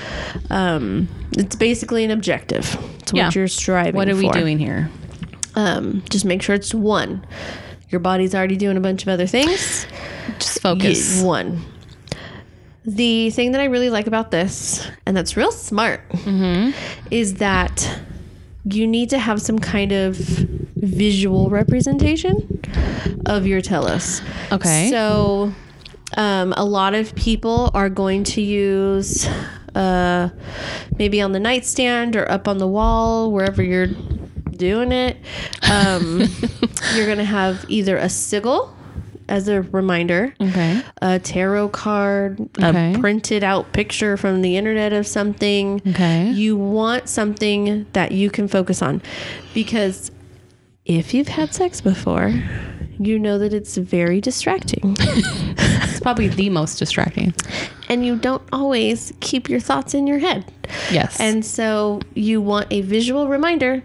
Um, 0.50 1.08
it's 1.32 1.56
basically 1.56 2.04
an 2.06 2.12
objective. 2.12 2.78
It's 3.00 3.12
Yeah. 3.14 3.26
what 3.26 3.36
you're 3.36 3.48
striving 3.48 3.96
What 3.96 4.08
are 4.10 4.16
we 4.16 4.28
for. 4.28 4.34
doing 4.34 4.60
here? 4.60 4.90
Um, 5.56 6.04
just 6.10 6.26
make 6.26 6.42
sure 6.44 6.56
it's 6.56 6.74
one. 6.74 7.26
Your 7.90 8.00
body's 8.00 8.36
already 8.36 8.56
doing 8.56 8.78
a 8.78 8.82
bunch 8.82 9.02
of 9.02 9.08
other 9.10 9.26
things. 9.26 9.88
Just 10.38 10.62
focus. 10.62 11.22
One. 11.24 11.62
The 12.86 13.30
thing 13.32 13.52
that 13.52 13.62
I 13.62 13.66
really 13.66 13.90
like 13.90 14.08
about 14.08 14.32
this, 14.32 14.88
and 15.06 15.16
that's 15.18 15.36
real 15.36 15.52
smart, 15.52 16.08
Mm-hmm. 16.12 16.72
is 17.12 17.36
that 17.36 17.99
you 18.76 18.88
need 18.88 19.10
to 19.12 19.20
have 19.20 19.42
some 19.42 19.60
kind 19.60 19.92
of 19.92 20.16
visual 20.16 21.50
representation 21.50 22.62
of 23.26 23.46
your 23.46 23.62
telos. 23.62 24.22
Okay. 24.52 24.90
So, 24.90 25.54
um, 26.18 26.54
a 26.58 26.66
lot 26.66 26.96
of 26.96 27.14
people 27.16 27.72
are 27.74 27.90
going 27.90 28.24
to 28.26 28.42
use 28.42 29.28
uh, 29.76 30.30
maybe 30.98 31.22
on 31.22 31.32
the 31.32 31.40
nightstand 31.40 32.16
or 32.16 32.30
up 32.32 32.48
on 32.48 32.58
the 32.58 32.68
wall, 32.68 33.32
wherever 33.32 33.62
you're 33.62 33.88
doing 34.56 34.92
it. 34.92 35.18
Um, 35.70 36.20
you're 36.96 37.06
going 37.06 37.18
to 37.18 37.24
have 37.24 37.66
either 37.70 37.98
a 37.98 38.10
sigil 38.10 38.76
as 39.30 39.48
a 39.48 39.62
reminder, 39.62 40.34
Okay. 40.42 40.82
a 41.02 41.20
tarot 41.20 41.70
card, 41.70 42.40
Okay. 42.62 42.94
a 42.96 43.00
printed 43.00 43.44
out 43.44 43.72
picture 43.74 44.18
from 44.18 44.42
the 44.42 44.58
internet 44.58 44.92
of 44.94 45.08
something. 45.08 45.82
Okay. 45.88 46.32
You 46.32 46.58
want 46.58 47.08
something 47.08 47.86
that 47.94 48.12
you 48.12 48.30
can 48.30 48.48
focus 48.48 48.82
on 48.82 49.02
because 49.54 50.12
if 50.86 51.14
you've 51.14 51.28
had 51.28 51.54
sex 51.54 51.80
before, 51.82 52.34
you 53.00 53.20
know 53.20 53.38
that 53.38 53.54
it's 53.54 53.78
very 53.78 54.20
distracting. 54.22 54.98
It's 55.92 56.00
probably 56.00 56.30
the 56.30 56.50
most 56.50 56.80
distracting. 56.80 57.34
and 57.90 58.06
you 58.06 58.16
don't 58.16 58.42
always 58.54 59.12
keep 59.20 59.50
your 59.50 59.60
thoughts 59.60 59.94
in 59.94 60.08
your 60.08 60.20
head. 60.20 60.46
Yes. 60.92 61.20
And 61.20 61.44
so 61.44 62.00
you 62.14 62.40
want 62.42 62.68
a 62.72 62.82
visual 62.82 63.28
reminder 63.28 63.84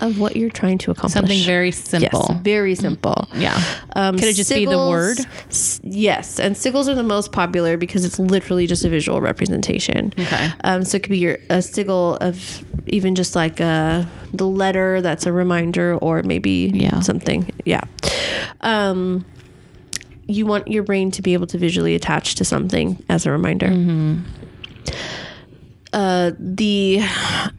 of 0.00 0.18
what 0.20 0.36
you're 0.36 0.50
trying 0.50 0.78
to 0.78 0.90
accomplish. 0.90 1.12
Something 1.14 1.42
very 1.44 1.68
yes, 1.68 1.78
simple. 1.88 2.34
very 2.42 2.74
simple. 2.74 3.28
Yeah. 3.34 3.60
Um, 3.94 4.16
Could 4.18 4.28
it 4.28 4.34
just 4.34 4.52
be 4.52 4.64
the 4.66 4.76
word? 4.78 5.18
s- 5.48 5.80
Yes, 5.82 6.38
and 6.38 6.54
sigils 6.54 6.88
are 6.88 6.94
the 6.94 7.02
most 7.02 7.32
popular 7.32 7.76
because 7.76 8.04
it's 8.04 8.18
literally 8.18 8.66
just 8.66 8.84
a 8.84 8.88
visual 8.88 9.20
representation. 9.20 10.12
Okay. 10.18 10.50
Um, 10.64 10.84
so 10.84 10.96
it 10.96 11.02
could 11.02 11.10
be 11.10 11.18
your 11.18 11.38
a 11.50 11.62
sigil 11.62 12.16
of 12.20 12.64
even 12.86 13.14
just 13.14 13.34
like 13.34 13.60
uh 13.60 14.04
the 14.34 14.46
letter 14.46 15.00
that's 15.00 15.24
a 15.26 15.32
reminder, 15.32 15.96
or 15.96 16.22
maybe 16.22 16.70
Yeah. 16.74 17.00
something. 17.00 17.50
Yeah. 17.64 17.80
Um, 18.60 19.24
you 20.28 20.44
want 20.44 20.68
your 20.68 20.82
brain 20.82 21.10
to 21.12 21.22
be 21.22 21.32
able 21.34 21.46
to 21.46 21.56
visually 21.58 21.94
attach 21.94 22.34
to 22.34 22.44
something 22.44 23.02
as 23.08 23.24
a 23.26 23.30
reminder. 23.30 23.68
Mm-hmm. 23.68 24.18
Uh, 25.92 26.32
the 26.38 27.00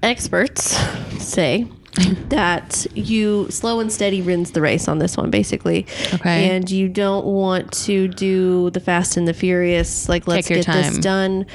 experts 0.03 0.77
say 1.17 1.65
that 2.29 2.85
you 2.95 3.49
slow 3.49 3.79
and 3.79 3.91
steady 3.91 4.21
wins 4.21 4.51
the 4.51 4.61
race 4.61 4.87
on 4.87 4.99
this 4.99 5.17
one 5.17 5.29
basically. 5.29 5.85
Okay. 6.13 6.49
and 6.49 6.69
you 6.69 6.87
don't 6.87 7.25
want 7.25 7.71
to 7.71 8.07
do 8.07 8.69
the 8.71 8.79
fast 8.79 9.17
and 9.17 9.27
the 9.27 9.33
furious 9.33 10.07
like 10.09 10.27
let's 10.27 10.47
get 10.47 10.65
this 10.65 10.97
done. 10.97 11.45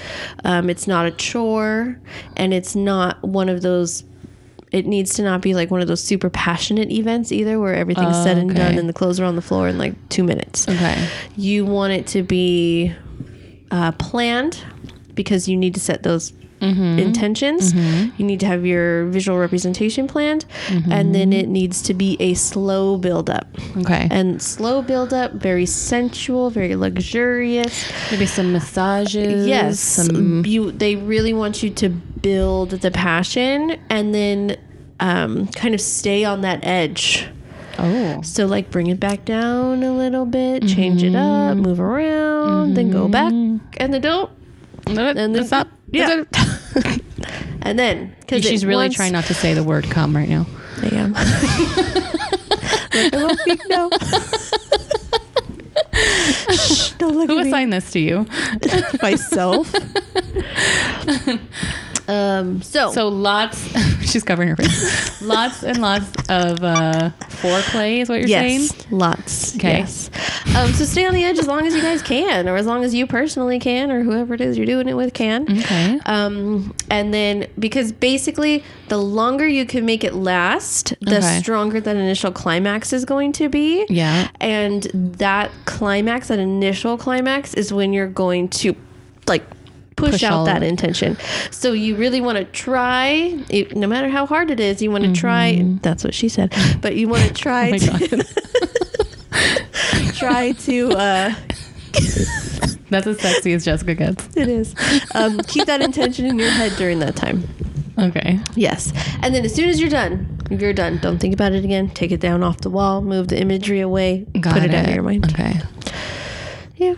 Um, 0.44 0.70
it's 0.70 0.86
not 0.86 1.06
a 1.06 1.10
chore 1.10 2.00
and 2.36 2.52
it's 2.52 2.74
not 2.74 3.22
one 3.22 3.48
of 3.48 3.62
those 3.62 4.04
it 4.72 4.86
needs 4.86 5.14
to 5.14 5.22
not 5.22 5.42
be 5.42 5.54
like 5.54 5.70
one 5.70 5.82
of 5.82 5.86
those 5.86 6.02
super 6.02 6.30
passionate 6.30 6.90
events 6.90 7.30
either 7.30 7.60
where 7.60 7.74
everything's 7.74 8.16
said 8.22 8.38
and 8.38 8.54
done 8.54 8.78
and 8.78 8.88
the 8.88 8.94
clothes 8.94 9.20
are 9.20 9.24
on 9.26 9.36
the 9.36 9.42
floor 9.42 9.68
in 9.68 9.76
like 9.76 9.94
two 10.08 10.24
minutes. 10.24 10.66
Okay. 10.66 11.08
you 11.36 11.66
want 11.66 11.92
it 11.92 12.06
to 12.06 12.22
be 12.22 12.94
uh, 13.70 13.92
planned 13.92 14.64
because 15.14 15.46
you 15.46 15.58
need 15.58 15.74
to 15.74 15.80
set 15.80 16.02
those 16.02 16.32
Mm-hmm. 16.62 16.98
intentions. 17.00 17.74
You 17.74 18.24
need 18.24 18.38
to 18.40 18.46
have 18.46 18.64
your 18.64 19.06
visual 19.06 19.36
representation 19.38 20.06
planned, 20.06 20.44
Mm-hmm. 20.68 20.92
and 20.92 21.12
then 21.14 21.32
it 21.32 21.48
needs 21.48 21.82
to 21.82 21.92
be 21.94 22.16
a 22.20 22.34
slow 22.34 22.96
build 22.96 23.28
up. 23.28 23.48
Okay. 23.78 24.06
And 24.10 24.40
slow 24.40 24.80
build 24.80 25.12
up, 25.12 25.32
very 25.32 25.66
sensual, 25.66 26.50
very 26.50 26.76
luxurious. 26.76 27.90
Maybe 28.12 28.26
some 28.26 28.52
massages. 28.52 29.46
Yes, 29.46 29.80
Some. 29.80 30.44
you. 30.46 30.70
They 30.70 30.94
really 30.96 31.32
want 31.34 31.62
you 31.64 31.70
to 31.70 31.88
build 31.90 32.70
the 32.70 32.90
passion, 32.92 33.76
and 33.90 34.14
then 34.14 34.56
um, 35.00 35.48
kind 35.48 35.74
of 35.74 35.80
stay 35.80 36.24
on 36.24 36.42
that 36.42 36.60
edge. 36.64 37.26
Oh. 37.78 38.20
So 38.22 38.46
like 38.46 38.70
bring 38.70 38.86
it 38.86 39.00
back 39.00 39.24
down 39.24 39.82
a 39.82 39.92
little 39.92 40.26
bit, 40.26 40.62
change 40.68 41.02
it 41.02 41.16
up, 41.16 41.56
Mm-hmm. 41.56 41.60
move 41.62 41.80
around, 41.80 42.74
then 42.74 42.90
go 42.92 43.08
back, 43.08 43.32
and 43.32 43.92
then 43.92 44.00
don't, 44.00 44.30
And 44.86 45.34
then 45.34 45.44
stop. 45.44 45.68
Yeah. 45.90 46.22
and 47.62 47.78
then 47.78 48.14
because 48.20 48.44
She's 48.44 48.64
really 48.64 48.88
trying 48.88 49.12
not 49.12 49.24
to 49.24 49.34
say 49.34 49.54
the 49.54 49.62
word 49.62 49.84
come 49.90 50.16
right 50.16 50.28
now. 50.28 50.46
I 50.82 50.88
am. 50.94 51.12
Look, 52.94 53.14
I 53.14 53.16
won't 53.24 53.38
speak 53.40 53.60
now. 53.68 53.90
Shh, 56.52 56.92
don't 56.92 57.16
look 57.16 57.28
Who 57.28 57.38
at 57.38 57.44
me. 57.44 57.50
assigned 57.50 57.72
this 57.72 57.90
to 57.92 58.00
you? 58.00 58.26
myself. 59.02 59.72
Um. 62.12 62.62
So, 62.62 62.92
So 62.92 63.08
lots. 63.08 63.58
she's 64.10 64.22
covering 64.22 64.48
her 64.50 64.56
face. 64.56 65.22
lots 65.22 65.62
and 65.62 65.78
lots 65.80 66.06
of 66.28 66.62
uh, 66.62 67.10
foreplay 67.40 67.98
is 68.02 68.08
what 68.08 68.20
you're 68.20 68.28
yes, 68.28 68.68
saying. 68.70 68.86
lots. 68.90 69.56
Okay. 69.56 69.78
Yes. 69.78 70.10
Um. 70.56 70.72
So 70.72 70.84
stay 70.84 71.04
on 71.06 71.14
the 71.14 71.24
edge 71.24 71.38
as 71.38 71.46
long 71.46 71.66
as 71.66 71.74
you 71.74 71.82
guys 71.82 72.02
can, 72.02 72.48
or 72.48 72.56
as 72.56 72.66
long 72.66 72.84
as 72.84 72.94
you 72.94 73.06
personally 73.06 73.58
can, 73.58 73.90
or 73.90 74.02
whoever 74.02 74.34
it 74.34 74.40
is 74.40 74.56
you're 74.56 74.66
doing 74.66 74.88
it 74.88 74.94
with 74.94 75.14
can. 75.14 75.42
Okay. 75.58 75.98
Um, 76.06 76.74
and 76.90 77.12
then 77.14 77.46
because 77.58 77.92
basically 77.92 78.62
the 78.88 78.98
longer 78.98 79.46
you 79.48 79.64
can 79.66 79.84
make 79.86 80.04
it 80.04 80.14
last, 80.14 80.94
the 81.00 81.18
Okay. 81.18 81.38
stronger 81.40 81.80
that 81.80 81.96
initial 81.96 82.32
climax 82.32 82.92
is 82.92 83.04
going 83.04 83.32
to 83.32 83.48
be. 83.48 83.86
Yeah. 83.88 84.28
And 84.40 84.82
that 85.18 85.50
climax, 85.64 86.28
that 86.28 86.38
initial 86.38 86.96
climax, 86.98 87.54
is 87.54 87.72
when 87.72 87.92
you're 87.92 88.08
going 88.08 88.48
to 88.48 88.74
like 89.26 89.44
push, 89.96 90.12
Push 90.12 90.22
out 90.24 90.44
that 90.44 90.62
intention. 90.62 91.16
So 91.50 91.72
you 91.72 91.96
really 91.96 92.20
want 92.20 92.38
to 92.38 92.44
try, 92.44 93.38
it, 93.48 93.76
no 93.76 93.86
matter 93.86 94.08
how 94.08 94.26
hard 94.26 94.50
it 94.50 94.60
is, 94.60 94.80
you 94.82 94.90
want 94.90 95.04
to 95.04 95.12
try. 95.12 95.62
That's 95.82 96.04
what 96.04 96.14
she 96.14 96.28
said. 96.28 96.54
But 96.80 96.96
you 96.96 97.08
want 97.08 97.22
to 97.28 97.34
try 97.34 97.70
Mm-hmm. 97.72 98.20
Oh 99.34 100.06
to 100.06 100.12
try 100.12 100.52
to. 100.52 100.90
Uh, 100.92 101.34
That's 102.90 103.06
as 103.06 103.20
sexy 103.20 103.52
as 103.54 103.64
Jessica 103.64 103.94
gets. 103.94 104.36
it 104.36 104.48
is. 104.48 104.74
Um, 105.14 105.38
keep 105.40 105.66
that 105.66 105.80
intention 105.80 106.26
in 106.26 106.38
your 106.38 106.50
head 106.50 106.72
during 106.76 106.98
that 106.98 107.16
time. 107.16 107.44
Okay. 107.98 108.38
Yes. 108.54 108.92
And 109.22 109.34
then 109.34 109.44
as 109.44 109.54
soon 109.54 109.68
as 109.70 109.80
you're 109.80 109.88
done, 109.90 110.38
you're 110.50 110.72
done. 110.74 110.98
Don't 110.98 111.18
think 111.18 111.32
about 111.34 111.52
it 111.52 111.64
again. 111.64 111.88
Take 111.90 112.12
it 112.12 112.20
down 112.20 112.42
off 112.42 112.60
the 112.60 112.70
wall. 112.70 113.00
Move 113.00 113.28
the 113.28 113.40
imagery 113.40 113.80
away. 113.80 114.26
Got 114.40 114.54
put 114.54 114.64
it, 114.64 114.74
out 114.74 114.88
of 114.88 114.94
your 114.94 115.02
mind. 115.02 115.32
Okay. 115.32 115.54
Yeah. 116.76 116.94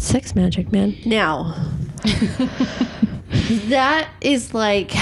Sex 0.00 0.34
magic, 0.34 0.72
man. 0.72 0.96
Now, 1.06 1.54
that 3.68 4.08
is 4.20 4.54
like 4.54 4.92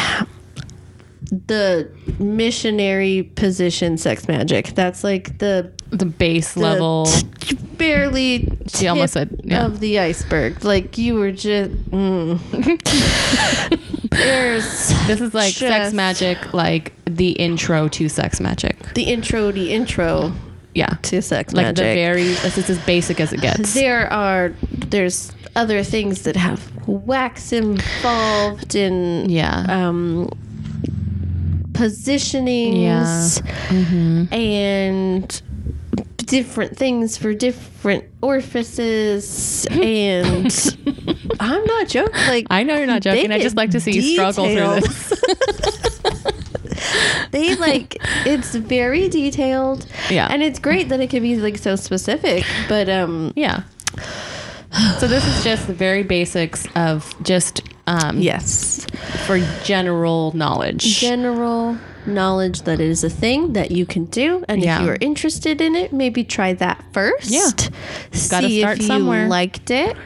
the 1.30 1.90
missionary 2.18 3.24
position 3.34 3.96
sex 3.98 4.28
magic. 4.28 4.68
That's 4.74 5.02
like 5.04 5.38
the, 5.38 5.72
The 5.90 6.06
base 6.06 6.54
the 6.54 6.60
level. 6.60 7.06
t- 7.06 7.56
barely 7.76 8.48
She 8.68 8.88
almost 8.88 9.12
said, 9.14 9.40
yeah. 9.44 9.66
of 9.66 9.80
the 9.80 9.98
iceberg. 9.98 10.64
Like 10.64 10.96
you 10.98 11.14
were 11.16 11.32
just 11.32 11.70
mm. 11.90 12.38
There's 14.10 14.88
This 15.06 15.20
is 15.20 15.34
like 15.34 15.52
sex 15.52 15.92
magic, 15.92 16.54
like 16.54 16.92
the 17.04 17.30
intro 17.32 17.88
to 17.88 18.08
sex 18.08 18.40
magic. 18.40 18.78
the 18.94 19.02
intro, 19.04 19.50
the 19.52 19.72
intro 19.72 20.32
Yeah. 20.76 20.96
to 21.02 21.22
sex 21.22 21.52
Like 21.54 21.66
magic. 21.66 21.76
the 21.84 21.94
very, 21.94 22.24
this 22.44 22.58
is 22.58 22.68
as 22.70 22.78
basic 22.86 23.18
as 23.20 23.32
it 23.32 23.40
gets. 23.40 23.74
there 23.84 24.12
are 24.12 24.52
there's 24.90 25.32
other 25.56 25.82
things 25.82 26.22
that 26.22 26.36
have 26.36 26.60
wax 26.86 27.52
involved 27.52 28.74
in 28.74 29.28
Yeah. 29.30 29.64
um 29.68 30.28
positionings 31.72 33.40
Mm-hmm. 33.68 34.32
and 34.32 35.42
different 36.16 36.76
things 36.76 37.16
for 37.16 37.32
different 37.34 38.04
orifices 38.22 39.66
and 39.70 40.76
I'm 41.38 41.64
not 41.64 41.88
joking 41.88 42.14
like 42.28 42.46
I 42.50 42.62
know 42.64 42.76
you're 42.76 42.86
not 42.86 43.02
joking. 43.02 43.30
I 43.32 43.38
just 43.40 43.56
like 43.56 43.70
to 43.72 43.80
see 43.80 43.92
you 43.92 44.02
struggle 44.14 44.46
through 44.46 44.80
this. 44.80 45.12
they 47.32 47.54
like 47.68 47.96
it's 48.24 48.54
very 48.54 49.08
detailed 49.08 49.86
Yeah. 50.10 50.28
and 50.30 50.42
it's 50.42 50.58
great 50.58 50.88
that 50.88 51.00
it 51.00 51.10
can 51.10 51.22
be 51.22 51.36
like 51.36 51.58
so 51.58 51.76
specific 51.76 52.44
but 52.68 52.88
um 52.88 53.32
Yeah. 53.36 53.62
So 54.98 55.06
this 55.08 55.24
is 55.26 55.42
just 55.42 55.66
the 55.68 55.72
very 55.72 56.02
basics 56.02 56.66
of 56.76 57.14
just 57.22 57.62
um, 57.86 58.18
yes 58.18 58.84
for 59.26 59.38
general 59.64 60.32
knowledge. 60.36 61.00
general 61.00 61.78
knowledge 62.04 62.62
that 62.62 62.78
it 62.78 62.88
is 62.88 63.02
a 63.02 63.08
thing 63.10 63.54
that 63.54 63.70
you 63.70 63.86
can 63.86 64.04
do 64.06 64.44
and 64.48 64.62
Yeah. 64.62 64.78
if 64.80 64.84
you 64.84 64.90
are 64.90 64.98
interested 65.00 65.60
in 65.60 65.74
it 65.74 65.92
maybe 65.92 66.24
try 66.24 66.52
that 66.54 66.84
first 66.92 67.30
Yeah. 67.30 67.48
Gotta 68.30 68.48
see 68.48 68.60
start 68.60 68.76
if 68.76 68.82
you 68.82 68.86
somewhere. 68.88 69.28
liked 69.28 69.70
it 69.70 69.96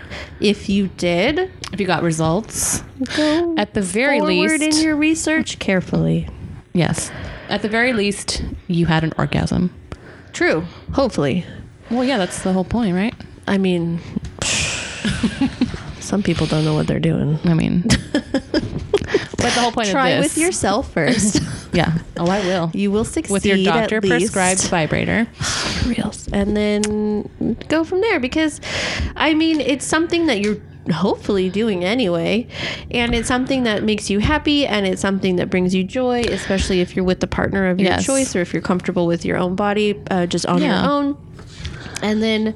if 0.40 0.68
you 0.68 0.88
did 0.96 1.50
if 1.72 1.80
you 1.80 1.86
got 1.86 2.02
results, 2.02 2.82
go 3.16 3.54
at 3.56 3.74
the 3.74 3.82
very 3.82 4.20
least, 4.20 4.62
in 4.62 4.84
your 4.84 4.96
research 4.96 5.58
carefully 5.58 6.28
yes, 6.72 7.10
at 7.48 7.62
the 7.62 7.68
very 7.68 7.92
least, 7.92 8.42
you 8.68 8.86
had 8.86 9.02
an 9.04 9.12
orgasm. 9.18 9.70
true 10.32 10.62
hopefully 10.92 11.44
Well, 11.90 12.04
yeah, 12.04 12.18
that's 12.18 12.42
the 12.42 12.52
whole 12.52 12.64
point, 12.64 12.94
right? 12.94 13.14
i 13.46 13.58
mean 13.58 13.98
some 16.00 16.22
people 16.22 16.46
don't 16.46 16.64
know 16.64 16.74
what 16.74 16.86
they're 16.86 17.00
doing 17.00 17.38
I 17.44 17.54
mean, 17.54 17.82
but 18.12 19.50
the 19.54 19.60
whole 19.60 19.72
point 19.72 19.88
try 19.88 20.10
of 20.10 20.22
this, 20.22 20.34
with 20.36 20.42
yourself 20.42 20.92
first 20.92 21.40
yeah. 21.72 21.98
Oh, 22.16 22.26
I 22.26 22.40
will. 22.40 22.70
you 22.74 22.90
will 22.90 23.04
succeed 23.04 23.32
With 23.32 23.46
your 23.46 23.58
doctor 23.62 24.00
prescribed 24.00 24.62
vibrator. 24.68 25.26
reels 25.86 26.28
and 26.32 26.56
then 26.56 27.54
go 27.68 27.84
from 27.84 28.00
there 28.00 28.20
because 28.20 28.60
i 29.16 29.34
mean 29.34 29.60
it's 29.60 29.84
something 29.86 30.26
that 30.26 30.40
you're 30.40 30.58
hopefully 30.92 31.48
doing 31.50 31.84
anyway 31.84 32.46
and 32.90 33.14
it's 33.14 33.28
something 33.28 33.62
that 33.64 33.82
makes 33.84 34.08
you 34.10 34.18
happy 34.18 34.66
and 34.66 34.86
it's 34.86 35.00
something 35.00 35.36
that 35.36 35.48
brings 35.50 35.74
you 35.74 35.84
joy 35.84 36.20
especially 36.28 36.80
if 36.80 36.96
you're 36.96 37.04
with 37.04 37.20
the 37.20 37.26
partner 37.26 37.68
of 37.68 37.78
your 37.78 37.90
Yes. 37.90 38.04
choice 38.06 38.34
or 38.34 38.40
if 38.40 38.52
you're 38.52 38.62
comfortable 38.62 39.06
with 39.06 39.24
your 39.24 39.36
own 39.36 39.54
body 39.54 40.00
uh, 40.10 40.26
just 40.26 40.46
on 40.46 40.60
Yeah. 40.62 40.82
your 40.82 40.90
own 40.90 41.16
and 42.02 42.22
then 42.22 42.54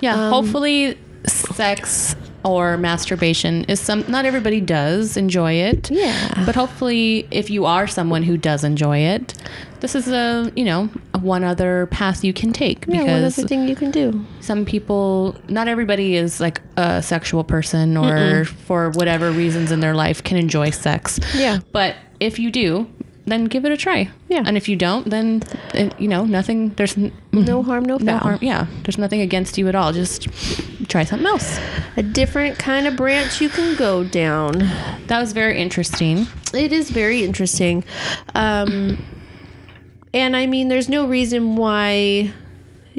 Yeah, 0.00 0.14
Um, 0.14 0.32
hopefully 0.32 0.98
sex 1.26 2.16
or 2.44 2.76
masturbation 2.76 3.64
is 3.64 3.80
some 3.80 4.04
not 4.08 4.24
everybody 4.24 4.60
does 4.60 5.16
enjoy 5.16 5.52
it. 5.54 5.90
Yeah. 5.90 6.44
But 6.46 6.54
hopefully 6.54 7.26
if 7.30 7.50
you 7.50 7.64
are 7.66 7.86
someone 7.88 8.22
who 8.22 8.36
does 8.36 8.62
enjoy 8.64 8.98
it, 8.98 9.34
this 9.80 9.94
is 9.96 10.06
a, 10.08 10.50
you 10.54 10.64
know, 10.64 10.88
one 11.22 11.44
other 11.44 11.86
path 11.86 12.24
you 12.24 12.32
can 12.32 12.52
take 12.52 12.84
yeah 12.86 13.02
one 13.02 13.10
other 13.24 13.30
thing 13.30 13.68
you 13.68 13.76
can 13.76 13.90
do 13.90 14.24
some 14.40 14.64
people 14.64 15.36
not 15.48 15.68
everybody 15.68 16.16
is 16.16 16.40
like 16.40 16.60
a 16.76 17.02
sexual 17.02 17.44
person 17.44 17.96
or 17.96 18.44
for 18.44 18.90
whatever 18.90 19.30
reasons 19.30 19.70
in 19.72 19.80
their 19.80 19.94
life 19.94 20.22
can 20.22 20.36
enjoy 20.36 20.70
sex. 20.70 21.18
Yeah. 21.34 21.60
But 21.72 21.96
if 22.20 22.38
you 22.38 22.50
do, 22.50 22.86
then 23.26 23.44
give 23.46 23.64
it 23.64 23.72
a 23.72 23.76
try. 23.76 24.08
Yeah. 24.28 24.42
And 24.46 24.56
if 24.56 24.68
you 24.68 24.76
don't, 24.76 25.08
then 25.10 25.42
it, 25.74 25.98
you 26.00 26.06
know 26.08 26.24
nothing. 26.24 26.70
There's 26.74 26.96
n- 26.96 27.12
No 27.32 27.62
harm, 27.62 27.84
no 27.84 27.98
foul. 27.98 28.06
no 28.06 28.18
harm. 28.18 28.38
Yeah. 28.40 28.66
There's 28.84 28.98
nothing 28.98 29.20
against 29.20 29.58
you 29.58 29.66
at 29.68 29.74
all. 29.74 29.92
Just 29.92 30.28
try 30.88 31.04
something 31.04 31.26
else. 31.26 31.58
A 31.96 32.02
different 32.02 32.58
kind 32.58 32.86
of 32.86 32.96
branch 32.96 33.40
you 33.40 33.48
can 33.48 33.76
go 33.76 34.04
down. 34.04 34.58
That 35.08 35.18
was 35.20 35.32
very 35.32 35.58
interesting. 35.60 36.26
It 36.54 36.72
is 36.72 36.90
very 36.90 37.24
interesting. 37.24 37.84
Um, 38.34 38.98
and 40.16 40.34
I 40.34 40.46
mean, 40.46 40.68
there's 40.68 40.88
no 40.88 41.06
reason 41.06 41.56
why 41.56 42.32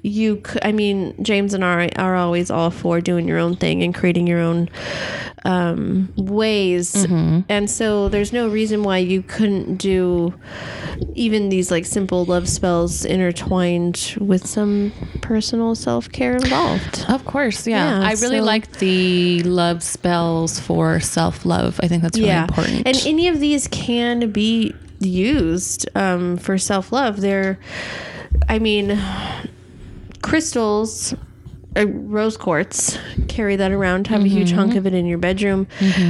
you 0.04 0.38
could. 0.38 0.64
I 0.64 0.72
mean, 0.72 1.16
James 1.24 1.54
and 1.56 1.66
I 1.66 1.90
are 1.96 2.16
always 2.16 2.52
all 2.52 2.70
for 2.70 3.02
doing 3.02 3.28
your 3.28 3.40
own 3.40 3.56
thing 3.56 3.82
and 3.82 3.94
creating 3.94 4.28
your 4.28 4.40
own 4.40 4.70
um, 5.44 6.14
ways. 6.16 7.06
And 7.50 7.70
so 7.70 8.08
there's 8.10 8.32
no 8.32 8.48
reason 8.50 8.84
why 8.84 9.00
you 9.00 9.24
couldn't 9.24 9.78
do 9.78 10.34
even 11.16 11.50
these 11.50 11.72
like 11.72 11.86
simple 11.86 12.26
love 12.26 12.48
spells 12.48 13.06
intertwined 13.06 14.16
with 14.20 14.46
some 14.46 14.92
personal 15.22 15.74
self 15.74 16.12
care 16.12 16.36
involved. 16.36 17.06
Of 17.10 17.26
course, 17.26 17.66
yeah. 17.66 18.00
Yeah, 18.00 18.08
I 18.08 18.12
really 18.14 18.38
so- 18.38 18.44
like 18.44 18.78
the 18.78 19.42
love 19.44 19.82
spells 19.82 20.60
for 20.60 21.00
self 21.00 21.46
love. 21.46 21.80
I 21.82 21.88
think 21.88 22.04
that's 22.04 22.18
really 22.20 22.32
important. 22.32 22.88
And 22.88 22.98
any 23.06 23.28
of 23.28 23.40
these 23.40 23.68
can 23.68 24.32
be 24.32 24.76
used 25.00 25.88
um, 25.96 26.38
for 26.38 26.58
self 26.58 26.92
love. 26.92 27.22
They're, 27.22 27.60
I 28.50 28.60
mean, 28.60 29.00
crystals. 30.22 31.14
Uh, 31.76 31.86
rose 31.86 32.38
quartz, 32.38 32.98
carry 33.28 33.56
that 33.56 33.72
around. 33.72 34.08
Have 34.08 34.24
a 34.24 34.28
huge 34.28 34.52
hunk 34.52 34.74
of 34.74 34.88
it 34.88 34.96
in 34.96 35.06
your 35.06 35.20
bedroom. 35.20 35.68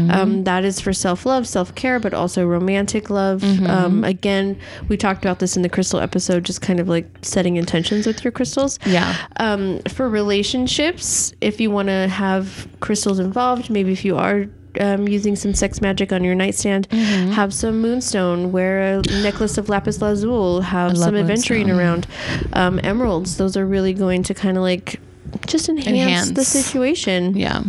Um, 0.09 0.45
that 0.45 0.63
is 0.63 0.79
for 0.79 0.93
self 0.93 1.25
love, 1.25 1.45
self 1.45 1.75
care, 1.75 1.99
but 1.99 2.13
also 2.13 2.45
romantic 2.45 3.09
love. 3.09 3.43
Um, 3.67 4.05
again, 4.05 4.57
we 4.87 4.95
talked 4.95 5.25
about 5.25 5.39
this 5.39 5.57
in 5.57 5.63
the 5.63 5.69
crystal 5.69 5.99
episode, 5.99 6.45
just 6.45 6.61
kind 6.61 6.79
of 6.79 6.87
like 6.87 7.05
setting 7.21 7.57
intentions 7.57 8.07
with 8.07 8.23
your 8.23 8.31
crystals. 8.31 8.79
yeah. 8.85 9.13
Um, 9.41 9.79
for 9.89 10.07
relationships, 10.07 11.33
if 11.41 11.59
you 11.59 11.69
want 11.69 11.89
to 11.89 12.07
have 12.07 12.65
crystals 12.79 13.19
involved, 13.19 13.69
maybe 13.69 13.91
if 13.91 14.05
you 14.05 14.15
are 14.15 14.45
um, 14.79 15.07
using 15.07 15.35
some 15.35 15.53
sex 15.53 15.81
magic 15.81 16.11
on 16.11 16.23
your 16.23 16.35
nightstand, 16.35 16.87
Mm-hmm. 16.89 17.31
have 17.31 17.53
some 17.53 17.81
moonstone, 17.81 18.51
wear 18.51 18.99
a 18.99 19.01
necklace 19.21 19.57
of 19.57 19.69
lapis 19.69 20.01
lazuli, 20.01 20.63
have 20.63 20.97
some 20.97 21.13
aventurine 21.15 21.67
moonstone. 21.67 21.69
around. 21.71 22.07
Um, 22.53 22.79
emeralds, 22.83 23.37
those 23.37 23.55
are 23.57 23.65
really 23.65 23.93
going 23.93 24.23
to 24.23 24.33
kind 24.33 24.57
of 24.57 24.63
like 24.63 24.99
just 25.45 25.69
enhance, 25.69 26.31
the 26.31 26.43
situation. 26.45 27.35
Yeah. 27.35 27.63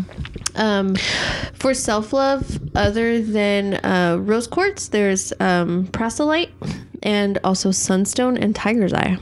Um, 0.55 0.97
for 1.55 1.75
self 1.75 2.13
love, 2.13 2.59
other 2.75 3.21
than 3.23 3.75
uh, 3.85 4.19
rose 4.21 4.47
quartz, 4.47 4.89
there's 4.89 5.33
um, 5.41 5.87
proselyte 5.89 6.51
and 7.03 7.39
also 7.45 7.71
sunstone 7.71 8.37
and 8.37 8.55
tiger's 8.57 8.93
eye. 8.93 9.19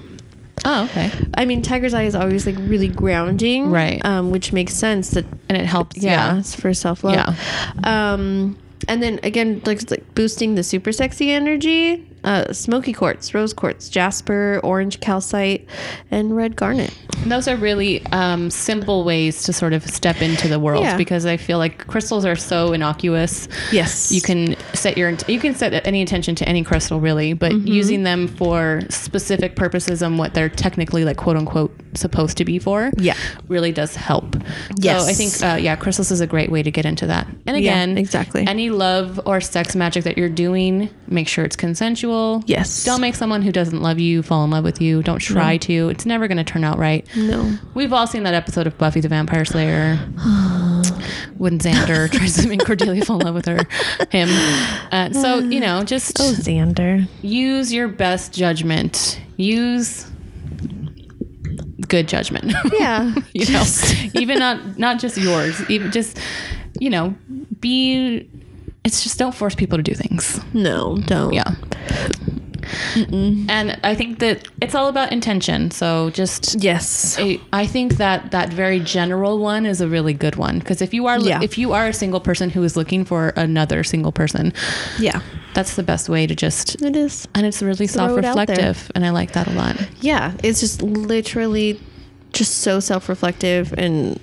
Oh, 0.65 0.85
okay. 0.85 1.11
I 1.35 1.45
mean, 1.45 1.63
tiger's 1.63 1.95
eye 1.95 2.05
is 2.05 2.15
always 2.15 2.47
like 2.47 2.57
really 2.59 2.89
grounding, 2.89 3.71
Right. 3.71 4.05
Um, 4.05 4.31
which 4.31 4.53
makes 4.53 4.75
sense 4.75 5.11
that 5.11 5.25
And 5.49 5.57
it 5.59 5.67
helps. 5.67 5.97
yeah, 5.99 6.37
Yeah. 6.37 6.43
for 6.43 6.73
self 6.75 7.05
love. 7.05 7.15
Yeah. 7.15 8.13
Um, 8.13 8.57
and 8.89 9.03
then 9.03 9.21
again, 9.23 9.63
like, 9.65 9.89
like 9.91 10.15
boosting 10.15 10.55
the 10.55 10.63
super 10.63 10.93
sexy 10.93 11.31
energy. 11.31 12.05
Uh, 12.27 12.53
smoky 12.53 12.93
quartz, 12.93 13.33
rose 13.35 13.53
quartz, 13.55 13.89
jasper, 13.89 14.61
orange 14.65 14.99
calcite, 14.99 15.65
and 16.11 16.35
red 16.37 16.57
garnet. 16.57 16.93
And 17.23 17.31
Those 17.31 17.47
are 17.47 17.55
really 17.57 18.05
um, 18.07 18.51
simple 18.51 19.05
ways 19.05 19.45
to 19.45 19.53
sort 19.53 19.73
of 19.73 19.85
step 19.89 20.21
into 20.21 20.49
the 20.49 20.59
world 20.59 20.83
Yeah. 20.83 20.97
because 20.97 21.25
I 21.25 21.37
feel 21.37 21.59
like 21.59 21.87
crystals 21.87 22.25
are 22.25 22.35
so 22.35 22.73
innocuous. 22.73 23.47
Yes, 23.71 24.11
You 24.11 24.21
can 24.21 24.57
set 24.75 24.99
your 24.99 25.15
you 25.29 25.39
can 25.39 25.55
set 25.55 25.87
any 25.87 26.01
intention 26.01 26.35
to 26.35 26.49
any 26.49 26.65
crystal 26.65 26.99
really, 27.01 27.33
but 27.33 27.53
Mm-hmm. 27.53 27.69
using 27.69 28.03
them 28.03 28.27
for 28.27 28.81
specific 28.91 29.55
purposes 29.55 30.03
and 30.03 30.19
what 30.19 30.35
they're 30.35 30.49
technically 30.49 31.05
like 31.05 31.17
quote 31.17 31.37
unquote 31.37 31.73
supposed 31.95 32.37
to 32.39 32.45
be 32.45 32.59
for, 32.59 32.91
Yeah. 32.99 33.15
really 33.47 33.71
does 33.71 33.95
help. 33.95 34.37
Yes. 34.79 35.05
so 35.05 35.09
I 35.09 35.13
think 35.15 35.33
uh, 35.45 35.57
yeah, 35.63 35.77
crystals 35.77 36.11
is 36.11 36.21
a 36.21 36.27
great 36.27 36.51
way 36.51 36.65
to 36.65 36.73
get 36.73 36.85
into 36.85 37.07
that. 37.07 37.29
And 37.47 37.57
Yeah, 37.57 37.71
again, 37.71 37.99
exactly. 37.99 38.45
any 38.49 38.69
love 38.71 39.21
or 39.27 39.41
sex 39.41 39.77
magic 39.77 40.03
that 40.05 40.19
you're 40.19 40.29
doing, 40.47 40.91
make 41.07 41.29
sure 41.29 41.45
it's 41.45 41.55
consensual. 41.57 42.16
Yes. 42.47 42.85
don't 42.85 43.01
make 43.01 43.15
someone 43.15 43.43
who 43.43 43.53
doesn't 43.53 43.81
love 43.83 43.99
you 43.99 44.23
fall 44.23 44.45
in 44.45 44.51
love 44.51 44.65
with 44.65 44.81
you. 44.81 45.03
Don't 45.03 45.19
try 45.19 45.57
to. 45.59 45.89
It's 45.91 46.07
never 46.07 46.29
going 46.29 46.39
to 46.39 46.45
turn 46.45 46.65
out 46.65 46.79
right. 46.79 47.07
No. 47.17 47.57
We've 47.75 47.93
all 47.93 48.07
seen 48.07 48.23
that 48.25 48.35
episode 48.35 48.67
of 48.67 48.77
Buffy 48.79 49.01
the 49.01 49.09
Vampire 49.09 49.45
Slayer 49.45 49.97
when 51.39 51.59
Xander 51.59 52.11
tries 52.11 52.37
to 52.43 52.49
make 52.49 52.65
Cordelia 52.65 53.05
fall 53.05 53.19
in 53.21 53.27
love 53.27 53.35
with 53.35 53.47
her, 53.47 53.67
him. 54.11 54.29
Uh, 54.93 55.13
so 55.13 55.39
you 55.55 55.61
know, 55.61 55.85
just 55.85 56.19
Oh, 56.21 56.33
Xander. 56.33 57.07
use 57.23 57.73
your 57.73 57.89
best 57.89 58.33
judgment. 58.35 59.21
Use 59.37 60.07
good 61.89 62.09
judgment. 62.09 62.53
Yeah. 62.73 63.15
you 63.33 63.53
know, 63.53 63.65
even 64.15 64.39
not 64.39 64.79
not 64.79 64.99
just 65.01 65.17
yours. 65.17 65.61
Even 65.71 65.91
just 65.93 66.19
you 66.81 66.91
know, 66.91 67.15
be. 67.61 68.29
It's 68.85 69.03
just 69.03 69.19
don't 69.19 69.35
force 69.35 69.55
people 69.57 69.79
to 69.79 69.83
do 69.83 69.95
things. 69.95 70.41
no, 70.55 70.97
don't. 71.07 71.33
Yeah. 71.33 71.55
And 73.49 73.79
I 73.85 73.95
think 73.95 74.19
that 74.19 74.49
it's 74.61 74.75
all 74.75 74.89
about 74.89 75.13
intention. 75.13 75.71
So 75.71 76.11
just 76.11 76.57
Yes. 76.63 77.17
I 77.19 77.39
I 77.53 77.67
think 77.67 77.97
that 77.99 78.31
that 78.33 78.53
very 78.53 78.81
general 78.81 79.39
one 79.39 79.67
is 79.67 79.81
a 79.81 79.89
really 79.89 80.13
good 80.15 80.37
one 80.37 80.59
because 80.59 80.83
if 80.83 80.93
you 80.93 81.07
are 81.07 81.19
Yeah. 81.19 81.41
if 81.43 81.59
you 81.59 81.73
are 81.73 81.87
a 81.87 81.93
single 81.93 82.21
person 82.21 82.51
who 82.51 82.63
is 82.65 82.77
looking 82.77 83.05
for 83.05 83.29
another 83.37 83.85
single 83.85 84.13
person, 84.13 84.53
Yeah. 84.99 85.21
that's 85.55 85.77
the 85.77 85.83
best 85.83 86.09
way 86.09 86.27
to 86.27 86.35
just 86.35 86.83
It 86.83 86.97
is. 86.97 87.29
and 87.35 87.47
it's 87.47 87.63
really 87.63 87.87
Throw 87.87 88.17
it 88.17 88.25
out 88.25 88.47
there. 88.47 88.57
self-reflective 88.57 88.91
and 88.95 89.05
I 89.07 89.11
like 89.11 89.33
that 89.33 89.47
a 89.47 89.53
lot. 89.53 89.77
Yeah. 90.01 90.33
It's 90.43 90.61
just 90.61 90.83
literally 90.83 91.79
just 92.33 92.59
so 92.59 92.81
self 92.81 93.09
reflective. 93.09 93.73
And 93.79 94.19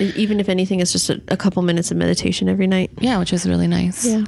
even 0.00 0.40
if 0.40 0.48
anything, 0.48 0.80
it's 0.80 0.92
just 0.92 1.10
a, 1.10 1.20
a 1.28 1.36
couple 1.36 1.62
minutes 1.62 1.90
of 1.90 1.96
meditation 1.96 2.48
every 2.48 2.66
night. 2.66 2.90
Yeah, 3.00 3.18
which 3.18 3.32
is 3.32 3.46
really 3.46 3.68
nice. 3.68 4.04
Yeah. 4.06 4.24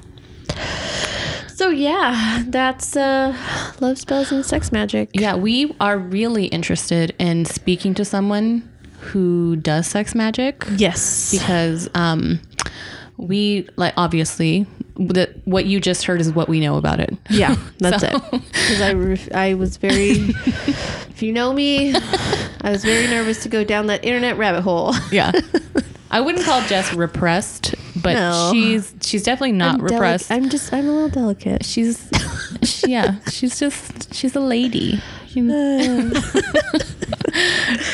So 1.59 1.71
yeah, 1.71 2.45
that's 2.47 2.97
uh 2.97 3.37
love 3.81 3.99
spells 3.99 4.31
and 4.31 4.47
sex 4.47 4.71
magic. 4.71 5.11
Yeah, 5.13 5.35
we 5.35 5.75
are 5.81 5.99
really 5.99 6.47
interested 6.47 7.17
in 7.19 7.47
speaking 7.47 7.95
to 7.95 8.05
someone 8.05 8.63
who 9.01 9.57
does 9.57 9.89
sex 9.89 10.15
magic. 10.15 10.65
Yes. 10.77 11.33
because 11.33 11.89
um, 11.97 12.39
we 13.17 13.69
like 13.75 13.93
obviously 13.97 14.67
the, 14.95 15.35
what 15.47 15.65
you 15.67 15.81
just 15.81 16.05
heard 16.05 16.21
is 16.21 16.31
what 16.33 16.49
we 16.49 16.61
know 16.61 16.77
about 16.77 17.01
it. 17.01 17.17
Yeah, 17.29 17.57
that's 17.79 18.03
So- 18.03 18.09
it. 18.09 18.43
Because 18.53 19.29
I, 19.33 19.51
I 19.51 19.55
was 19.55 19.79
very, 19.79 20.11
if 20.13 21.23
you 21.25 21.33
know 21.33 21.53
me, 21.53 21.93
I 22.61 22.71
was 22.71 22.85
very 22.85 23.09
nervous 23.09 23.43
to 23.43 23.49
go 23.49 23.65
down 23.65 23.89
that 23.89 24.05
internet 24.05 24.39
rabbit 24.39 24.63
hole. 24.63 24.95
Yeah, 25.11 25.33
I 26.11 26.21
wouldn't 26.21 26.45
call 26.45 26.61
Jess 26.63 26.93
repressed, 26.95 27.75
but 28.03 28.15
No. 28.15 28.51
she's 28.53 28.95
she's 29.03 29.23
definitely 29.23 29.53
not 29.53 29.75
I'm 29.75 29.81
delic- 29.81 29.91
repressed. 29.91 30.31
I'm 30.33 30.49
just, 30.49 30.73
I'm 30.73 30.87
a 30.89 30.93
little 30.93 31.09
delicate. 31.11 31.65
she's 31.65 32.09
she- 32.63 32.91
yeah, 32.93 33.17
she's 33.31 33.59
just 33.59 34.15
she's 34.15 34.35
a 34.37 34.41
lady. 34.41 35.01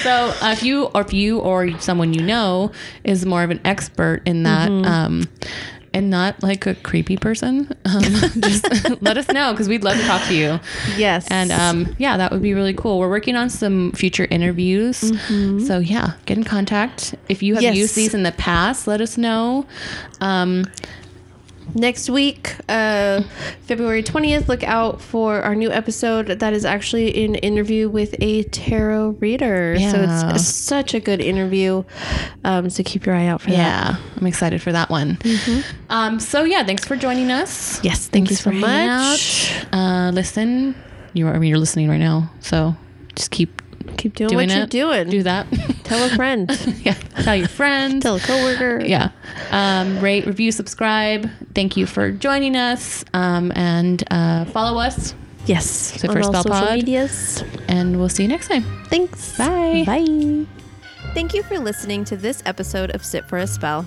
So 0.02 0.32
uh, 0.40 0.52
if 0.52 0.62
you 0.62 0.84
or 0.86 1.00
if 1.02 1.12
you 1.12 1.38
or 1.40 1.78
someone 1.80 2.14
you 2.14 2.22
know 2.22 2.72
is 3.04 3.26
more 3.26 3.42
of 3.42 3.50
an 3.50 3.60
expert 3.64 4.22
in 4.26 4.44
that. 4.44 4.70
Mm-hmm. 4.70 4.84
Um, 4.90 5.28
and 5.94 6.10
not 6.10 6.42
like 6.42 6.66
a 6.66 6.74
creepy 6.74 7.16
person. 7.16 7.70
Um, 7.86 8.02
just 8.40 8.66
let 9.02 9.16
us 9.16 9.28
know 9.28 9.52
because 9.52 9.68
we'd 9.68 9.82
love 9.84 9.96
to 9.96 10.02
talk 10.02 10.26
to 10.28 10.34
you. 10.34 10.60
Yes. 10.98 11.26
And 11.30 11.50
um, 11.52 11.94
yeah, 11.98 12.16
that 12.18 12.32
would 12.32 12.42
be 12.42 12.52
really 12.52 12.74
cool. 12.74 12.98
We're 12.98 13.08
working 13.08 13.36
on 13.36 13.48
some 13.48 13.92
future 13.92 14.26
interviews. 14.30 14.96
So 15.66 15.78
yeah, 15.78 16.14
get 16.26 16.36
in 16.36 16.44
contact. 16.44 17.14
If 17.28 17.42
you 17.42 17.54
have 17.54 17.62
Yes. 17.62 17.76
used 17.76 17.94
these 17.96 18.12
in 18.14 18.24
the 18.24 18.32
past, 18.32 18.86
let 18.86 19.00
us 19.00 19.16
know. 19.16 19.66
Um, 20.20 20.64
next 21.74 22.10
week, 22.10 22.54
uh, 22.68 23.22
February 23.62 24.02
20th, 24.02 24.48
look 24.48 24.62
out 24.62 25.00
for 25.00 25.42
our 25.42 25.54
new 25.54 25.70
episode 25.70 26.26
that 26.26 26.52
is 26.52 26.64
actually 26.64 27.24
an 27.24 27.34
interview 27.36 27.88
with 27.88 28.14
a 28.20 28.42
tarot 28.44 29.10
reader. 29.20 29.74
Yeah. 29.74 29.92
So 29.92 30.28
it's 30.30 30.46
such 30.46 30.94
a 30.94 31.00
good 31.00 31.20
interview. 31.20 31.84
Um, 32.44 32.70
so 32.70 32.82
keep 32.84 33.06
your 33.06 33.14
eye 33.14 33.26
out 33.26 33.40
for 33.40 33.50
that. 33.50 33.56
yeah, 33.56 33.96
I'm 34.16 34.26
excited 34.26 34.62
for 34.62 34.72
that 34.72 34.90
one. 34.90 35.18
Um, 35.90 36.20
so 36.20 36.44
yeah, 36.44 36.64
thanks 36.64 36.84
for 36.84 36.96
joining 36.96 37.30
us. 37.30 37.82
Yes, 37.84 38.08
thank 38.08 38.30
you 38.30 38.36
Thanks 38.36 38.44
so 38.44 38.50
for 38.50 38.56
much. 38.56 39.64
Uh, 39.72 40.10
listen, 40.14 40.74
you 41.12 41.26
are 41.26 41.34
I 41.34 41.38
mean, 41.38 41.48
you're 41.48 41.58
listening 41.58 41.88
right 41.88 41.98
now, 41.98 42.30
so 42.40 42.74
just 43.14 43.30
keep 43.30 43.62
Keep 43.96 44.14
doing, 44.16 44.28
doing 44.28 44.48
what 44.48 44.56
it. 44.56 44.58
you're 44.58 44.66
doing. 44.88 45.10
Do 45.10 45.22
that. 45.24 45.46
Tell 45.84 46.04
a 46.04 46.14
friend. 46.16 46.50
yeah, 46.84 46.94
tell 47.22 47.36
your 47.36 47.48
friends. 47.48 48.02
Tell 48.02 48.16
a 48.16 48.20
coworker. 48.20 48.80
yeah 48.84 49.10
um, 49.50 50.00
rate 50.00 50.26
review 50.26 50.50
subscribe 50.52 51.28
thank 51.54 51.76
you 51.76 51.86
for 51.86 52.10
joining 52.10 52.56
us 52.56 53.04
um, 53.14 53.52
and 53.54 54.02
uh, 54.10 54.44
follow 54.46 54.78
us 54.78 55.14
Yes. 55.46 55.68
So 56.00 56.08
on 56.08 56.14
for 56.14 56.20
all 56.22 56.30
Spell 56.30 56.42
social 56.44 56.66
Pod. 56.66 56.76
medias. 56.76 57.44
and 57.68 57.98
we'll 57.98 58.08
see 58.08 58.22
you 58.22 58.28
next 58.30 58.48
time 58.48 58.62
Thanks. 58.88 59.36
Bye. 59.36 59.84
Bye. 59.86 60.46
Thank 61.12 61.34
you 61.34 61.42
for 61.42 61.58
listening 61.58 62.04
to 62.06 62.16
this 62.16 62.42
episode 62.46 62.90
of 62.92 63.04
Sit 63.04 63.26
for 63.28 63.38
a 63.38 63.46
Spell. 63.46 63.84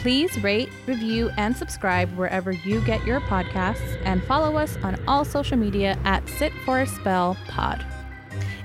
Please 0.00 0.38
rate, 0.42 0.68
review, 0.86 1.30
and 1.38 1.56
subscribe 1.56 2.12
wherever 2.16 2.52
you 2.52 2.80
get 2.82 3.04
your 3.06 3.20
podcasts 3.22 3.98
and 4.04 4.22
follow 4.24 4.56
us 4.56 4.76
on 4.82 4.96
all 5.08 5.24
social 5.24 5.56
media 5.56 5.98
at 6.04 6.28
Sit 6.28 6.52
for 6.64 6.80
a 6.82 6.86
Spell 6.86 7.36
Pod. 7.48 7.84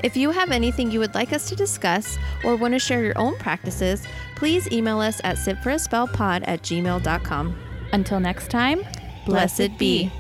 If 0.04 0.18
you 0.18 0.32
have 0.32 0.52
anything 0.52 0.91
you 0.91 0.99
would 0.99 1.14
like 1.14 1.32
us 1.34 1.47
to 1.49 1.56
discuss 1.56 2.18
or 2.43 2.56
want 2.56 2.74
to 2.74 2.80
share 2.80 3.04
your 3.04 3.18
own 3.18 3.38
practices, 3.38 4.04
please 4.36 4.72
email 4.72 4.99
us 4.99 5.22
at 5.24 5.38
sitforaspellpod 5.38 6.43
at 6.47 6.64
gmail.com. 6.64 7.56
Until 7.93 8.20
next 8.20 8.49
time, 8.49 8.84
Blessed 9.26 9.78
be. 9.78 10.12